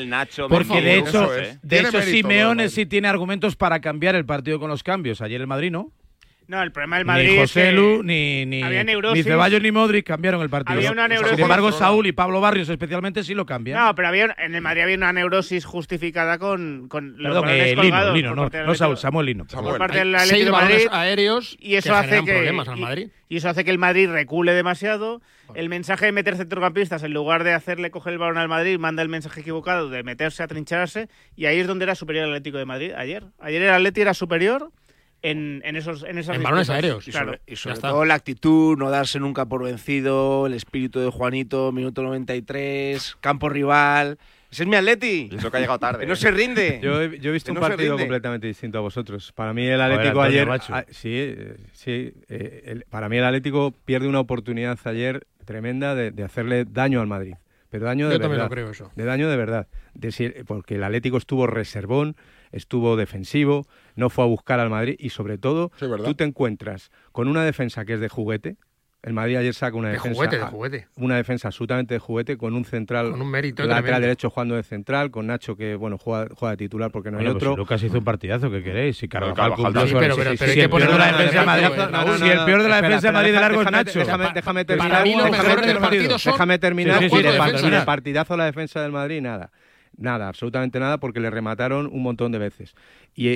Porque 0.48 0.82
de 0.82 0.98
hecho, 0.98 1.34
eh. 1.34 1.58
de 1.62 1.80
hecho 1.80 2.02
Simeone 2.02 2.68
sí 2.68 2.84
tiene 2.84 3.08
argumentos 3.08 3.56
para 3.56 3.80
cambiar 3.80 4.16
el 4.16 4.26
partido 4.26 4.58
con 4.58 4.68
los 4.68 4.82
cambios. 4.82 5.22
Ayer 5.22 5.40
el 5.40 5.46
Madrid 5.46 5.70
no. 5.70 5.92
No, 6.52 6.62
el 6.62 6.70
problema 6.70 6.98
del 6.98 7.06
Madrid. 7.06 7.30
Ni 7.30 7.38
José 7.38 7.72
Lu, 7.72 8.00
es 8.00 8.04
ni, 8.04 8.44
ni, 8.44 8.62
había 8.62 8.84
neurosis. 8.84 9.24
ni 9.24 9.30
Ceballos 9.30 9.62
ni 9.62 9.72
Modric 9.72 10.06
cambiaron 10.06 10.42
el 10.42 10.50
partido. 10.50 10.76
Había 10.76 10.92
una 10.92 11.08
neurosis. 11.08 11.36
Sin 11.36 11.44
embargo, 11.44 11.72
Saúl 11.72 12.06
y 12.06 12.12
Pablo 12.12 12.42
Barrios 12.42 12.68
especialmente 12.68 13.24
sí 13.24 13.32
lo 13.32 13.46
cambian. 13.46 13.82
No, 13.82 13.94
pero 13.94 14.08
había, 14.08 14.36
en 14.36 14.54
el 14.54 14.60
Madrid 14.60 14.82
había 14.82 14.96
una 14.96 15.14
neurosis 15.14 15.64
justificada 15.64 16.36
con, 16.36 16.88
con 16.88 17.14
los 17.16 17.32
Perdón, 17.32 17.48
eh, 17.48 17.74
Lino, 17.74 18.12
Lino 18.12 18.34
no, 18.34 18.50
no, 18.50 18.74
Saúl, 18.74 18.98
Samuel 18.98 19.24
Lino. 19.28 19.46
Por 19.46 19.78
parte 19.78 20.00
del 20.00 20.14
Atlético 20.14 20.44
de 20.44 20.52
Madrid, 20.52 20.86
aéreos 20.90 21.56
y 21.58 21.76
eso 21.76 21.88
que 21.88 21.94
hace 21.94 22.22
que 22.22 22.32
problemas 22.34 22.68
al 22.68 22.76
Madrid. 22.76 23.08
Y, 23.30 23.38
eso 23.38 23.48
hace 23.48 23.64
que 23.64 23.70
el 23.70 23.78
Madrid 23.78 24.10
recule 24.10 24.52
demasiado. 24.52 25.22
El 25.54 25.70
mensaje 25.70 26.04
de 26.04 26.12
meter 26.12 26.36
centrocampistas 26.36 27.02
en 27.02 27.14
lugar 27.14 27.44
de 27.44 27.54
hacerle 27.54 27.90
coger 27.90 28.12
el 28.12 28.18
balón 28.18 28.36
al 28.36 28.48
Madrid 28.48 28.78
manda 28.78 29.02
el 29.02 29.08
mensaje 29.08 29.40
equivocado 29.40 29.88
de 29.88 30.02
meterse 30.02 30.42
a 30.42 30.48
trincharse 30.48 31.08
y 31.34 31.46
ahí 31.46 31.60
es 31.60 31.66
donde 31.66 31.84
era 31.84 31.94
superior 31.94 32.24
el 32.24 32.32
Atlético 32.32 32.58
de 32.58 32.66
Madrid 32.66 32.92
ayer. 32.94 33.24
Ayer 33.38 33.62
el 33.62 33.70
Atlético 33.70 34.02
era 34.02 34.12
superior 34.12 34.70
en, 35.22 35.62
esos 35.76 36.02
en 36.04 36.18
esas 36.18 36.40
balones 36.42 36.68
aéreos. 36.70 37.06
Y 37.06 37.12
sobre, 37.12 37.40
y 37.46 37.56
sobre 37.56 37.78
todo 37.78 38.04
la 38.04 38.14
actitud, 38.14 38.76
no 38.76 38.90
darse 38.90 39.20
nunca 39.20 39.46
por 39.46 39.62
vencido, 39.62 40.46
el 40.46 40.54
espíritu 40.54 41.00
de 41.00 41.10
Juanito, 41.10 41.72
minuto 41.72 42.02
93, 42.02 43.16
campo 43.20 43.48
rival. 43.48 44.18
Ese 44.52 44.64
es 44.64 44.68
mi 44.68 44.76
Atleti. 44.76 45.30
Eso 45.32 45.50
que 45.50 45.56
ha 45.56 45.60
llegado 45.60 45.78
tarde. 45.78 46.04
no 46.04 46.12
eh. 46.12 46.16
se 46.16 46.30
rinde. 46.30 46.78
Yo, 46.82 47.00
he 47.00 47.08
visto 47.08 47.52
un 47.52 47.58
partido 47.58 47.96
completamente 47.96 48.46
distinto 48.46 48.76
a 48.76 48.80
vosotros. 48.82 49.32
Para 49.32 49.54
mí 49.54 49.66
el 49.66 49.80
Atlético 49.80 50.20
ayer... 50.20 50.46
Ah, 50.50 50.84
sí, 50.90 51.10
eh, 51.14 51.56
sí. 51.72 52.12
Eh, 52.28 52.82
para 52.90 53.08
mí 53.08 53.16
el 53.16 53.24
Atlético 53.24 53.72
pierde 53.86 54.08
una 54.08 54.20
oportunidad 54.20 54.78
ayer 54.84 55.26
tremenda 55.46 55.94
de, 55.94 56.22
hacerle 56.22 56.66
daño 56.66 57.00
al 57.00 57.06
Madrid. 57.06 57.34
Pero 57.70 57.86
daño 57.86 58.10
de 58.10 58.16
yo 58.16 58.18
verdad. 58.18 58.28
También 58.28 58.42
lo 58.42 58.50
creo 58.50 58.70
eso. 58.70 58.92
De 58.94 59.04
daño 59.04 59.30
de 59.30 59.36
verdad. 59.38 59.68
Porque 60.46 60.74
el 60.74 60.84
Atlético 60.84 61.16
estuvo 61.16 61.46
reservón, 61.46 62.14
estuvo 62.52 62.96
defensivo, 62.96 63.66
no 63.96 64.10
fue 64.10 64.24
a 64.24 64.28
buscar 64.28 64.60
al 64.60 64.70
Madrid 64.70 64.96
y 64.98 65.10
sobre 65.10 65.38
todo 65.38 65.72
sí, 65.78 65.86
tú 66.04 66.14
te 66.14 66.24
encuentras 66.24 66.90
con 67.10 67.28
una 67.28 67.44
defensa 67.44 67.84
que 67.84 67.94
es 67.94 68.00
de 68.00 68.08
juguete. 68.08 68.56
El 69.02 69.14
Madrid 69.14 69.34
ayer 69.34 69.52
saca 69.52 69.76
una 69.76 69.88
de 69.88 69.94
defensa, 69.94 70.14
juguete, 70.14 70.38
de 70.38 70.44
juguete. 70.44 70.86
una 70.94 71.16
defensa 71.16 71.48
absolutamente 71.48 71.94
de 71.94 71.98
juguete 71.98 72.36
con 72.36 72.54
un 72.54 72.64
central, 72.64 73.10
con 73.10 73.20
un 73.20 73.32
mérito 73.32 73.64
lateral 73.64 73.82
tremendo. 73.82 74.00
derecho 74.00 74.30
jugando 74.30 74.54
de 74.54 74.62
central, 74.62 75.10
con 75.10 75.26
Nacho 75.26 75.56
que 75.56 75.74
bueno 75.74 75.98
juega, 75.98 76.28
juega 76.32 76.52
de 76.52 76.56
titular 76.56 76.92
porque 76.92 77.10
no 77.10 77.16
bueno, 77.16 77.30
hay 77.30 77.34
pues 77.34 77.42
otro. 77.42 77.56
Lucas 77.56 77.82
hizo 77.82 77.98
un 77.98 78.04
partidazo 78.04 78.48
que 78.48 78.62
queréis, 78.62 78.96
si 78.96 79.08
Carvajal 79.08 79.54
cumplió. 79.54 79.88
Sí, 79.88 79.94
pero, 79.98 80.14
si 80.14 80.62
el 80.62 80.70
peor 80.70 80.84
de 80.86 80.98
la 80.98 81.06
defensa 81.06 81.40
de 81.40 81.44
Madrid, 81.44 81.72
de 83.02 83.12
Madrid 83.12 83.34
largo 83.34 83.62
es 83.62 83.70
Nacho. 83.72 83.98
Déjame, 83.98 84.30
déjame 84.32 84.64
terminar. 84.64 84.92
Para 84.92 85.02
mí 85.02 85.16
lo 85.16 85.28
mejor 85.28 85.66
del 85.66 85.78
partido 85.78 86.18
son 86.20 86.32
déjame 86.34 86.58
terminar. 86.60 87.84
Partidazo 87.84 88.36
la 88.36 88.44
defensa 88.44 88.80
del 88.82 88.92
Madrid, 88.92 89.20
nada. 89.20 89.50
Nada, 89.96 90.28
absolutamente 90.28 90.80
nada, 90.80 90.98
porque 90.98 91.20
le 91.20 91.30
remataron 91.30 91.86
un 91.92 92.02
montón 92.02 92.32
de 92.32 92.38
veces. 92.38 92.74
Y, 93.14 93.28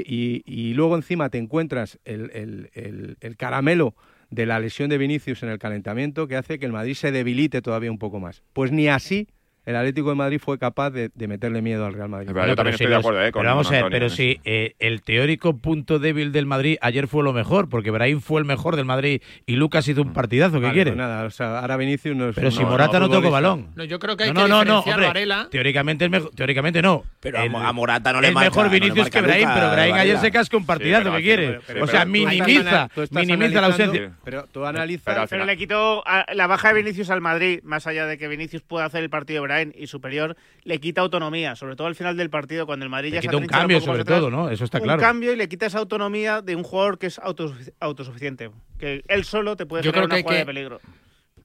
y, 0.46 0.74
luego 0.74 0.96
encima 0.96 1.28
te 1.28 1.38
encuentras 1.38 1.98
el, 2.04 2.30
el, 2.32 2.70
el, 2.74 3.16
el 3.20 3.36
caramelo 3.36 3.94
de 4.30 4.46
la 4.46 4.58
lesión 4.58 4.88
de 4.88 4.98
Vinicius 4.98 5.42
en 5.42 5.50
el 5.50 5.58
calentamiento 5.58 6.26
que 6.26 6.36
hace 6.36 6.58
que 6.58 6.66
el 6.66 6.72
Madrid 6.72 6.94
se 6.94 7.12
debilite 7.12 7.62
todavía 7.62 7.90
un 7.90 7.98
poco 7.98 8.20
más. 8.20 8.42
Pues 8.52 8.72
ni 8.72 8.88
así 8.88 9.28
el 9.66 9.74
Atlético 9.74 10.10
de 10.10 10.14
Madrid 10.14 10.40
fue 10.42 10.58
capaz 10.60 10.90
de, 10.90 11.10
meterle 11.26 11.60
miedo 11.60 11.84
al 11.84 11.92
Real 11.92 12.08
Madrid. 12.08 12.28
Pero 12.32 12.46
yo 12.46 12.54
también 12.54 12.74
estoy 12.74 12.86
de 12.86 12.94
acuerdo, 12.94 13.20
¿eh? 13.24 13.32
Pero 13.32 13.44
vamos 13.48 13.68
a 13.68 13.72
ver, 13.72 13.86
pero 13.90 14.08
si 14.08 14.40
eh, 14.44 14.76
el 14.78 15.02
teórico 15.02 15.56
punto 15.58 15.98
débil 15.98 16.30
del 16.30 16.46
Madrid 16.46 16.78
ayer 16.80 17.08
fue 17.08 17.24
lo 17.24 17.32
mejor, 17.32 17.68
porque 17.68 17.90
Brahim 17.90 18.20
fue 18.20 18.40
el 18.40 18.46
mejor 18.46 18.76
del 18.76 18.84
Madrid 18.84 19.22
y 19.44 19.56
Lucas 19.56 19.88
hizo 19.88 20.02
un 20.02 20.12
partidazo, 20.12 20.60
¿qué 20.60 20.70
quiere? 20.70 20.92
Pues 20.92 20.98
nada, 20.98 21.24
o 21.24 21.30
sea, 21.30 21.58
ahora 21.58 21.76
Vinicius 21.76 22.14
no 22.16 22.28
es 22.28 22.36
Pero 22.36 22.52
si 22.52 22.64
Morata 22.64 23.00
no, 23.00 23.08
no 23.08 23.14
tocó 23.14 23.30
balón. 23.32 23.70
No, 23.74 23.82
yo 23.82 23.98
creo 23.98 24.16
que 24.16 24.24
hay 24.24 24.32
no, 24.32 24.44
que 24.44 24.48
no, 24.48 24.64
no, 24.64 24.80
hombre, 24.80 25.06
Varela. 25.06 25.48
Teóricamente, 25.50 26.04
el 26.04 26.10
mejo, 26.10 26.30
teóricamente 26.30 26.80
no. 26.80 27.02
Pero 27.18 27.40
a 27.40 27.72
Morata 27.72 28.12
no 28.12 28.20
le 28.20 28.30
marca. 28.30 28.46
El 28.46 28.52
mejor 28.52 28.70
Vinicius 28.70 29.10
que 29.10 29.20
Brahim, 29.20 29.48
pero 29.52 29.70
Brahim 29.72 29.94
ayer 29.94 30.18
se 30.18 30.30
casca 30.30 30.56
un 30.56 30.66
partidazo, 30.66 31.12
¿qué 31.16 31.22
quiere? 31.22 31.58
O 31.80 31.88
sea, 31.88 32.04
minimiza, 32.04 32.88
minimiza 33.10 33.60
la 33.60 33.66
ausencia. 33.66 34.12
Pero 34.22 34.46
tú 34.52 34.64
analizas... 34.64 35.28
Pero 35.28 35.44
le 35.44 35.56
quitó 35.56 36.04
la 36.32 36.46
baja 36.46 36.68
de 36.68 36.74
Vinicius 36.74 37.10
al 37.10 37.20
Madrid, 37.20 37.60
más 37.64 37.88
allá 37.88 38.06
de 38.06 38.16
que 38.16 38.28
Vinicius 38.28 38.62
pueda 38.62 38.84
hacer 38.84 39.02
el 39.02 39.10
partido 39.10 39.38
de 39.38 39.40
y 39.62 39.86
superior, 39.86 40.36
le 40.64 40.80
quita 40.80 41.00
autonomía, 41.00 41.56
sobre 41.56 41.76
todo 41.76 41.86
al 41.86 41.94
final 41.94 42.16
del 42.16 42.30
partido, 42.30 42.66
cuando 42.66 42.84
el 42.84 42.90
Madrid 42.90 43.10
le 43.10 43.16
ya 43.16 43.20
quita 43.22 43.36
un 43.36 43.46
cambio, 43.46 43.80
sobre 43.80 44.04
todo, 44.04 44.30
¿no? 44.30 44.50
Eso 44.50 44.64
está 44.64 44.80
claro. 44.80 45.00
Un 45.00 45.06
cambio 45.06 45.32
y 45.32 45.36
le 45.36 45.48
quita 45.48 45.66
esa 45.66 45.78
autonomía 45.78 46.42
de 46.42 46.56
un 46.56 46.62
jugador 46.62 46.98
que 46.98 47.06
es 47.06 47.18
autosufic 47.18 47.74
autosuficiente, 47.80 48.50
que 48.78 49.02
él 49.08 49.24
solo 49.24 49.56
te 49.56 49.66
puede 49.66 49.82
Yo 49.82 49.92
generar 49.92 50.08
creo 50.08 50.16
que 50.16 50.20
una 50.20 50.22
jugada 50.22 50.38
de 50.40 50.46
peligro. 50.46 50.80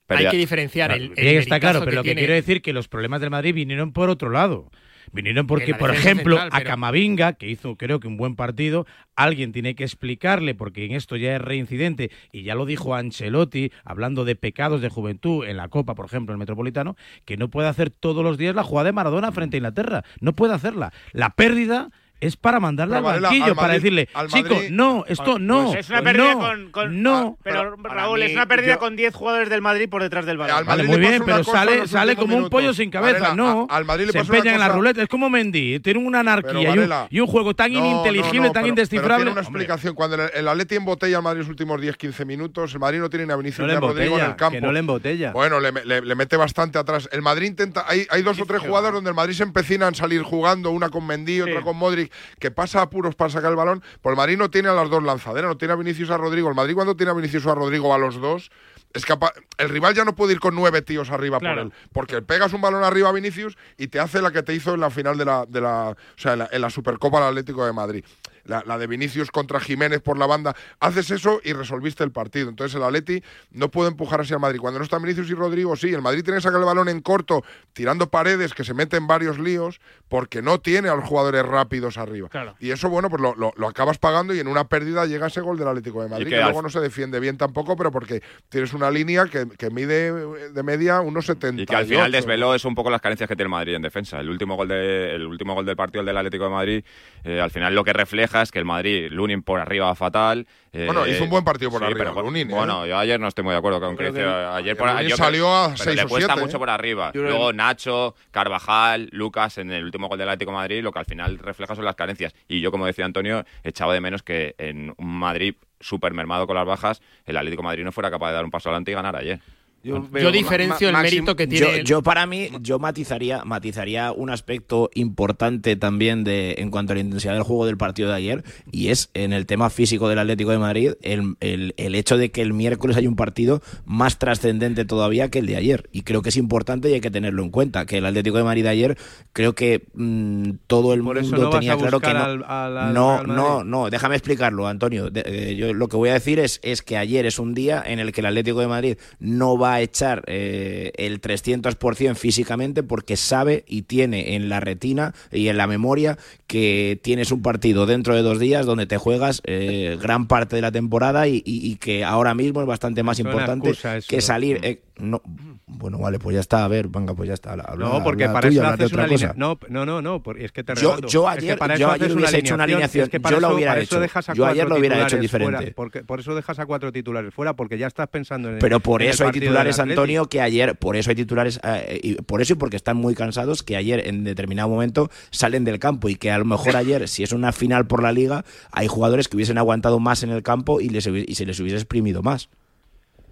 Pero 0.08 0.20
hay 0.20 0.30
que 0.30 0.38
diferenciar 0.38 0.92
el, 0.92 1.14
está 1.16 1.60
claro, 1.60 1.80
pero 1.86 1.98
lo 1.98 2.04
que 2.04 2.16
quiero 2.16 2.34
decir 2.34 2.62
que 2.62 2.74
los 2.74 2.88
problemas 2.88 3.22
del 3.22 3.30
Madrid 3.30 3.54
vinieron 3.54 3.94
por 3.94 4.10
otro 4.10 4.30
lado. 4.30 4.70
Vinieron 5.14 5.48
porque, 5.48 5.76
por 5.76 5.92
ejemplo, 5.92 6.38
central, 6.38 6.62
a 6.62 6.64
Camavinga, 6.64 7.34
que 7.34 7.50
hizo 7.50 7.76
creo 7.76 8.00
que 8.00 8.08
un 8.08 8.18
buen 8.18 8.36
partido, 8.36 8.86
alguien 9.16 9.52
tiene 9.52 9.76
que 9.76 9.84
explicarle, 9.84 10.56
porque 10.56 10.86
en 10.86 10.94
esto 10.94 11.16
ya 11.18 11.36
es 11.36 11.42
reincidente, 11.42 12.12
y 12.32 12.44
ya 12.44 12.56
lo 12.56 12.66
dijo 12.66 12.96
Ancelotti, 12.96 13.72
hablando 13.84 14.26
de 14.26 14.36
pecados 14.36 14.82
de 14.82 14.90
juventud 14.90 15.46
en 15.46 15.58
la 15.58 15.68
Copa, 15.68 15.96
por 15.96 16.06
ejemplo, 16.06 16.34
en 16.34 16.36
el 16.36 16.40
Metropolitano, 16.40 16.96
que 17.26 17.38
no 17.38 17.50
puede 17.50 17.68
hacer 17.68 17.90
todos 17.90 18.24
los 18.24 18.38
días 18.38 18.56
la 18.56 18.64
jugada 18.64 18.88
de 18.88 18.94
Maradona 18.94 19.32
frente 19.32 19.58
a 19.58 19.60
Inglaterra. 19.60 20.04
No 20.20 20.34
puede 20.34 20.54
hacerla. 20.54 20.94
La 21.12 21.32
pérdida 21.32 21.90
es 22.22 22.38
para 22.38 22.60
mandarla 22.60 22.98
Pero 22.98 23.10
al 23.10 23.22
banquillo, 23.22 23.46
al 23.46 23.56
para 23.56 23.68
Madrid- 23.70 23.82
decirle, 23.82 24.10
al 24.14 24.28
chico, 24.30 24.56
no, 24.70 25.04
esto 25.08 25.40
no. 25.40 25.66
Pues 25.68 25.80
es 25.80 25.90
una 25.90 26.02
pérdida 26.02 26.34
no, 26.36 26.40
con, 26.40 26.72
con- 26.72 27.04
no. 27.04 27.38
pero 27.44 27.76
para 27.78 27.96
Raúl, 27.96 28.20
mí, 28.20 28.26
es 28.28 28.34
una 28.34 28.46
pérdida 28.46 28.74
yo- 28.76 28.80
con 28.80 28.96
10 28.96 29.14
jugadores 29.14 29.50
del 29.50 29.62
Madrid 29.62 29.90
por 29.90 30.02
detrás 30.02 30.26
del 30.26 30.38
balón. 30.38 30.66
Vale, 30.66 30.84
muy 30.84 30.98
bien, 31.00 31.24
pero 31.26 31.44
sale, 31.44 32.16
como 32.16 32.38
un 32.38 32.50
pollo 32.50 32.74
sin 32.74 32.90
cabeza, 32.92 33.20
Varela, 33.20 33.36
no. 33.36 33.68
a- 33.70 33.76
al 33.76 33.86
Madrid 33.86 34.06
le 34.06 34.12
Se 34.14 34.20
pasa 34.20 34.30
una 34.32 34.38
empeñan 34.38 34.56
en 34.56 34.60
la 34.62 34.70
ruleta, 34.70 35.02
es 35.02 35.08
como 35.10 35.30
Mendy, 35.30 35.80
tiene 35.80 36.00
una 36.00 36.20
anarquía 36.22 36.52
Pero, 36.52 36.62
y, 36.62 36.66
un, 36.68 36.76
Varela, 36.76 37.08
y 37.10 37.20
un 37.20 37.28
juego 37.28 37.54
tan 37.56 37.74
No, 37.74 37.80
ininteligible, 37.86 38.48
no, 38.48 38.52
tan 38.52 38.64
pero- 38.64 38.68
indescifrable. 38.68 39.08
Pero 39.12 39.18
tiene 39.18 39.32
una 39.32 39.48
Hombre, 39.48 39.64
explicación. 39.64 39.96
Cuando 39.96 40.16
el, 40.24 40.30
el 40.34 40.48
Atleti 40.48 40.76
embotella 40.76 41.18
al 41.18 41.24
Madrid 41.24 41.40
los 41.42 41.50
últimos 41.50 41.82
10-15 41.82 42.26
minutos, 42.26 42.74
el 42.74 42.80
Madrid 42.80 43.00
no 43.00 43.10
tiene 43.10 43.26
ni 43.26 43.34
a 43.34 43.36
Vinicius 43.36 43.68
ni 43.68 43.74
a 43.74 43.80
Rodrigo 43.80 44.20
en 44.20 44.26
el 44.26 44.36
campo. 44.36 44.56
que 44.58 44.62
no 44.62 44.72
le 44.72 44.80
embotella. 44.80 45.32
Bueno, 45.32 45.60
le, 45.60 45.72
mete 46.16 46.38
bastante 46.38 46.78
atrás. 46.78 47.10
El 47.12 47.22
Madrid 47.22 47.48
intenta. 47.48 47.86
Hay, 47.88 48.06
hay 48.10 48.22
dos 48.22 48.40
o 48.40 48.46
tres 48.46 48.62
jugadas 48.62 48.94
donde 48.94 49.10
el 49.10 49.16
Madrid 49.16 49.34
se 49.34 49.44
empecina 49.44 49.88
en 49.88 49.96
salir 49.96 50.22
jugando, 50.22 50.72
una 50.72 50.90
con 50.90 51.06
Mendy, 51.08 51.42
otra 51.42 51.62
con 51.62 51.78
Modric, 51.78 52.11
que 52.40 52.52
pasa 52.52 52.82
apuros 52.82 53.16
para 53.16 53.30
sacar 53.30 53.50
el 53.52 53.56
balón. 53.58 53.84
Pues 54.02 54.14
el 54.14 54.18
Madrid 54.18 54.38
no 54.38 54.50
tiene 54.50 54.70
a 54.70 54.74
las 54.74 54.90
dos 54.90 55.04
lanzaderas, 55.04 55.50
no 55.50 55.58
tiene 55.58 55.74
a 55.74 55.78
Vinicius 55.78 56.10
a 56.10 56.18
Rodrigo. 56.18 56.50
El 56.50 56.56
Madrid 56.56 56.76
cuando 56.76 56.96
tiene 56.96 57.12
a 57.12 57.16
Vinicius 57.16 57.46
a 57.48 57.56
Rodrigo 57.56 57.94
a 57.94 57.98
los 57.98 58.16
dos. 58.20 58.52
Es 58.94 59.06
capaz, 59.06 59.32
el 59.58 59.70
rival 59.70 59.94
ya 59.96 60.04
no 60.04 60.16
puede 60.16 60.34
ir 60.34 60.42
con 60.42 60.54
nueve 60.54 60.82
tíos 60.82 61.12
arriba 61.12 61.40
Claro. 61.40 61.64
por 61.64 61.66
él, 61.68 61.74
porque 61.94 62.22
pegas 62.22 62.52
un 62.52 62.60
balón 62.60 62.84
arriba 62.84 63.08
a 63.08 63.14
Vinicius 63.14 63.58
y 63.78 63.88
te 63.88 64.02
hace 64.02 64.22
la 64.22 64.32
que 64.32 64.44
te 64.44 64.54
hizo 64.54 64.74
en 64.74 64.82
la 64.82 64.90
final 64.90 65.18
de 65.18 65.24
la, 65.24 65.46
de 65.48 65.62
la 65.62 65.92
o 65.92 65.96
sea, 66.18 66.34
en 66.34 66.40
la, 66.40 66.50
en 66.52 66.60
la 66.60 66.70
Supercopa 66.70 67.20
del 67.20 67.30
Atlético 67.30 67.66
de 67.66 67.72
Madrid. 67.72 68.04
La, 68.46 68.64
la 68.66 68.78
de 68.78 68.88
Vinicius 68.88 69.32
contra 69.32 69.60
Jiménez 69.60 70.02
por 70.02 70.18
la 70.18 70.26
banda. 70.26 70.56
Haces 70.80 71.12
eso 71.12 71.40
y 71.44 71.54
resolviste 71.54 72.04
el 72.04 72.12
partido. 72.12 72.50
Entonces 72.50 72.76
el 72.76 72.84
Atleti 72.84 73.24
no 73.52 73.70
puede 73.70 73.90
empujar 73.90 74.22
así 74.22 74.34
al 74.34 74.40
Madrid. 74.40 74.60
Cuando 74.60 74.80
no 74.80 74.84
están 74.86 75.02
Vinicius 75.02 75.30
y 75.30 75.34
Rodrigo, 75.34 75.76
sí. 75.76 75.94
El 75.94 76.02
Madrid 76.02 76.24
tiene 76.24 76.38
que 76.38 76.44
sacar 76.44 76.60
el 76.60 76.66
balón 76.66 76.90
en 76.90 77.02
corto, 77.02 77.44
tirando 77.74 78.10
paredes, 78.10 78.54
que 78.54 78.64
se 78.64 78.74
mete 78.74 78.98
en 78.98 79.08
varios 79.08 79.40
líos, 79.40 79.80
porque 80.10 80.42
no 80.42 80.60
tiene 80.60 80.90
a 80.90 80.96
los 80.96 81.06
jugadores 81.06 81.46
rápidos 81.46 81.98
arriba. 81.98 82.30
Claro. 82.30 82.56
Y 82.60 82.72
eso, 82.72 82.90
bueno, 82.90 83.10
pues 83.10 83.22
lo, 83.22 83.36
lo- 83.36 83.54
lo 83.56 83.68
acabas 83.68 83.98
pagando 83.98 84.34
y 84.34 84.40
en 84.40 84.48
una 84.48 84.66
pérdida 84.68 85.06
llega 85.06 85.28
ese 85.28 85.42
gol 85.42 85.58
del 85.58 85.68
Atlético 85.68 86.02
de 86.04 86.10
Madrid, 86.10 86.26
que 86.26 86.30
que, 86.32 86.38
al- 86.38 86.44
luego 86.46 86.62
no 86.62 86.70
se 86.70 86.80
defiende 86.80 87.20
bien 87.20 87.38
tampoco, 87.38 87.76
pero 87.76 87.92
porque 87.92 88.22
tienes 88.50 88.74
una 88.74 88.90
línea 88.92 89.26
que, 89.26 89.48
que 89.58 89.70
mide 89.70 90.12
de 90.52 90.64
media 90.64 91.02
unos 91.02 91.26
70. 91.26 91.62
Y 91.62 91.66
que 91.66 91.76
al 91.76 91.86
final 91.86 92.12
desveló 92.12 92.56
es 92.56 92.66
un 92.66 92.76
poco 92.76 92.90
las 92.90 93.02
carencias 93.02 93.28
que 93.28 93.36
tiene 93.36 93.48
el 93.48 93.52
Madrid 93.52 93.76
en 93.76 93.82
defensa. 93.82 94.20
El 94.20 94.30
último 94.30 94.56
gol, 94.56 94.68
de, 94.68 95.16
el 95.16 95.26
último 95.26 95.54
gol 95.54 95.66
del 95.66 95.76
partido 95.76 96.04
del 96.04 96.18
Atlético 96.18 96.46
de 96.46 96.50
Madrid, 96.50 96.84
eh, 97.24 97.40
al 97.42 97.52
final 97.52 97.76
lo 97.76 97.84
que 97.84 97.94
refleja 97.94 98.31
es 98.42 98.52
que 98.52 98.60
el 98.60 98.66
Madrid, 98.66 99.08
Lunin 99.12 99.42
por 99.44 99.60
arriba 99.60 99.88
va 99.88 99.96
fatal. 99.96 100.48
eh, 100.72 100.86
Bueno, 100.86 101.06
hizo 101.06 101.24
un 101.26 101.30
buen 101.30 101.44
partido 101.44 101.70
por 101.70 101.80
sí, 101.80 101.86
arriba, 101.86 101.98
pero 102.00 102.14
por- 102.14 102.24
Lunin, 102.24 102.50
¿eh? 102.50 102.54
Bueno, 102.54 102.86
yo 102.86 102.98
ayer 102.98 103.20
no 103.20 103.28
estoy 103.28 103.44
muy 103.44 103.52
de 103.52 103.58
acuerdo 103.58 103.82
con 103.82 103.98
que- 103.98 104.06
Ayer 104.08 104.78
por 104.78 104.90
Lunin 104.90 105.08
yo 105.10 105.18
salió 105.18 105.54
a 105.54 105.66
pero 105.74 105.78
seis 105.84 105.96
le 105.98 106.04
o 106.04 106.08
cuesta 106.08 106.36
mucho 106.38 106.56
¿eh? 106.56 106.60
por 106.60 106.70
arriba. 106.70 107.12
Luego 107.14 107.52
Nacho, 107.52 108.16
Carvajal, 108.32 109.10
Lucas 109.12 109.58
en 109.58 109.72
el 109.72 109.84
último 109.84 110.08
gol 110.08 110.18
del 110.18 110.30
Atlético 110.30 110.52
de 110.52 110.58
Madrid, 110.58 110.82
lo 110.84 110.92
que 110.92 111.00
al 111.00 111.06
final 111.06 111.38
refleja 111.40 111.76
son 111.76 111.84
las 111.84 111.96
carencias. 111.96 112.34
Y 112.48 112.62
yo, 112.62 112.72
como 112.72 112.86
decía 112.86 113.04
Antonio, 113.06 113.44
echaba 113.64 113.94
de 113.94 114.00
menos 114.02 114.24
que 114.24 114.56
en 114.58 114.94
un 114.98 115.08
Madrid 115.20 115.56
súper 115.80 116.14
mermado 116.14 116.46
con 116.48 116.56
las 116.56 116.66
bajas, 116.66 117.02
el 117.26 117.36
Atlético 117.38 117.64
de 117.64 117.68
Madrid 117.68 117.84
no 117.84 117.92
fuera 117.92 118.12
capaz 118.12 118.28
de 118.30 118.34
dar 118.36 118.46
un 118.46 118.52
paso 118.52 118.70
adelante 118.70 118.92
y 118.92 118.94
ganar 118.94 119.16
ayer. 119.16 119.40
Yo, 119.84 120.08
Yo 120.20 120.32
diferencio 120.32 120.90
el 120.90 120.96
mérito 120.98 121.36
que 121.36 121.48
tiene. 121.48 121.78
Yo, 121.80 121.84
yo 121.84 122.02
para 122.04 122.28
mí, 122.28 122.50
yo 122.62 122.78
matizaría, 122.78 123.44
matizaría 123.46 124.12
un 124.12 124.30
aspecto 124.30 124.92
importante 124.94 125.76
también 125.76 126.24
de 126.24 126.56
en 126.60 126.70
cuanto 126.70 126.94
a 126.94 126.96
la 126.96 127.02
intensidad 127.02 127.34
del 127.34 127.42
juego 127.44 127.66
del 127.66 127.78
partido 127.78 128.10
de 128.10 128.16
ayer, 128.16 128.44
y 128.72 128.90
es 128.90 129.10
en 129.16 129.34
el 129.34 129.46
tema 129.48 129.70
físico 129.72 130.08
del 130.08 130.20
Atlético 130.20 130.52
de 130.52 130.60
Madrid, 130.60 130.92
el, 131.02 131.36
el- 131.40 131.74
el 131.78 131.96
hecho 131.96 132.18
de 132.18 132.30
que 132.30 132.42
el 132.44 132.54
miércoles 132.54 132.96
hay 132.96 133.08
un 133.08 133.16
partido 133.16 133.62
más 133.86 134.20
trascendente 134.20 134.86
todavía 134.86 135.30
que 135.30 135.40
el 135.40 135.48
de 135.48 135.56
ayer. 135.56 135.90
Y 135.92 136.04
creo 136.04 136.22
que 136.22 136.30
es 136.30 136.38
importante 136.38 136.90
y 136.90 136.94
hay 136.94 137.02
que 137.02 137.10
tenerlo 137.12 137.42
en 137.42 137.50
cuenta, 137.50 137.86
que 137.88 137.98
el 137.98 138.06
Atlético 138.06 138.38
de 138.38 138.44
Madrid 138.44 138.64
de 138.64 138.70
ayer, 138.70 138.98
creo 139.34 139.56
que 139.56 139.88
mm, 139.96 140.52
todo 140.68 140.94
el 140.94 141.02
Por 141.02 141.20
mundo 141.22 141.38
no 141.38 141.50
tenía 141.50 141.76
claro 141.76 142.00
que 142.00 142.14
no. 142.14 142.20
al- 142.24 142.44
al- 142.48 142.78
al 142.78 142.94
no, 142.94 143.24
no, 143.24 143.64
no, 143.64 143.90
déjame 143.90 144.16
explicarlo, 144.16 144.68
Antonio. 144.68 145.10
De- 145.10 145.24
eh, 145.26 145.56
yo 145.56 145.74
lo 145.74 145.88
que 145.88 145.98
voy 145.98 146.10
a 146.10 146.14
decir 146.14 146.38
es, 146.40 146.60
es 146.62 146.84
que 146.84 146.98
ayer 146.98 147.26
es 147.26 147.40
un 147.40 147.56
día 147.56 147.84
en 147.86 147.98
el 148.00 148.12
que 148.12 148.22
el 148.22 148.28
Atlético 148.28 148.60
de 148.60 148.68
Madrid 148.68 148.98
no 149.20 149.58
va 149.58 149.71
a 149.74 149.82
echar 149.82 150.24
eh, 150.28 150.92
el 150.98 151.22
300% 151.22 152.16
físicamente 152.16 152.84
porque 152.84 153.18
sabe 153.18 153.64
y 153.68 153.84
tiene 153.84 154.36
en 154.36 154.50
la 154.50 154.60
retina 154.60 155.14
y 155.32 155.48
en 155.48 155.58
la 155.58 155.68
memoria 155.68 156.18
que 156.48 157.00
tienes 157.02 157.32
un 157.32 157.42
partido 157.42 157.86
dentro 157.86 158.16
de 158.16 158.22
dos 158.22 158.40
días 158.40 158.66
donde 158.66 158.86
te 158.86 158.98
juegas 158.98 159.42
eh, 159.46 159.98
gran 160.02 160.28
parte 160.28 160.56
de 160.56 160.62
la 160.62 160.72
temporada 160.72 161.28
y, 161.28 161.38
y- 161.46 161.72
y 161.72 161.76
que 161.78 162.04
ahora 162.04 162.34
mismo 162.34 162.62
es 162.62 162.68
bastante 162.68 163.04
más 163.04 163.20
importante 163.20 163.74
que 164.08 164.22
salir. 164.22 164.60
eh, 164.64 164.82
no, 165.00 165.22
bueno, 165.66 165.98
vale, 165.98 166.20
pues 166.20 166.36
ya 166.36 166.42
está, 166.42 166.64
a 166.64 166.68
ver, 166.68 166.88
venga, 166.88 167.16
pues 167.16 167.28
ya 167.28 167.34
está. 167.34 167.52
habla- 167.54 167.74
No, 167.76 168.04
porque 168.04 168.26
habla 168.26 168.34
para 168.34 168.48
tuya, 168.50 168.62
eso 168.62 168.70
haces 168.74 168.86
otra 168.88 169.04
una 169.04 169.08
cosa. 169.12 169.34
No, 169.36 169.58
no, 169.70 169.86
no, 169.86 170.02
no, 170.02 170.22
es 170.38 170.52
que 170.52 170.64
te 170.64 170.76
Yo- 170.76 171.00
yo 171.08 171.28
Es 171.32 171.38
que 171.38 171.46
ayer- 171.46 171.58
para 171.58 171.76
yo 171.76 171.90
ayer 171.92 172.12
hubiese 172.14 172.38
hecho 172.38 172.54
una 172.54 172.66
alineación, 172.66 173.06
Es 173.06 173.10
que 173.10 173.20
yo 173.20 173.38
eso- 173.38 173.56
hubiera 173.56 173.72
para 173.72 173.82
eso 173.82 174.04
hecho. 174.04 174.34
Yo 174.34 174.46
ayer 174.46 174.70
lo 174.70 174.76
hubiera 174.76 174.98
hecho 174.98 175.18
titulares 175.20 175.32
fuera, 175.32 175.46
diferente. 175.48 175.74
porque, 175.76 176.04
por 176.04 176.20
eso 176.20 176.36
dejas 176.36 176.60
a 176.60 176.66
cuatro 176.68 176.92
titulares 176.92 177.34
fuera, 177.34 177.56
porque 177.56 177.78
ya 177.80 177.88
estás 177.88 178.10
pensando 178.10 178.50
en 178.50 178.60
Pero 178.60 178.80
por 178.80 179.02
en 179.02 179.10
eso 179.10 179.26
hay 179.26 179.32
del 179.32 179.40
titulares. 179.70 179.80
Antonio, 179.80 180.26
que 180.28 180.42
ayer, 180.42 180.76
por 180.76 180.96
eso 180.96 181.10
hay 181.10 181.16
titulares, 181.16 181.60
eh, 181.64 182.00
y 182.02 182.16
por 182.16 182.42
eso 182.42 182.54
y 182.54 182.56
porque 182.56 182.76
están 182.76 182.98
muy 182.98 183.16
cansados, 183.16 183.64
que 183.64 183.76
ayer 183.76 184.08
en 184.08 184.24
determinado 184.24 184.70
momento 184.70 185.10
salen 185.30 185.64
del 185.64 185.80
campo 185.80 186.10
y 186.10 186.16
que 186.16 186.32
a 186.32 186.38
lo 186.38 186.46
mejor 186.46 186.76
ayer, 186.76 187.08
si 187.08 187.24
es 187.24 187.32
una 187.32 187.52
final 187.52 187.88
por 187.88 188.04
la 188.04 188.12
liga, 188.12 188.46
hay 188.72 188.88
jugadores 188.88 189.28
que 189.28 189.36
hubiesen 189.36 189.58
aguantado 189.58 190.00
más 190.00 190.24
en 190.24 190.30
el 190.30 190.44
campo 190.44 190.82
y, 190.82 190.90
les 190.90 191.08
y 191.08 191.36
se 191.36 191.46
les 191.46 191.60
hubiese 191.60 191.78
exprimido 191.78 192.22
más. 192.22 192.50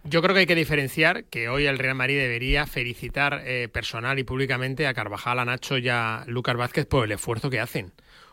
Yo 0.05 0.21
creo 0.21 0.33
que 0.33 0.41
hay 0.41 0.45
que 0.45 0.55
diferenciar 0.55 1.25
que 1.25 1.49
hoy 1.49 1.65
el 1.65 1.77
Real 1.77 1.95
Madrid 1.95 2.17
debería 2.17 2.65
felicitar 2.65 3.41
eh, 3.45 3.67
personal 3.67 4.17
y 4.17 4.23
públicamente 4.23 4.87
a 4.87 4.93
Carvajal, 4.93 5.39
a 5.39 5.45
Nacho 5.45 5.77
y 5.77 5.89
a 5.89 6.23
Lucas 6.25 6.55
Vázquez 6.55 6.85
por 6.85 7.05
el 7.05 7.11
esfuerzo 7.11 7.49
que 7.49 7.59
hacen. 7.59 7.91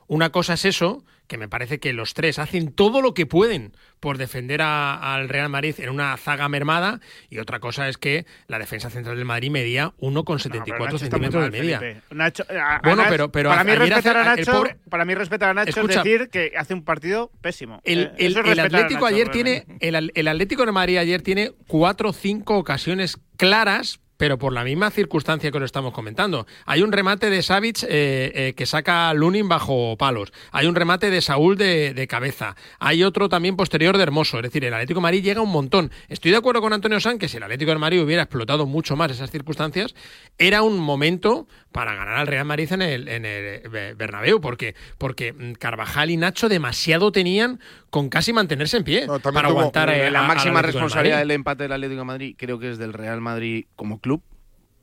Una 0.09 0.31
cosa 0.31 0.55
es 0.55 0.65
eso, 0.65 1.05
que 1.27 1.39
me 1.39 1.49
parece 1.49 1.81
que 1.81 1.93
los 1.93 2.15
tres 2.15 2.39
hacen 2.39 2.71
todo 2.73 3.03
lo 3.03 3.13
que 3.13 3.27
pueden 3.27 3.73
por 3.99 4.17
defender 4.19 4.63
a- 4.63 5.15
al 5.17 5.29
Real 5.29 5.49
Madrid 5.49 5.75
en 5.79 5.89
una 5.91 6.17
zaga 6.17 6.49
mermada, 6.49 7.01
y 7.29 7.39
otra 7.41 7.59
cosa 7.59 7.89
es 7.89 7.99
que 7.99 8.25
la 8.47 8.61
defensa 8.61 8.91
central 8.91 9.17
del 9.17 9.25
Madrid 9.25 9.51
medía 9.51 9.93
1,74 9.99 10.85
Nacho 10.85 10.97
está 11.05 11.19
muy 11.19 11.27
centímetros 11.27 11.43
mal, 11.43 11.51
de 11.51 11.61
media. 11.61 12.03
Nacho- 12.11 12.47
a- 12.49 12.77
a 12.77 12.81
Bueno, 12.85 13.03
pero- 13.09 13.33
pero 13.33 13.49
para 13.51 13.65
mí 13.65 13.75
respetar 13.75 14.17
a 14.17 14.25
Nacho, 14.25 14.53
pobre- 14.53 14.77
para 14.89 15.05
mí 15.05 15.15
respetar 15.17 15.49
a 15.51 15.55
Nacho 15.55 15.71
Escucha, 15.71 15.99
es 15.99 16.05
decir 16.05 16.29
que 16.31 16.53
hace 16.57 16.75
un 16.75 16.85
partido 16.85 17.33
pésimo. 17.41 17.81
El, 17.83 18.03
Eh, 18.05 18.13
el- 18.19 18.61
Atlético 18.61 19.01
Nacho, 19.01 19.07
ayer 19.07 19.27
realmente. 19.29 19.65
tiene. 19.81 19.99
El, 19.99 20.13
el 20.15 20.29
Atlético 20.29 20.65
de 20.67 20.73
Madrid 20.73 20.99
ayer 20.99 21.23
tiene 21.23 21.51
cuatro 21.67 22.11
o 22.11 22.13
cinco 22.13 22.57
ocasiones 22.59 23.19
claras. 23.37 23.99
Pero 24.17 24.39
por 24.39 24.53
la 24.53 24.65
misma 24.65 24.91
circunstancia 24.91 25.51
que 25.51 25.59
lo 25.59 25.65
estamos 25.65 25.93
comentando. 25.93 26.47
Hay 26.65 26.83
un 26.83 26.93
remate 26.93 27.31
de 27.31 27.43
Savic 27.43 27.83
eh, 27.83 27.89
eh, 27.89 28.55
que 28.57 28.67
saca 28.67 29.13
Lunin 29.15 29.49
bajo 29.49 29.97
palos. 29.97 30.33
Hay 30.53 30.67
un 30.67 30.75
remate 30.75 31.11
de 31.11 31.21
Saúl 31.21 31.57
de, 31.57 32.07
cabeza. 32.09 32.57
Hay 32.79 33.03
otro 33.03 33.29
también 33.29 33.57
posterior 33.57 33.97
de 33.97 34.05
Hermoso. 34.05 34.39
Es 34.39 34.45
decir, 34.45 34.65
el 34.65 34.75
Atlético 34.75 35.01
de 35.01 35.03
Madrid 35.03 35.25
llega 35.25 35.41
un 35.41 35.51
montón. 35.51 35.91
Estoy 36.09 36.31
de 36.31 36.37
acuerdo 36.37 36.61
con 36.61 36.73
Antonio 36.73 37.01
San 37.01 37.19
que 37.19 37.29
si 37.29 37.37
el 37.37 37.43
Atlético 37.43 37.73
de 37.73 37.79
Madrid 37.79 38.01
hubiera 38.01 38.23
explotado 38.23 38.67
mucho 38.67 38.97
más 38.97 39.11
esas 39.11 39.31
circunstancias, 39.31 39.95
era 40.39 40.63
un 40.63 40.79
momento 40.79 41.47
para 41.73 41.95
ganar 41.95 42.17
al 42.17 42.27
Real 42.27 42.47
Madrid 42.47 42.73
en 42.73 42.83
el, 42.83 43.09
en 43.09 43.25
el 43.25 43.63
eh, 43.75 43.95
Bernabéu. 43.97 44.41
Porque, 44.41 44.75
porque 44.99 45.33
mm, 45.33 45.53
Carvajal 45.55 46.11
y 46.11 46.17
Nacho 46.17 46.49
demasiado 46.49 47.13
tenían 47.13 47.61
con 47.97 48.11
casi 48.11 48.33
mantenerse 48.33 48.77
en 48.77 48.85
pie 48.85 49.07
para 49.07 49.21
tuvo- 49.21 49.39
aguantar 49.61 49.89
eh, 49.89 50.11
la 50.11 50.25
a- 50.25 50.29
máxima 50.29 50.61
responsabilidad 50.61 51.17
Madrid. 51.17 51.29
del 51.29 51.35
empate 51.37 51.63
del 51.63 51.73
Atlético 51.73 52.01
de 52.01 52.05
Madrid 52.05 52.35
creo 52.37 52.59
que 52.59 52.71
es 52.71 52.77
del 52.79 52.93
Real 52.93 53.21
Madrid 53.23 53.65
como 53.75 54.01
club 54.01 54.23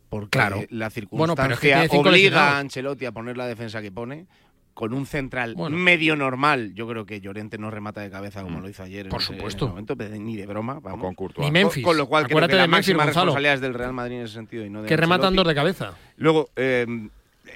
porque 0.10 0.30
Claro. 0.38 0.64
la 0.70 0.90
Bueno, 1.12 1.36
pero 1.36 1.54
es 1.54 1.60
que 1.60 1.68
circunstancia 1.68 1.82
cinco 1.90 2.10
obliga 2.10 2.12
lesionados. 2.30 2.54
a 2.54 2.60
Ancelotti 2.60 3.06
a 3.06 3.12
poner 3.12 3.38
la 3.38 3.46
defensa 3.46 3.82
que 3.84 3.92
pone 3.92 4.26
con 4.74 4.92
un 4.94 5.06
central 5.06 5.54
Bueno. 5.56 5.78
medio 5.78 6.16
normal 6.16 6.74
yo 6.74 6.88
creo 6.88 7.06
que 7.06 7.22
Llorente 7.22 7.60
no 7.60 7.70
remata 7.70 8.02
de 8.02 8.10
cabeza 8.10 8.42
como 8.42 8.60
lo 8.60 8.68
hizo 8.68 8.82
ayer 8.82 9.08
Por 9.10 9.22
en 9.22 9.28
supuesto. 9.28 9.66
ese 9.66 9.70
momento, 9.70 9.96
pero 9.96 10.16
ni 10.16 10.36
de 10.36 10.48
broma 10.48 10.80
vamos. 10.82 11.00
con 11.02 11.14
Courtois. 11.14 11.46
Ni 11.46 11.52
Memphis. 11.52 11.84
con, 11.84 11.92
con 11.92 11.98
lo 11.98 12.08
cual 12.08 12.24
creo 12.24 12.38
Acuérdate 12.38 12.54
que 12.54 12.58
la 12.58 12.62
de 12.64 12.68
máxima 12.70 13.04
Gonzalo. 13.04 13.26
responsabilidad 13.26 13.54
es 13.54 13.62
del 13.62 13.74
Real 13.76 13.94
Madrid 13.94 14.16
en 14.18 14.22
ese 14.24 14.34
sentido 14.34 14.66
y 14.66 14.72
no 14.72 14.82
de 14.82 14.88
Que 14.88 14.98
rematan 14.98 15.36
dos 15.36 15.48
de 15.48 15.54
cabeza. 15.54 15.94
Luego, 16.18 16.50
eh, 16.56 16.88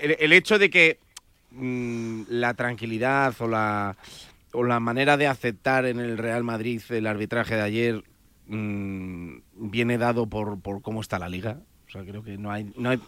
el, 0.02 0.16
el 0.20 0.34
hecho 0.34 0.60
de 0.60 0.70
que 0.70 1.00
mm, 1.52 2.22
la 2.30 2.54
tranquilidad 2.54 3.34
o 3.40 3.48
la, 3.48 3.96
o 4.54 4.64
la 4.64 4.80
manera 4.80 5.18
de 5.18 5.28
aceptar 5.28 5.86
en 5.86 6.00
el 6.00 6.18
Real 6.18 6.44
Madrid 6.44 6.82
el 6.90 7.08
arbitraje 7.08 7.56
de 7.56 7.62
ayer 7.62 8.04
mm, 8.48 9.38
viene 9.54 9.98
dado 9.98 10.28
por, 10.28 10.60
por 10.62 10.82
cómo 10.82 11.02
está 11.02 11.20
la 11.20 11.30
liga. 11.30 11.60
O 11.88 11.92
sea, 11.92 12.04
creo 12.04 12.24
que 12.24 12.38
no 12.38 12.52
hay, 12.52 12.72
no 12.78 12.90
hay... 12.90 13.00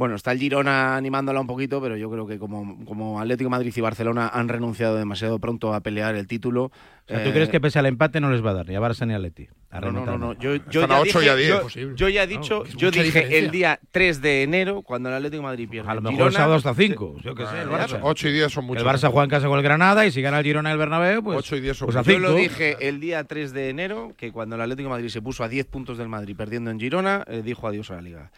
Bueno, 0.00 0.14
está 0.14 0.32
el 0.32 0.38
Girona 0.38 0.96
animándola 0.96 1.42
un 1.42 1.46
poquito, 1.46 1.78
pero 1.82 1.94
yo 1.94 2.10
creo 2.10 2.26
que 2.26 2.38
como, 2.38 2.82
como 2.86 3.20
Atlético 3.20 3.48
de 3.48 3.50
Madrid 3.50 3.70
y 3.76 3.80
Barcelona 3.82 4.30
han 4.32 4.48
renunciado 4.48 4.96
demasiado 4.96 5.38
pronto 5.38 5.74
a 5.74 5.80
pelear 5.82 6.14
el 6.14 6.26
título. 6.26 6.64
O 6.64 6.72
sea, 7.06 7.22
¿Tú 7.22 7.28
eh, 7.28 7.32
crees 7.34 7.50
que 7.50 7.60
pese 7.60 7.78
al 7.78 7.84
empate 7.84 8.18
no 8.18 8.30
les 8.30 8.42
va 8.42 8.52
a 8.52 8.54
dar 8.54 8.66
ni 8.66 8.74
a 8.76 8.80
Barça 8.80 9.06
ni 9.06 9.12
a 9.12 9.18
Leti? 9.18 9.48
A 9.70 9.78
No, 9.78 9.92
no, 9.92 10.06
no, 10.06 10.16
no. 10.16 10.32
Yo, 10.32 10.54
yo 10.70 10.86
ya 10.86 11.02
dije, 11.02 11.22
y 11.22 11.28
a 11.28 11.36
diez. 11.36 11.74
yo- 11.74 11.94
yo 11.94 12.08
ya 12.08 12.22
he 12.22 12.26
dicho, 12.26 12.64
es 12.64 12.74
yo 12.76 12.90
dije 12.90 13.04
diferencia. 13.04 13.38
el 13.40 13.50
día 13.50 13.80
3 13.90 14.22
de 14.22 14.42
enero, 14.42 14.80
cuando 14.80 15.10
el 15.10 15.16
Atlético 15.16 15.42
de 15.42 15.48
Madrid 15.48 15.68
pierde. 15.68 15.90
A 15.90 15.92
lo 15.92 15.98
el 15.98 16.04
mejor 16.04 16.14
Girona, 16.16 16.28
el 16.30 16.34
sábado 16.34 16.54
hasta 16.54 16.72
5. 16.74 17.16
Yo 17.22 17.34
qué 17.34 17.44
sé, 17.44 17.60
el 17.60 17.68
Barça. 17.68 17.98
8 18.00 18.28
y 18.28 18.32
10 18.32 18.50
son 18.50 18.64
El 18.64 18.68
muchos. 18.68 18.84
Barça 18.86 19.10
juega 19.10 19.24
en 19.24 19.30
casa 19.30 19.48
con 19.48 19.58
el 19.58 19.62
Granada 19.62 20.06
y 20.06 20.10
si 20.12 20.22
gana 20.22 20.38
el 20.38 20.46
Girona 20.46 20.70
y 20.70 20.72
el 20.72 20.78
Bernabéu, 20.78 21.22
pues, 21.22 21.36
8 21.36 21.56
y 21.56 21.60
10 21.60 21.76
son 21.76 21.86
pues 21.88 21.96
a 21.98 22.02
Yo 22.10 22.18
lo 22.18 22.28
5. 22.28 22.40
dije 22.40 22.88
el 22.88 23.00
día 23.00 23.22
3 23.24 23.52
de 23.52 23.68
enero, 23.68 24.14
que 24.16 24.32
cuando 24.32 24.56
el 24.56 24.62
Atlético 24.62 24.88
de 24.88 24.94
Madrid 24.94 25.08
se 25.10 25.20
puso 25.20 25.44
a 25.44 25.48
10 25.50 25.66
puntos 25.66 25.98
del 25.98 26.08
Madrid 26.08 26.34
perdiendo 26.34 26.70
en 26.70 26.80
Girona, 26.80 27.22
eh, 27.26 27.42
dijo 27.44 27.68
adiós 27.68 27.90
a 27.90 27.96
la 27.96 28.00
liga. 28.00 28.30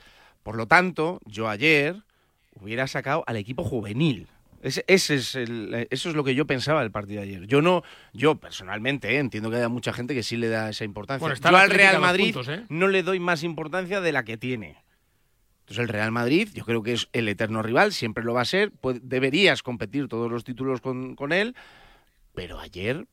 Por 0.43 0.57
lo 0.57 0.66
tanto, 0.66 1.20
yo 1.24 1.49
ayer 1.49 1.97
hubiera 2.61 2.86
sacado 2.86 3.24
al 3.26 3.36
equipo 3.36 3.64
juvenil. 3.64 4.26
Ese, 4.62 4.84
ese 4.86 5.16
es 5.16 5.34
el- 5.34 5.88
eso 5.90 6.09
es 6.09 6.14
lo 6.14 6.22
que 6.22 6.34
yo 6.36 6.47
pensaba 6.47 6.82
del 6.82 6.93
partido 6.93 7.20
de 7.20 7.28
ayer. 7.28 7.47
Yo 7.49 7.62
no, 7.62 7.82
yo 8.12 8.36
personalmente 8.36 9.11
eh, 9.14 9.18
entiendo 9.18 9.51
que 9.51 9.57
haya 9.57 9.68
mucha 9.68 9.93
gente 9.93 10.14
que 10.14 10.22
sí 10.22 10.36
le 10.36 10.49
da 10.49 10.70
esa 10.70 10.84
importancia. 10.84 11.20
Bueno, 11.26 11.34
yo 11.40 11.57
al 11.57 11.70
Real 11.70 12.01
Madrid 12.01 12.32
puntos, 12.34 12.49
¿eh? 12.49 12.64
no 12.68 12.86
le 12.88 13.03
doy 13.03 13.18
más 13.18 13.43
importancia 13.43 14.01
de 14.01 14.12
la 14.12 14.24
que 14.24 14.36
tiene. 14.36 14.76
Entonces 15.62 15.82
el 15.82 15.88
Real 15.88 16.12
Madrid, 16.12 16.49
yo 16.55 16.64
creo 16.64 16.82
que 16.82 16.93
es 16.93 17.09
el 17.12 17.28
eterno 17.28 17.62
rival, 17.62 17.93
siempre 17.93 18.22
lo 18.24 18.34
va 18.34 18.43
a 18.43 18.45
ser. 18.45 18.70
pues, 18.80 19.01
deberías 19.03 19.62
competir 19.64 20.07
todos 20.09 20.30
los 20.30 20.45
títulos 20.45 20.80
con, 20.80 21.16
con 21.16 21.32
él, 21.32 21.57
pero 22.34 22.61
ayer, 22.61 23.07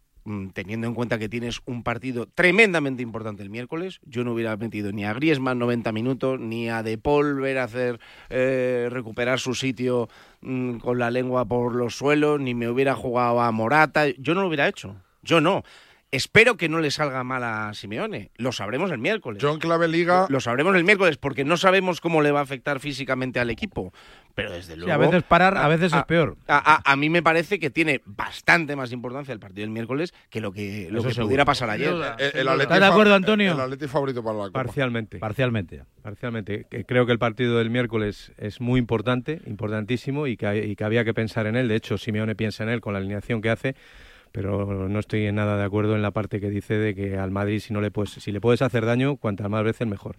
teniendo 0.54 0.88
en 0.88 0.94
cuenta 0.94 1.18
que 1.18 1.30
tienes 1.30 1.62
un 1.66 1.84
partido 1.84 2.28
tremendamente 2.28 3.02
importante 3.02 3.44
el 3.44 3.50
miércoles, 3.50 4.00
yo 4.04 4.24
no 4.24 4.34
hubiera 4.34 4.56
metido 4.58 4.92
ni 4.92 5.06
a 5.06 5.14
Griezmann 5.14 5.60
90 5.60 5.92
minutos, 5.92 6.40
ni 6.40 6.70
a 6.70 6.84
De 6.84 6.98
Paul 6.98 7.40
ver 7.40 7.58
a 7.58 7.64
hacer 7.64 8.00
eh, 8.30 8.88
recuperar 8.92 9.40
su 9.40 9.56
sitio 9.56 10.10
mm, 10.42 10.78
con 10.78 11.00
la 11.00 11.12
lengua 11.12 11.46
por 11.46 11.76
los 11.76 11.96
suelos, 11.96 12.40
ni 12.40 12.54
me 12.54 12.70
hubiera 12.70 12.96
jugado 12.96 13.42
a 13.42 13.52
Morata. 13.52 14.08
Yo 14.18 14.36
no 14.36 14.42
lo 14.42 14.48
hubiera 14.48 14.68
hecho. 14.68 14.96
Yo 15.22 15.42
no. 15.42 15.64
Espero 16.12 16.58
que 16.58 16.70
no 16.70 16.80
le 16.80 16.90
salga 16.90 17.24
mal 17.24 17.44
a 17.44 17.72
Simeone. 17.76 18.32
Lo 18.36 18.52
sabremos 18.52 18.90
el 18.90 18.98
miércoles. 18.98 19.40
Yo 19.40 19.52
en 19.52 19.60
clave 19.60 19.88
liga. 19.88 20.26
Lo 20.30 20.40
sabremos 20.40 20.76
el 20.76 20.84
miércoles 20.84 21.18
porque 21.18 21.46
no 21.46 21.56
sabemos 21.56 22.02
cómo 22.02 22.24
le 22.24 22.32
va 22.32 22.40
a 22.40 22.44
afectar 22.44 22.80
físicamente 22.80 23.40
al 23.40 23.52
equipo. 23.52 23.94
Pero 24.36 24.52
desde 24.52 24.76
luego. 24.78 24.88
Sí, 24.88 24.92
a 24.92 24.98
veces 24.98 25.24
parar, 25.24 25.58
a 25.58 25.68
veces 25.68 25.92
es 25.94 26.04
peor. 26.06 26.38
A, 26.48 26.76
a- 26.76 26.92
a 26.92 26.96
mí 26.96 27.10
me 27.10 27.22
parece 27.22 27.60
que 27.60 27.70
tiene 27.70 28.02
bastante 28.06 28.76
más 28.76 28.92
importancia 28.94 29.34
el 29.34 29.40
partido 29.40 29.62
del 29.64 29.70
miércoles 29.72 30.14
que 30.30 30.40
lo 30.40 30.52
que, 30.52 30.88
lo 30.92 31.04
que 31.04 31.14
pudiera 31.16 31.44
pasar 31.46 31.70
ayer. 31.70 31.90
El, 32.18 32.40
el 32.42 32.48
Atleti 32.48 32.64
¿Estás 32.64 32.80
de 32.80 32.86
acuerdo, 32.86 33.16
Antonio? 33.16 33.52
El 33.54 33.60
Atleti 33.60 33.88
favorito 33.88 34.24
para 34.24 34.38
la 34.38 34.44
Copa. 34.46 34.64
Parcialmente. 34.64 35.20
Parcialmente. 35.20 35.84
Parcialmente. 36.02 36.66
Que 36.70 36.86
Creo 36.86 37.06
que 37.06 37.12
el 37.12 37.20
partido 37.20 37.58
del 37.58 37.70
miércoles 37.70 38.32
es 38.38 38.62
muy 38.62 38.80
importante, 38.80 39.42
importantísimo, 39.46 40.26
y 40.28 40.38
que, 40.38 40.66
y 40.68 40.76
que 40.76 40.84
había 40.86 41.04
que 41.04 41.14
pensar 41.14 41.46
en 41.48 41.56
él. 41.58 41.68
De 41.68 41.76
hecho, 41.76 41.98
Simeone 41.98 42.36
piensa 42.36 42.64
en 42.64 42.70
él 42.70 42.80
con 42.82 42.94
la 42.94 43.00
alineación 43.00 43.42
que 43.42 43.50
hace, 43.50 43.76
pero 44.32 44.88
no 44.88 45.00
estoy 45.00 45.26
en 45.26 45.36
nada 45.36 45.58
de 45.58 45.64
acuerdo 45.64 45.96
en 45.96 46.02
la 46.02 46.12
parte 46.12 46.40
que 46.40 46.50
dice 46.50 46.76
de 46.76 46.96
que 46.96 47.18
al 47.18 47.32
Madrid, 47.32 47.60
si 47.60 47.74
no 47.74 47.82
le 47.82 47.92
puedes, 47.92 48.12
si 48.12 48.32
le 48.32 48.40
puedes 48.40 48.62
hacer 48.62 48.86
daño, 48.86 49.18
cuantas 49.18 49.50
más 49.50 49.64
veces 49.64 49.88
mejor. 49.88 50.16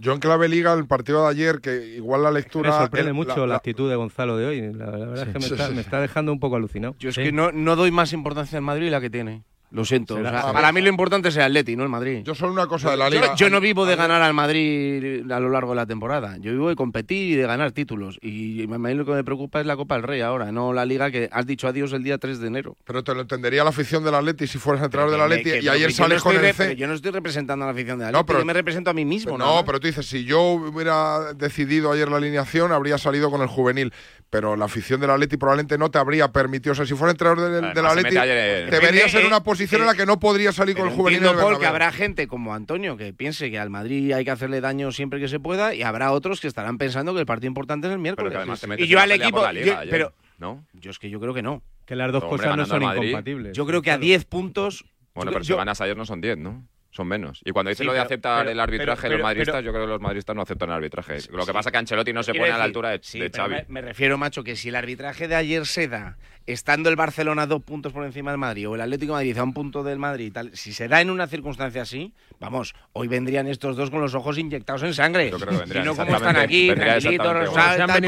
Yo 0.00 0.12
en 0.14 0.18
clave 0.18 0.48
liga, 0.48 0.72
el 0.72 0.86
partido 0.86 1.24
de 1.24 1.30
ayer, 1.30 1.60
que 1.60 1.94
igual 1.96 2.22
la 2.22 2.30
lectura. 2.30 2.70
Me 2.70 2.76
sorprende 2.78 3.08
el- 3.10 3.14
mucho 3.14 3.40
la, 3.40 3.46
la- 3.48 3.56
actitud 3.56 3.88
de 3.90 3.96
Gonzalo 3.96 4.36
de 4.38 4.46
hoy. 4.46 4.72
La, 4.72 4.86
la 4.86 5.06
verdad 5.06 5.28
es 5.28 5.32
que 5.34 5.38
me, 5.38 5.44
Sí, 5.44 5.52
está, 5.52 5.68
sí, 5.68 5.74
me 5.74 5.80
está 5.82 6.00
dejando 6.00 6.32
un 6.32 6.40
poco 6.40 6.56
alucinado. 6.56 6.94
Yo 6.98 7.10
es 7.10 7.16
que 7.16 7.32
no, 7.32 7.52
no 7.52 7.76
doy 7.76 7.90
más 7.90 8.12
importancia 8.14 8.56
al 8.58 8.64
Madrid 8.64 8.86
de 8.86 8.90
la 8.92 9.00
que 9.02 9.10
tiene. 9.10 9.42
Lo 9.72 9.84
siento. 9.84 10.16
O 10.16 10.20
sea, 10.22 10.52
para 10.52 10.72
mí 10.72 10.80
lo 10.80 10.88
importante 10.88 11.28
es 11.28 11.36
el 11.36 11.42
Atleti, 11.42 11.76
no 11.76 11.84
el 11.84 11.88
Madrid. 11.88 12.22
Yo 12.24 12.34
solo 12.34 12.52
una 12.52 12.66
cosa 12.66 12.90
de 12.90 12.96
la 12.96 13.08
liga. 13.08 13.34
Yo, 13.36 13.50
no 13.50 13.60
vivo 13.60 13.86
de 13.86 13.94
ganar 13.96 14.20
al 14.22 14.34
Madrid 14.34 15.30
a 15.30 15.38
lo 15.40 15.48
largo 15.50 15.70
de 15.70 15.76
la 15.76 15.86
temporada. 15.86 16.36
Yo 16.38 16.50
vivo 16.52 16.68
de 16.68 16.76
competir 16.76 17.32
y 17.32 17.36
de 17.36 17.46
ganar 17.46 17.70
títulos. 17.72 18.18
Y 18.20 18.64
a 18.64 18.78
mí 18.78 18.94
lo 18.94 19.04
que 19.04 19.12
me 19.12 19.22
preocupa 19.24 19.60
es 19.60 19.66
la 19.66 19.76
Copa 19.76 19.94
del 19.94 20.02
Rey 20.02 20.20
ahora, 20.22 20.50
no 20.50 20.72
la 20.72 20.84
Liga 20.84 21.10
que 21.10 21.28
has 21.30 21.46
dicho 21.46 21.68
adiós 21.68 21.92
el 21.92 22.02
día 22.02 22.18
3 22.18 22.40
de 22.40 22.48
enero. 22.48 22.76
Pero 22.84 23.04
te 23.04 23.14
lo 23.14 23.20
entendería 23.20 23.62
la 23.62 23.70
afición 23.70 24.02
del 24.04 24.14
Atleti 24.14 24.46
si 24.46 24.58
fueras 24.58 24.82
entrenador 24.82 25.12
del 25.12 25.20
Atleti 25.20 25.44
que- 25.44 25.56
y 25.58 25.60
pero 25.60 25.72
ayer 25.72 25.90
no 25.90 25.94
sales 25.94 26.22
con 26.22 26.34
el 26.36 26.42
C. 26.46 26.54
pero 26.56 26.72
Yo 26.72 26.86
no 26.88 26.94
estoy 26.94 27.10
representando 27.12 27.64
a 27.64 27.68
la 27.68 27.72
afición 27.72 27.98
de 27.98 28.04
No, 28.04 28.08
Atleti, 28.08 28.26
pero- 28.26 28.38
yo 28.40 28.44
me 28.46 28.52
represento 28.52 28.90
a 28.90 28.94
mí 28.94 29.04
mismo. 29.04 29.38
nada 29.38 29.54
No, 29.56 29.64
pero 29.64 29.78
tú 29.78 29.86
dices, 29.86 30.04
si 30.06 30.24
yo 30.24 30.40
hubiera 30.42 31.32
decidido 31.34 31.92
ayer 31.92 32.08
la 32.08 32.16
alineación, 32.16 32.72
habría 32.72 32.98
salido 32.98 33.30
con 33.30 33.40
el 33.42 33.48
juvenil. 33.48 33.92
Pero 34.30 34.54
la 34.54 34.66
afición 34.66 35.00
del 35.00 35.10
Atleti 35.10 35.36
probablemente 35.36 35.76
no 35.76 35.90
te 35.90 35.98
habría 35.98 36.28
permitido. 36.30 36.70
O 36.72 36.76
sea, 36.76 36.86
si 36.86 36.94
fuera 36.94 37.10
entrenador 37.10 37.50
del, 37.50 37.74
del 37.74 37.86
Atleti, 37.86 38.16
Eh, 38.16 39.08
ser 39.08 39.22
eh, 39.22 39.26
una 39.26 39.42
posición 39.42 39.59
en 39.62 39.86
la 39.86 39.94
que 39.94 40.06
no 40.06 40.18
podría 40.20 40.52
salir 40.52 40.76
con 40.76 40.88
el 40.88 40.94
juvenil. 40.94 41.20
del 41.22 41.34
Paul, 41.36 41.58
que 41.58 41.66
habrá 41.66 41.92
gente 41.92 42.26
como 42.26 42.54
Antonio 42.54 42.96
que 42.96 43.12
piense 43.12 43.50
que 43.50 43.58
al 43.58 43.70
Madrid 43.70 44.12
hay 44.12 44.24
que 44.24 44.30
hacerle 44.30 44.60
daño 44.60 44.92
siempre 44.92 45.20
que 45.20 45.28
se 45.28 45.40
pueda 45.40 45.74
y 45.74 45.82
habrá 45.82 46.12
otros 46.12 46.40
que 46.40 46.48
estarán 46.48 46.78
pensando 46.78 47.12
que 47.14 47.20
el 47.20 47.26
partido 47.26 47.48
importante 47.48 47.86
es 47.86 47.92
el 47.92 47.98
miércoles. 47.98 48.32
y 48.78 48.86
yo 48.86 49.00
al 49.00 49.12
equipo, 49.12 49.40
Liga 49.52 49.64
yo- 49.66 49.78
ayer, 49.78 49.90
pero 49.90 50.12
¿no? 50.38 50.64
yo 50.74 50.90
es 50.90 50.98
que 50.98 51.10
yo 51.10 51.20
creo 51.20 51.34
que 51.34 51.42
no. 51.42 51.62
Que 51.86 51.96
las 51.96 52.12
dos 52.12 52.22
Hombre, 52.22 52.38
cosas 52.38 52.56
no 52.56 52.66
son 52.66 52.82
incompatibles. 52.82 53.56
Yo 53.56 53.66
creo 53.66 53.82
que 53.82 53.90
a 53.90 53.98
10 53.98 54.24
puntos 54.24 54.84
Bueno, 55.14 55.30
yo- 55.30 55.34
pero 55.34 55.44
si 55.44 55.50
yo- 55.50 55.56
ganas 55.56 55.80
ayer 55.80 55.96
no 55.96 56.04
son 56.06 56.20
10, 56.20 56.38
¿no? 56.38 56.64
Son 56.92 57.06
menos. 57.06 57.40
Y 57.44 57.52
cuando 57.52 57.68
dice 57.70 57.84
Sí, 57.84 57.86
lo 57.86 57.92
de 57.92 58.00
aceptar 58.00 58.40
pero- 58.40 58.50
el 58.50 58.58
arbitraje 58.58 59.02
pero- 59.02 59.14
los 59.18 59.22
madridistas, 59.22 59.54
pero- 59.54 59.64
yo 59.66 59.72
creo 59.72 59.84
que 59.84 59.90
los 59.92 60.00
madridistas 60.00 60.34
no 60.34 60.42
aceptan 60.42 60.70
el 60.70 60.74
arbitraje. 60.74 61.18
Lo 61.30 61.38
que 61.38 61.44
sí. 61.46 61.52
pasa 61.52 61.68
es 61.68 61.72
que 61.72 61.78
Ancelotti 61.78 62.12
no 62.12 62.22
se 62.24 62.32
pone 62.34 62.50
a 62.50 62.58
la 62.58 62.64
altura 62.64 62.90
de, 62.90 63.00
sí, 63.02 63.20
de 63.20 63.30
Xavi. 63.30 63.54
Me, 63.54 63.64
me 63.68 63.80
refiero, 63.80 64.18
macho, 64.18 64.42
que 64.42 64.56
si 64.56 64.70
el 64.70 64.74
arbitraje 64.74 65.28
de 65.28 65.36
ayer 65.36 65.66
se 65.66 65.86
da 65.86 66.16
estando 66.52 66.88
el 66.90 66.96
Barcelona 66.96 67.46
dos 67.46 67.62
puntos 67.62 67.92
por 67.92 68.04
encima 68.04 68.30
del 68.30 68.38
Madrid 68.38 68.68
o 68.68 68.74
el 68.74 68.80
Atlético 68.80 69.12
de 69.12 69.24
Madrid 69.24 69.38
a 69.38 69.42
un 69.44 69.52
punto 69.52 69.82
del 69.82 69.98
Madrid 69.98 70.26
y 70.26 70.30
tal, 70.30 70.50
si 70.56 70.72
se 70.72 70.88
da 70.88 71.00
en 71.00 71.10
una 71.10 71.26
circunstancia 71.26 71.82
así, 71.82 72.12
vamos, 72.38 72.74
hoy 72.92 73.08
vendrían 73.08 73.46
estos 73.46 73.76
dos 73.76 73.90
con 73.90 74.00
los 74.00 74.14
ojos 74.14 74.38
inyectados 74.38 74.82
en 74.82 74.94
sangre. 74.94 75.30
Yo 75.30 75.38
creo 75.38 75.50
que 75.50 75.56
vendrían 75.58 75.84
y 75.84 75.86
no 75.88 75.96
como 75.96 76.16
están 76.16 76.36
aquí, 76.36 76.68
vendría 76.68 76.92
tranquilitos, 76.98 77.26
venido 77.34 77.52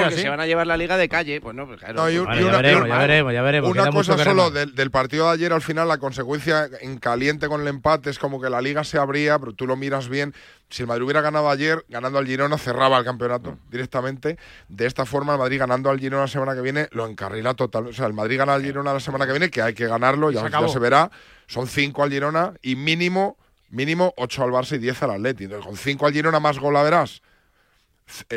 porque 0.02 0.14
así. 0.14 0.22
se 0.22 0.28
van 0.28 0.40
a 0.40 0.46
llevar 0.46 0.66
la 0.66 0.76
liga 0.76 0.96
de 0.96 1.08
calle. 1.08 1.40
Pues 1.40 1.54
no, 1.54 1.66
pues 1.66 1.78
claro. 1.80 1.94
No, 1.94 2.10
y 2.10 2.16
un- 2.18 2.24
y 2.24 2.26
Vale, 2.26 2.42
una- 2.44 2.52
ya 2.52 2.56
veremos, 2.62 2.88
ya 2.88 2.98
veremos, 2.98 3.34
ya 3.34 3.42
veremos. 3.42 3.70
Una 3.70 3.90
cosa 3.90 4.16
solo 4.24 4.50
del, 4.50 4.74
del 4.74 4.90
partido 4.90 5.26
de 5.28 5.32
ayer, 5.34 5.52
al 5.52 5.62
final, 5.62 5.88
la 5.88 5.98
consecuencia 5.98 6.68
en 6.80 6.98
caliente 6.98 7.48
con 7.48 7.60
el 7.60 7.68
empate 7.68 8.10
es 8.10 8.18
como 8.18 8.40
que 8.40 8.48
la 8.50 8.60
liga 8.60 8.84
se 8.84 8.98
abría, 8.98 9.38
pero 9.38 9.52
tú 9.52 9.66
lo 9.66 9.76
miras 9.76 10.08
bien. 10.08 10.34
Si 10.72 10.82
el 10.82 10.88
Madrid 10.88 11.04
hubiera 11.04 11.20
ganado 11.20 11.50
ayer, 11.50 11.84
ganando 11.90 12.18
al 12.18 12.26
Girona, 12.26 12.56
cerraba 12.56 12.96
el 12.98 13.04
campeonato 13.04 13.58
directamente. 13.70 14.38
De 14.68 14.86
esta 14.86 15.04
forma, 15.04 15.34
el 15.34 15.38
Madrid 15.38 15.58
ganando 15.58 15.90
al 15.90 16.00
Girona 16.00 16.22
la 16.22 16.28
semana 16.28 16.54
que 16.54 16.62
viene 16.62 16.88
lo 16.92 17.06
encarrila 17.06 17.52
total. 17.52 17.88
O 17.88 17.92
sea, 17.92 18.06
el 18.06 18.14
Madrid 18.14 18.38
gana 18.38 18.54
al 18.54 18.62
Girona 18.62 18.92
la 18.94 19.00
semana 19.00 19.26
que 19.26 19.32
viene, 19.32 19.50
que 19.50 19.60
hay 19.60 19.74
que 19.74 19.86
ganarlo, 19.86 20.30
ya, 20.30 20.40
Se 20.42 20.50
ya 20.50 20.68
se 20.68 20.78
verá. 20.78 21.10
Son 21.46 21.66
cinco 21.66 22.02
al 22.02 22.10
Girona 22.10 22.54
y 22.62 22.76
mínimo, 22.76 23.36
mínimo 23.68 24.14
8 24.16 24.44
al 24.44 24.50
Barça 24.50 24.76
y 24.76 24.78
10 24.78 25.02
al 25.02 25.10
Atleti. 25.10 25.44
Entonces, 25.44 25.66
con 25.66 25.76
5 25.76 26.06
al 26.06 26.12
Girona 26.14 26.40
más 26.40 26.58
gol, 26.58 26.72
verás. 26.74 27.20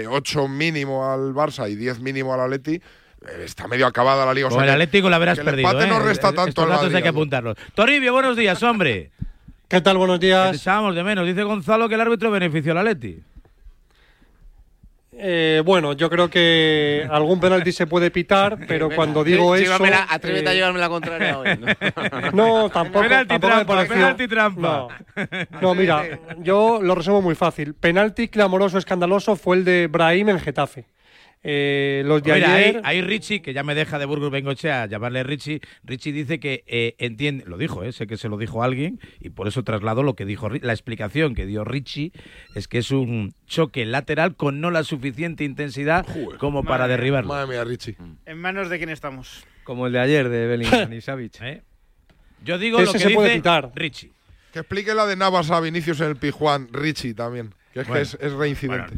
8 0.10 0.48
mínimo 0.48 1.10
al 1.10 1.34
Barça 1.34 1.70
y 1.70 1.76
10 1.76 2.00
mínimo 2.00 2.34
al 2.34 2.42
Atleti. 2.42 2.76
eh, 2.76 2.82
Está 3.46 3.68
medio 3.68 3.88
acabada 3.88 4.26
la 4.26 4.34
liga. 4.34 4.48
O 4.48 4.50
Con 4.50 4.60
sea 4.60 4.64
el 4.66 4.70
que- 4.70 4.84
Atlético 4.84 5.10
la 5.10 5.16
habrás 5.16 5.36
que 5.36 5.42
el 5.42 5.46
perdido. 5.46 5.70
empate 5.70 5.86
¿eh? 5.86 5.90
no 5.90 6.00
resta 6.00 6.28
tanto 6.34 6.50
Estos 6.50 6.64
al 6.64 6.70
datos 6.70 6.84
Madrid, 6.84 6.96
hay 6.98 7.02
que 7.02 7.08
ayer. 7.10 7.18
apuntarlos. 7.18 7.58
Toribio, 7.74 8.14
buenos 8.14 8.36
días, 8.38 8.62
hombre. 8.64 9.12
¿Qué 9.76 9.82
tal? 9.82 9.98
Buenos 9.98 10.22
Te 10.22 10.28
días. 10.28 10.56
echábamos 10.56 10.96
de 10.96 11.04
menos. 11.04 11.28
Dice 11.28 11.44
Gonzalo 11.44 11.90
que 11.90 11.96
el 11.96 12.02
árbitro 12.02 12.32
benefició 12.32 12.72
al 12.72 12.78
Atleti. 12.78 13.20
Eh, 15.12 15.62
bueno, 15.66 15.92
yo 15.92 16.10
creo 16.10 16.30
que 16.30 17.06
algún 17.12 17.42
penalti 17.42 17.74
se 17.74 17.86
puede 17.86 18.10
pitar, 18.10 18.58
pero 18.70 18.90
cuando 18.90 19.22
digo 19.26 19.54
eso. 19.54 19.78
Llévamela- 19.78 20.06
atrévete 20.10 20.48
a 20.48 20.54
eh, 20.54 20.56
llevarme 20.56 20.80
la 20.80 20.88
contraria 20.88 21.38
hoy. 21.38 21.50
¿no? 21.58 21.66
No, 22.32 22.70
tampoco, 22.70 23.02
Penalti 23.04 23.28
tampoco 23.38 23.54
trampa, 23.66 23.86
penalti 23.86 24.28
trampa. 24.30 24.62
No. 24.62 25.60
No, 25.60 25.76
mira, 25.76 26.22
yo 26.40 26.80
lo 26.82 26.96
resumo 26.96 27.22
muy 27.22 27.36
fácil. 27.36 27.74
Penalti 27.74 28.30
clamoroso, 28.30 28.78
escandaloso 28.78 29.36
fue 29.36 29.58
el 29.58 29.66
de 29.66 29.88
Brahim 29.88 30.30
en 30.30 30.40
Getafe. 30.40 30.86
Eh, 31.48 32.02
los 32.06 32.24
de 32.24 32.34
Mira, 32.34 32.56
ayer. 32.56 32.78
ahí, 32.78 32.82
ahí 32.98 33.02
Richie, 33.02 33.42
que 33.44 33.54
ya 33.54 33.62
me 33.62 33.76
deja 33.76 34.00
de 34.00 34.06
Burgos 34.06 34.32
Bengochea 34.32 34.82
a 34.82 34.86
llamarle 34.88 35.22
Richie, 35.22 35.62
Richie 35.84 36.12
dice 36.12 36.40
que 36.40 36.64
eh, 36.66 36.96
entiende, 36.98 37.44
lo 37.46 37.58
dijo, 37.60 37.84
eh, 37.84 37.92
sé 37.92 38.08
que 38.08 38.18
se 38.18 38.30
lo 38.30 38.38
dijo 38.38 38.64
alguien, 38.64 39.00
y 39.20 39.30
por 39.30 39.48
eso 39.48 39.64
traslado 39.64 40.02
lo 40.02 40.16
que 40.16 40.26
dijo, 40.26 40.50
Ri- 40.50 40.64
la 40.64 40.74
explicación 40.74 41.36
que 41.36 41.46
dio 41.46 41.64
Richie 41.64 42.12
es 42.56 42.68
que 42.68 42.80
es 42.80 42.90
un 42.90 43.36
choque 43.46 43.86
lateral 43.86 44.36
con 44.36 44.60
no 44.60 44.72
la 44.72 44.84
suficiente 44.84 45.44
intensidad 45.44 46.04
como 46.40 46.64
para 46.64 46.86
Madre 46.86 46.98
derribarlo. 46.98 47.28
Madre 47.30 47.48
mía, 47.48 47.64
Richie. 47.64 47.96
¿En 48.26 48.40
manos 48.40 48.70
de 48.70 48.78
quién 48.80 48.90
estamos? 48.90 49.46
Como 49.66 49.86
el 49.86 49.94
de 49.94 50.00
ayer 50.00 50.30
de 50.30 50.48
Bellingham 50.48 50.92
y 50.94 51.02
Savic. 51.02 51.40
¿Eh? 51.44 51.62
Yo 52.44 52.58
digo 52.58 52.78
Ese 52.80 52.86
lo 52.88 52.94
que 52.94 53.00
se 53.00 53.10
puede 53.12 53.30
dice 53.30 53.40
pitar. 53.42 53.72
Richie. 53.76 54.12
Que 54.52 54.60
explique 54.60 54.96
la 54.96 55.06
de 55.06 55.16
Navas 55.16 55.52
a 55.52 55.60
Vinicius 55.60 56.00
en 56.02 56.08
el 56.08 56.16
Pijuán, 56.16 56.70
Richie 56.72 57.14
también. 57.14 57.54
Que 57.74 57.82
es 57.82 57.88
Bueno. 57.88 58.00
que 58.00 58.02
es, 58.04 58.18
es 58.20 58.34
reincidente. 58.34 58.94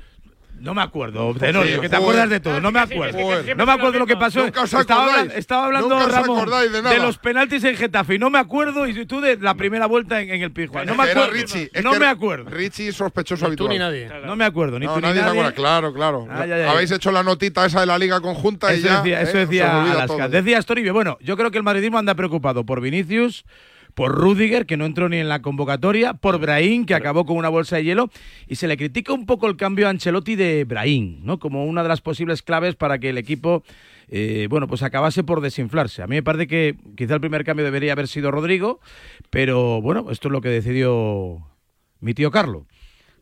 No 0.60 0.74
me 0.74 0.82
acuerdo, 0.82 1.34
Tenorio, 1.36 1.76
Sí, 1.76 1.82
que 1.82 1.90
te 1.90 1.96
joder. 1.98 2.02
acuerdas 2.10 2.30
de 2.30 2.40
todo, 2.40 2.60
no 2.60 2.72
me 2.72 2.80
acuerdo. 2.80 3.20
Joder. 3.20 3.56
No 3.56 3.66
me 3.66 3.72
acuerdo 3.74 4.00
lo 4.00 4.08
que 4.08 4.18
pasó. 4.18 4.40
Nunca 4.44 4.64
os 4.64 4.74
estaba, 4.74 5.66
hablando 5.66 5.88
Nunca 5.90 6.06
os 6.06 6.12
Ramón 6.12 6.50
de 6.84 7.00
los 7.00 7.18
penaltis 7.20 7.64
en 7.64 7.76
Getafe 7.78 8.16
y 8.16 8.20
no 8.20 8.30
me 8.30 8.40
acuerdo 8.40 8.88
y 8.88 9.06
tú 9.06 9.22
de 9.22 9.38
la 9.38 9.54
primera 9.56 9.86
vuelta 9.86 10.20
en, 10.22 10.30
en 10.32 10.42
el 10.42 10.52
Pijuán. 10.52 10.86
No 10.88 10.96
me 10.96 11.04
acuerdo. 11.04 11.32
Richie. 11.32 11.70
es 11.74 11.84
no 11.84 11.92
que 11.94 12.00
me 12.00 12.08
acuerdo. 12.08 12.50
Richie 12.50 12.92
sospechoso 12.92 13.50
Ni 13.50 13.56
tú 13.56 13.66
habitual. 13.68 13.70
ni 13.70 13.78
nadie. 14.08 14.26
No 14.26 14.36
me 14.36 14.46
acuerdo, 14.46 14.80
ni 14.80 14.86
No, 14.88 14.94
tú 14.96 15.00
ni 15.00 15.04
nadie 15.08 15.20
se 15.22 15.26
nadie. 15.26 15.40
acuerda. 15.40 15.56
Claro, 15.56 15.94
claro. 15.94 16.28
Ay. 16.32 16.52
Habéis 16.52 16.92
hecho 16.92 17.12
la 17.12 17.24
notita 17.24 17.66
esa 17.66 17.82
de 17.82 17.86
la 17.86 17.98
liga 18.00 18.20
conjunta 18.20 18.74
y 18.74 18.82
ya. 18.82 18.98
decía, 18.98 19.22
eso 19.22 19.38
¿eh? 19.38 19.46
Decía 19.46 19.84
Alaska. 19.84 20.08
todo. 20.08 20.30
Decía 20.30 20.62
Storibio, 20.62 20.94
bueno, 20.94 21.18
yo 21.22 21.38
creo 21.38 21.52
que 21.52 21.58
el 21.60 21.64
madridismo 21.64 21.98
anda 21.98 22.16
preocupado 22.16 22.66
por 22.66 22.82
Vinicius, 22.82 23.46
por 23.98 24.14
Rudiger, 24.14 24.68
que 24.68 24.78
no 24.78 24.86
entró 24.86 25.10
ni 25.10 25.18
en 25.18 25.28
la 25.28 25.42
convocatoria, 25.42 26.14
por 26.14 26.38
Brahim, 26.38 26.86
que 26.86 26.94
acabó 26.94 27.26
con 27.26 27.36
una 27.36 27.50
bolsa 27.50 27.78
de 27.78 27.84
hielo, 27.84 28.12
y 28.48 28.54
se 28.54 28.68
le 28.68 28.78
critica 28.78 29.12
un 29.12 29.26
poco 29.26 29.48
el 29.48 29.58
cambio 29.58 29.88
a 29.88 29.90
Ancelotti 29.90 30.36
de 30.36 30.66
Brahim, 30.66 31.22
¿no? 31.24 31.40
Como 31.40 31.66
una 31.66 31.82
de 31.82 31.90
las 31.90 32.02
posibles 32.02 32.44
claves 32.44 32.76
para 32.76 33.00
que 33.00 33.10
el 33.10 33.18
equipo, 33.18 33.64
eh, 34.08 34.46
bueno, 34.52 34.68
pues 34.68 34.84
acabase 34.84 35.24
por 35.24 35.42
desinflarse. 35.42 36.04
A 36.04 36.08
mí 36.08 36.14
me 36.14 36.22
parece 36.22 36.46
que 36.46 36.76
quizá 36.96 37.16
el 37.16 37.22
primer 37.22 37.44
cambio 37.44 37.66
debería 37.66 37.94
haber 37.94 38.08
sido 38.08 38.30
Rodrigo, 38.30 38.82
pero 39.32 39.82
bueno, 39.82 40.12
esto 40.12 40.28
es 40.28 40.32
lo 40.32 40.42
que 40.42 40.50
decidió 40.50 41.48
mi 42.00 42.14
tío 42.14 42.30
Carlo. 42.30 42.68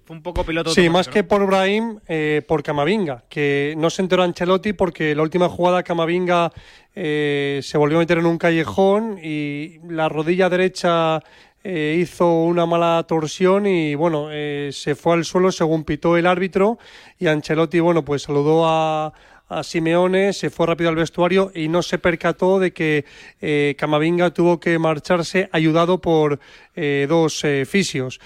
Fue 0.06 0.16
un 0.16 0.22
poco 0.22 0.44
piloto 0.44 0.70
Sí, 0.70 0.88
más 0.88 1.08
¿no? 1.08 1.14
que 1.14 1.24
por 1.24 1.44
Brahim, 1.48 2.00
eh, 2.08 2.44
por 2.48 2.62
Camavinga, 2.62 3.24
que 3.28 3.74
no 3.76 3.90
se 3.90 4.04
enteró 4.04 4.22
Ancelotti 4.22 4.74
porque 4.74 5.16
la 5.16 5.24
última 5.24 5.50
jugada 5.50 5.82
Camavinga 5.82 6.52
eh, 6.94 7.60
se 7.64 7.78
volvió 7.80 7.98
a 7.98 8.02
meter 8.02 8.20
en 8.20 8.28
un 8.28 8.38
callejón 8.38 9.18
y 9.18 9.80
la 9.90 10.08
rodilla 10.08 10.48
derecha 10.48 11.24
eh, 11.64 11.98
hizo 12.00 12.44
una 12.44 12.68
mala 12.68 13.04
torsión 13.08 13.66
y 13.66 13.96
bueno, 13.96 14.30
se 14.30 14.94
fue 14.94 15.14
al 15.14 15.26
suelo 15.26 15.52
según 15.52 15.84
pitó 15.84 16.18
el 16.18 16.28
árbitro 16.28 16.78
y 17.18 17.26
Ancelotti, 17.26 17.80
bueno, 17.80 18.06
pues 18.06 18.22
saludó 18.22 18.68
a, 18.68 19.12
a 19.48 19.64
Simeone, 19.64 20.34
se 20.34 20.50
fue 20.50 20.66
rápido 20.66 20.90
al 20.90 20.96
vestuario 20.96 21.52
y 21.54 21.68
no 21.68 21.84
se 21.84 22.00
percató 22.00 22.60
de 22.60 22.74
que 22.74 23.06
eh, 23.42 23.76
Camavinga 23.78 24.32
tuvo 24.32 24.60
que 24.60 24.80
marcharse 24.80 25.50
ayudado 25.52 26.02
por 26.02 26.40
eh, 26.76 27.06
dos 27.08 27.44
eh, 27.44 27.66
fisios. 27.66 28.20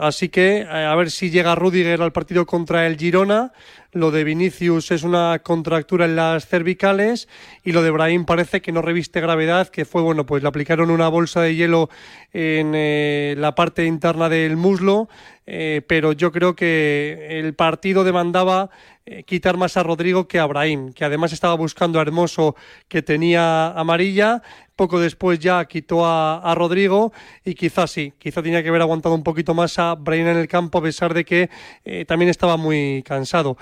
Así 0.00 0.28
que 0.28 0.66
a 0.68 0.94
ver 0.96 1.10
si 1.10 1.30
llega 1.30 1.54
Rudiger 1.54 2.02
al 2.02 2.12
partido 2.12 2.46
contra 2.46 2.86
el 2.86 2.96
Girona. 2.96 3.52
Lo 3.92 4.10
de 4.10 4.24
Vinicius 4.24 4.90
es 4.90 5.02
una 5.02 5.40
contractura 5.40 6.06
en 6.06 6.16
las 6.16 6.46
cervicales 6.46 7.28
y 7.62 7.72
lo 7.72 7.82
de 7.82 7.90
Brahim 7.90 8.24
parece 8.24 8.62
que 8.62 8.72
no 8.72 8.80
reviste 8.80 9.20
gravedad, 9.20 9.68
que 9.68 9.84
fue, 9.84 10.00
bueno, 10.00 10.24
pues 10.24 10.42
le 10.42 10.48
aplicaron 10.48 10.90
una 10.90 11.08
bolsa 11.08 11.42
de 11.42 11.54
hielo 11.54 11.90
en 12.32 13.38
la 13.38 13.54
parte 13.54 13.84
interna 13.84 14.30
del 14.30 14.56
muslo, 14.56 15.10
eh, 15.46 15.82
pero 15.86 16.12
yo 16.12 16.30
creo 16.32 16.54
que 16.54 17.38
el 17.40 17.54
partido 17.54 18.04
demandaba 18.04 18.70
eh, 19.04 19.24
quitar 19.24 19.56
más 19.56 19.76
a 19.76 19.82
Rodrigo 19.82 20.28
que 20.28 20.38
a 20.38 20.46
Brahim, 20.46 20.92
que 20.92 21.04
además 21.04 21.32
estaba 21.32 21.54
buscando 21.54 21.98
a 21.98 22.02
Hermoso 22.02 22.54
que 22.86 23.02
tenía 23.02 23.68
amarilla. 23.72 24.42
Poco 24.76 25.00
después 25.00 25.40
ya 25.40 25.64
quitó 25.64 26.06
a, 26.06 26.38
a 26.38 26.54
Rodrigo 26.54 27.12
y 27.44 27.54
quizás 27.54 27.90
sí, 27.90 28.12
quizá 28.18 28.42
tenía 28.42 28.62
que 28.62 28.68
haber 28.68 28.82
aguantado 28.82 29.14
un 29.14 29.24
poquito 29.24 29.54
más 29.54 29.78
a 29.78 29.96
Brahim 29.96 30.28
en 30.28 30.36
el 30.36 30.48
campo 30.48 30.78
a 30.78 30.82
pesar 30.82 31.14
de 31.14 31.24
que 31.24 31.50
eh, 31.84 32.04
también 32.04 32.30
estaba 32.30 32.56
muy 32.56 33.02
cansado 33.04 33.56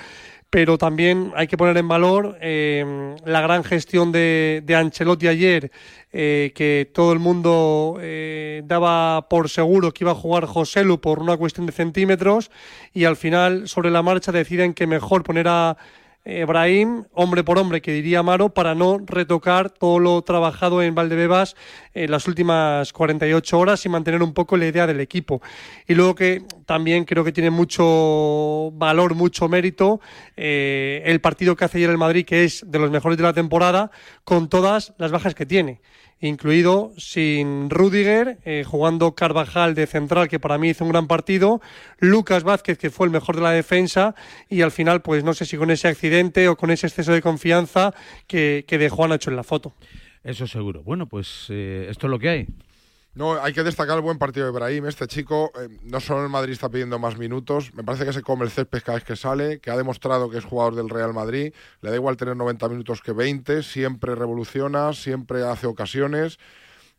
pero 0.50 0.76
también 0.78 1.32
hay 1.36 1.46
que 1.46 1.56
poner 1.56 1.76
en 1.76 1.86
valor 1.86 2.36
eh, 2.40 3.14
la 3.24 3.40
gran 3.40 3.62
gestión 3.62 4.10
de, 4.10 4.62
de 4.64 4.74
Ancelotti 4.74 5.28
ayer, 5.28 5.70
eh, 6.12 6.52
que 6.56 6.90
todo 6.92 7.12
el 7.12 7.20
mundo 7.20 7.98
eh, 8.00 8.62
daba 8.64 9.28
por 9.28 9.48
seguro 9.48 9.92
que 9.92 10.02
iba 10.02 10.10
a 10.10 10.16
jugar 10.16 10.46
Joselu 10.46 11.00
por 11.00 11.20
una 11.20 11.36
cuestión 11.36 11.66
de 11.66 11.72
centímetros 11.72 12.50
y 12.92 13.04
al 13.04 13.16
final 13.16 13.68
sobre 13.68 13.90
la 13.90 14.02
marcha 14.02 14.32
deciden 14.32 14.74
que 14.74 14.88
mejor 14.88 15.22
poner 15.22 15.46
a 15.46 15.76
eh, 16.24 16.44
Brahim, 16.44 17.04
hombre 17.14 17.42
por 17.44 17.58
hombre, 17.58 17.80
que 17.80 17.92
diría 17.92 18.18
Amaro, 18.18 18.50
para 18.50 18.74
no 18.74 18.98
retocar 19.06 19.70
todo 19.70 19.98
lo 19.98 20.20
trabajado 20.20 20.82
en 20.82 20.94
Valdebebas 20.94 21.56
en 21.94 22.10
las 22.10 22.28
últimas 22.28 22.92
48 22.92 23.58
horas 23.58 23.86
y 23.86 23.88
mantener 23.88 24.22
un 24.22 24.34
poco 24.34 24.58
la 24.58 24.66
idea 24.66 24.86
del 24.86 25.00
equipo. 25.00 25.40
Y 25.88 25.94
luego 25.94 26.14
que 26.14 26.42
también 26.70 27.04
creo 27.04 27.24
que 27.24 27.32
tiene 27.32 27.50
mucho 27.50 28.70
valor, 28.74 29.16
mucho 29.16 29.48
mérito 29.48 30.00
eh, 30.36 31.02
el 31.04 31.20
partido 31.20 31.56
que 31.56 31.64
hace 31.64 31.78
ayer 31.78 31.90
el 31.90 31.98
Madrid, 31.98 32.24
que 32.24 32.44
es 32.44 32.62
de 32.64 32.78
los 32.78 32.92
mejores 32.92 33.18
de 33.18 33.24
la 33.24 33.32
temporada, 33.32 33.90
con 34.22 34.48
todas 34.48 34.94
las 34.96 35.10
bajas 35.10 35.34
que 35.34 35.46
tiene 35.46 35.80
incluido 36.20 36.92
sin 36.96 37.70
Rudiger, 37.70 38.38
eh, 38.44 38.62
jugando 38.64 39.16
Carvajal 39.16 39.74
de 39.74 39.88
central, 39.88 40.28
que 40.28 40.38
para 40.38 40.58
mí 40.58 40.68
hizo 40.68 40.84
un 40.84 40.90
gran 40.90 41.08
partido, 41.08 41.60
Lucas 41.98 42.44
Vázquez, 42.44 42.78
que 42.78 42.90
fue 42.90 43.06
el 43.06 43.10
mejor 43.10 43.34
de 43.34 43.42
la 43.42 43.50
defensa, 43.50 44.14
y 44.48 44.60
al 44.60 44.70
final, 44.70 45.02
pues 45.02 45.24
no 45.24 45.34
sé 45.34 45.46
si 45.46 45.56
con 45.56 45.72
ese 45.72 45.88
accidente 45.88 46.46
o 46.46 46.56
con 46.56 46.70
ese 46.70 46.86
exceso 46.86 47.12
de 47.12 47.20
confianza 47.20 47.94
que, 48.28 48.64
dejó 48.68 49.06
a 49.06 49.08
Nacho 49.08 49.30
en 49.30 49.36
la 49.36 49.42
foto. 49.42 49.74
Eso 50.22 50.46
seguro. 50.46 50.84
Bueno, 50.84 51.06
pues 51.06 51.46
eh, 51.48 51.88
esto 51.90 52.06
es 52.06 52.10
lo 52.10 52.18
que 52.20 52.28
hay. 52.28 52.46
No, 53.12 53.42
hay 53.42 53.52
que 53.52 53.64
destacar 53.64 53.96
el 53.96 54.02
buen 54.02 54.18
partido 54.18 54.46
de 54.46 54.52
Ibrahim. 54.52 54.86
Este 54.86 55.08
chico, 55.08 55.50
eh, 55.60 55.68
no 55.82 55.98
solo 55.98 56.22
el 56.22 56.28
Madrid 56.28 56.52
está 56.52 56.68
pidiendo 56.68 56.98
más 57.00 57.18
minutos, 57.18 57.74
me 57.74 57.82
parece 57.82 58.04
que 58.04 58.12
se 58.12 58.22
come 58.22 58.44
el 58.44 58.52
césped 58.52 58.82
cada 58.84 58.98
vez 58.98 59.04
que 59.04 59.16
sale, 59.16 59.58
que 59.58 59.70
ha 59.70 59.76
demostrado 59.76 60.30
que 60.30 60.38
es 60.38 60.44
jugador 60.44 60.76
del 60.76 60.88
Real 60.88 61.12
Madrid. 61.12 61.52
Le 61.80 61.90
da 61.90 61.96
igual 61.96 62.16
tener 62.16 62.36
90 62.36 62.68
minutos 62.68 63.02
que 63.02 63.12
20, 63.12 63.64
siempre 63.64 64.14
revoluciona, 64.14 64.92
siempre 64.92 65.42
hace 65.42 65.66
ocasiones. 65.66 66.38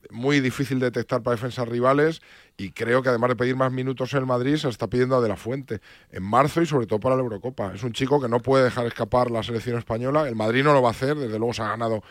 Muy 0.09 0.41
difícil 0.41 0.80
de 0.80 0.88
detectar 0.88 1.24
para 1.24 1.36
defensas 1.36 1.68
rivales 1.70 2.22
y 2.57 2.72
creo 2.72 3.01
que 3.03 3.09
además 3.09 3.30
de 3.30 3.36
pedir 3.38 3.55
más 3.55 3.72
minutos 3.72 4.12
en 4.14 4.20
el 4.20 4.26
Madrid 4.26 4.57
se 4.57 4.68
está 4.68 4.88
pidiendo 4.88 5.16
a 5.16 5.22
De 5.22 5.30
La 5.30 5.38
Fuente 5.38 5.80
en 6.12 6.24
marzo 6.24 6.62
y 6.62 6.66
sobre 6.66 6.88
todo 6.88 6.99
para 6.99 7.16
la 7.16 7.22
Eurocopa. 7.22 7.74
Es 7.74 7.84
un 7.84 7.93
chico 7.93 8.20
que 8.20 8.28
no 8.28 8.41
puede 8.41 8.66
dejar 8.66 8.86
escapar 8.86 9.32
la 9.32 9.43
selección 9.43 9.78
española. 9.78 10.28
El 10.28 10.36
Madrid 10.36 10.64
no 10.64 10.74
lo 10.74 10.82
va 10.82 10.89
a 10.89 10.91
hacer, 10.91 11.16
desde 11.16 11.38
luego 11.38 11.53
se 11.53 11.62
ha 11.62 11.70
ganado 11.70 12.01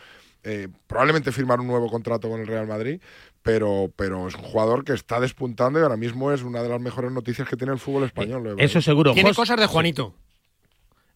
eh, 0.43 0.69
probablemente 0.87 1.31
firmar 1.31 1.59
un 1.59 1.67
nuevo 1.67 1.87
contrato 1.87 2.27
con 2.27 2.41
el 2.41 2.47
Real 2.47 2.65
Madrid, 2.65 2.99
pero, 3.43 3.91
pero 3.95 4.27
es 4.27 4.35
un 4.35 4.41
jugador 4.43 4.83
que 4.83 4.93
está 4.93 5.19
despuntando 5.19 5.79
y 5.79 5.83
ahora 5.83 5.97
mismo 5.97 6.31
es 6.31 6.43
una 6.43 6.61
de 6.61 6.69
las 6.69 6.79
mejores 6.79 7.11
noticias 7.11 7.47
que 7.47 7.57
tiene 7.57 7.73
el 7.73 7.79
fútbol 7.79 8.03
español. 8.03 8.55
de 8.55 8.63
Eso 8.63 8.81
seguro. 8.81 9.13
Tiene 9.13 9.29
Jos- 9.29 9.37
cosas 9.37 9.59
de 9.59 9.65
Juanito. 9.65 10.13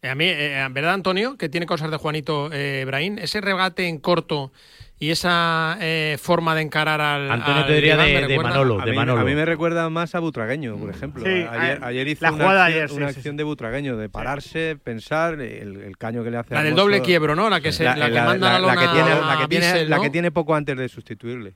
Eh, 0.01 0.09
A 0.09 0.15
mí, 0.15 0.25
eh, 0.27 0.67
¿verdad, 0.71 0.93
Antonio? 0.93 1.37
Que 1.37 1.49
tiene 1.49 1.65
cosas 1.65 1.89
de 1.91 1.97
Juanito 1.97 2.49
eh, 2.51 2.83
Brahim. 2.85 3.17
Ese 3.19 3.41
regate 3.41 3.87
en 3.87 3.97
corto 3.99 4.51
y 4.99 5.09
esa 5.09 5.77
eh, 5.81 6.17
forma 6.21 6.53
de 6.55 6.61
encarar 6.61 7.01
al. 7.01 7.29
Antonio 7.31 7.61
al 7.61 7.67
te 7.67 7.73
diría 7.75 7.97
de- 7.97 8.37
Manolo, 8.37 8.79
a, 8.81 8.85
de 8.85 8.91
mí, 8.91 8.97
Manolo. 8.97 9.21
a 9.21 9.23
mí 9.23 9.33
me 9.35 9.45
recuerda 9.45 9.89
más 9.89 10.13
a 10.15 10.19
Butragueño, 10.19 10.77
por 10.77 10.89
ejemplo. 10.91 11.23
Sí, 11.23 11.29
ayer, 11.29 11.83
a- 11.83 11.87
ayer 11.87 12.07
hizo 12.07 12.23
la 12.23 12.31
una 12.33 12.43
jugada 12.43 12.65
acción, 12.65 12.77
ayer, 12.77 12.89
sí, 12.89 12.95
una 12.97 13.09
sí, 13.11 13.15
acción 13.17 13.37
de 13.37 13.43
Butragueño, 13.43 13.97
de 13.97 14.09
pararse, 14.09 14.77
pensar, 14.83 15.33
el, 15.41 15.81
el 15.81 15.97
caño 15.97 16.23
que 16.23 16.31
le 16.31 16.37
hace 16.37 16.53
a 16.53 16.57
La 16.57 16.63
del 16.63 16.75
doble 16.75 17.01
quiebro, 17.01 17.35
¿no? 17.35 17.49
La 17.49 17.61
que 17.61 17.71
se- 17.71 17.83
la 17.83 17.95
que 17.95 18.21
manda 18.21 18.59
la 18.59 18.59
la 18.59 18.75
que 18.77 18.85
lona 18.85 18.91
tiene, 19.49 19.67
a 19.67 19.83
la 19.85 20.01
que 20.01 20.09
tiene 20.11 20.31
poco 20.31 20.53
antes 20.55 20.77
de 20.77 20.87
sustituirle. 20.87 21.53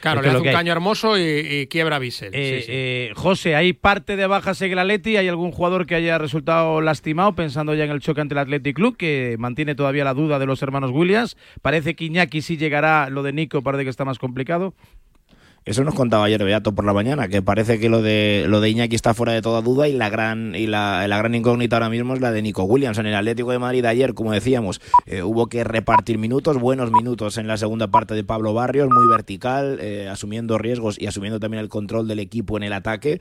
Claro, 0.00 0.20
Esto 0.20 0.22
le 0.22 0.28
hace 0.28 0.40
un 0.42 0.48
hay. 0.48 0.54
caño 0.54 0.72
hermoso 0.72 1.18
y, 1.18 1.22
y 1.22 1.66
quiebra 1.68 1.96
a 1.96 1.98
Bissell. 1.98 2.30
Eh, 2.34 2.58
Sí, 2.60 2.66
sí. 2.66 2.72
eh, 2.72 3.12
José, 3.16 3.54
¿hay 3.56 3.72
parte 3.72 4.16
de 4.16 4.26
bajas 4.26 4.60
en 4.62 4.72
el 4.72 4.78
Atleti? 4.78 5.16
¿Hay 5.16 5.28
algún 5.28 5.50
jugador 5.50 5.86
que 5.86 5.94
haya 5.94 6.18
resultado 6.18 6.80
lastimado 6.80 7.34
pensando 7.34 7.74
ya 7.74 7.84
en 7.84 7.90
el 7.90 8.00
choque 8.00 8.20
ante 8.20 8.34
el 8.34 8.38
Athletic 8.38 8.76
Club 8.76 8.96
que 8.96 9.36
mantiene 9.38 9.74
todavía 9.74 10.04
la 10.04 10.14
duda 10.14 10.38
de 10.38 10.46
los 10.46 10.62
hermanos 10.62 10.90
Williams? 10.92 11.36
Parece 11.62 11.96
que 11.96 12.04
Iñaki 12.04 12.42
sí 12.42 12.56
llegará, 12.56 13.08
lo 13.10 13.22
de 13.22 13.32
Nico 13.32 13.62
parece 13.62 13.84
que 13.84 13.90
está 13.90 14.04
más 14.04 14.18
complicado. 14.18 14.74
Eso 15.66 15.82
nos 15.82 15.94
contaba 15.94 16.26
ayer 16.26 16.44
Beato 16.44 16.76
por 16.76 16.84
la 16.84 16.92
mañana, 16.92 17.26
que 17.26 17.42
parece 17.42 17.80
que 17.80 17.88
lo 17.88 18.00
de 18.00 18.44
lo 18.46 18.60
de 18.60 18.70
Iñaki 18.70 18.94
está 18.94 19.14
fuera 19.14 19.32
de 19.32 19.42
toda 19.42 19.62
duda 19.62 19.88
y 19.88 19.92
la 19.94 20.08
gran 20.08 20.54
y 20.54 20.68
la, 20.68 21.08
la 21.08 21.18
gran 21.18 21.34
incógnita 21.34 21.74
ahora 21.74 21.90
mismo 21.90 22.14
es 22.14 22.20
la 22.20 22.30
de 22.30 22.40
Nico 22.40 22.62
Williams. 22.62 22.98
En 22.98 23.06
el 23.06 23.16
Atlético 23.16 23.50
de 23.50 23.58
Madrid 23.58 23.84
ayer, 23.84 24.14
como 24.14 24.30
decíamos, 24.30 24.80
eh, 25.06 25.24
hubo 25.24 25.48
que 25.48 25.64
repartir 25.64 26.18
minutos, 26.18 26.56
buenos 26.60 26.92
minutos 26.92 27.36
en 27.36 27.48
la 27.48 27.56
segunda 27.56 27.88
parte 27.88 28.14
de 28.14 28.22
Pablo 28.22 28.54
Barrios, 28.54 28.88
muy 28.88 29.08
vertical, 29.08 29.78
eh, 29.80 30.08
asumiendo 30.08 30.56
riesgos 30.56 31.00
y 31.00 31.08
asumiendo 31.08 31.40
también 31.40 31.60
el 31.60 31.68
control 31.68 32.06
del 32.06 32.20
equipo 32.20 32.56
en 32.56 32.62
el 32.62 32.72
ataque. 32.72 33.20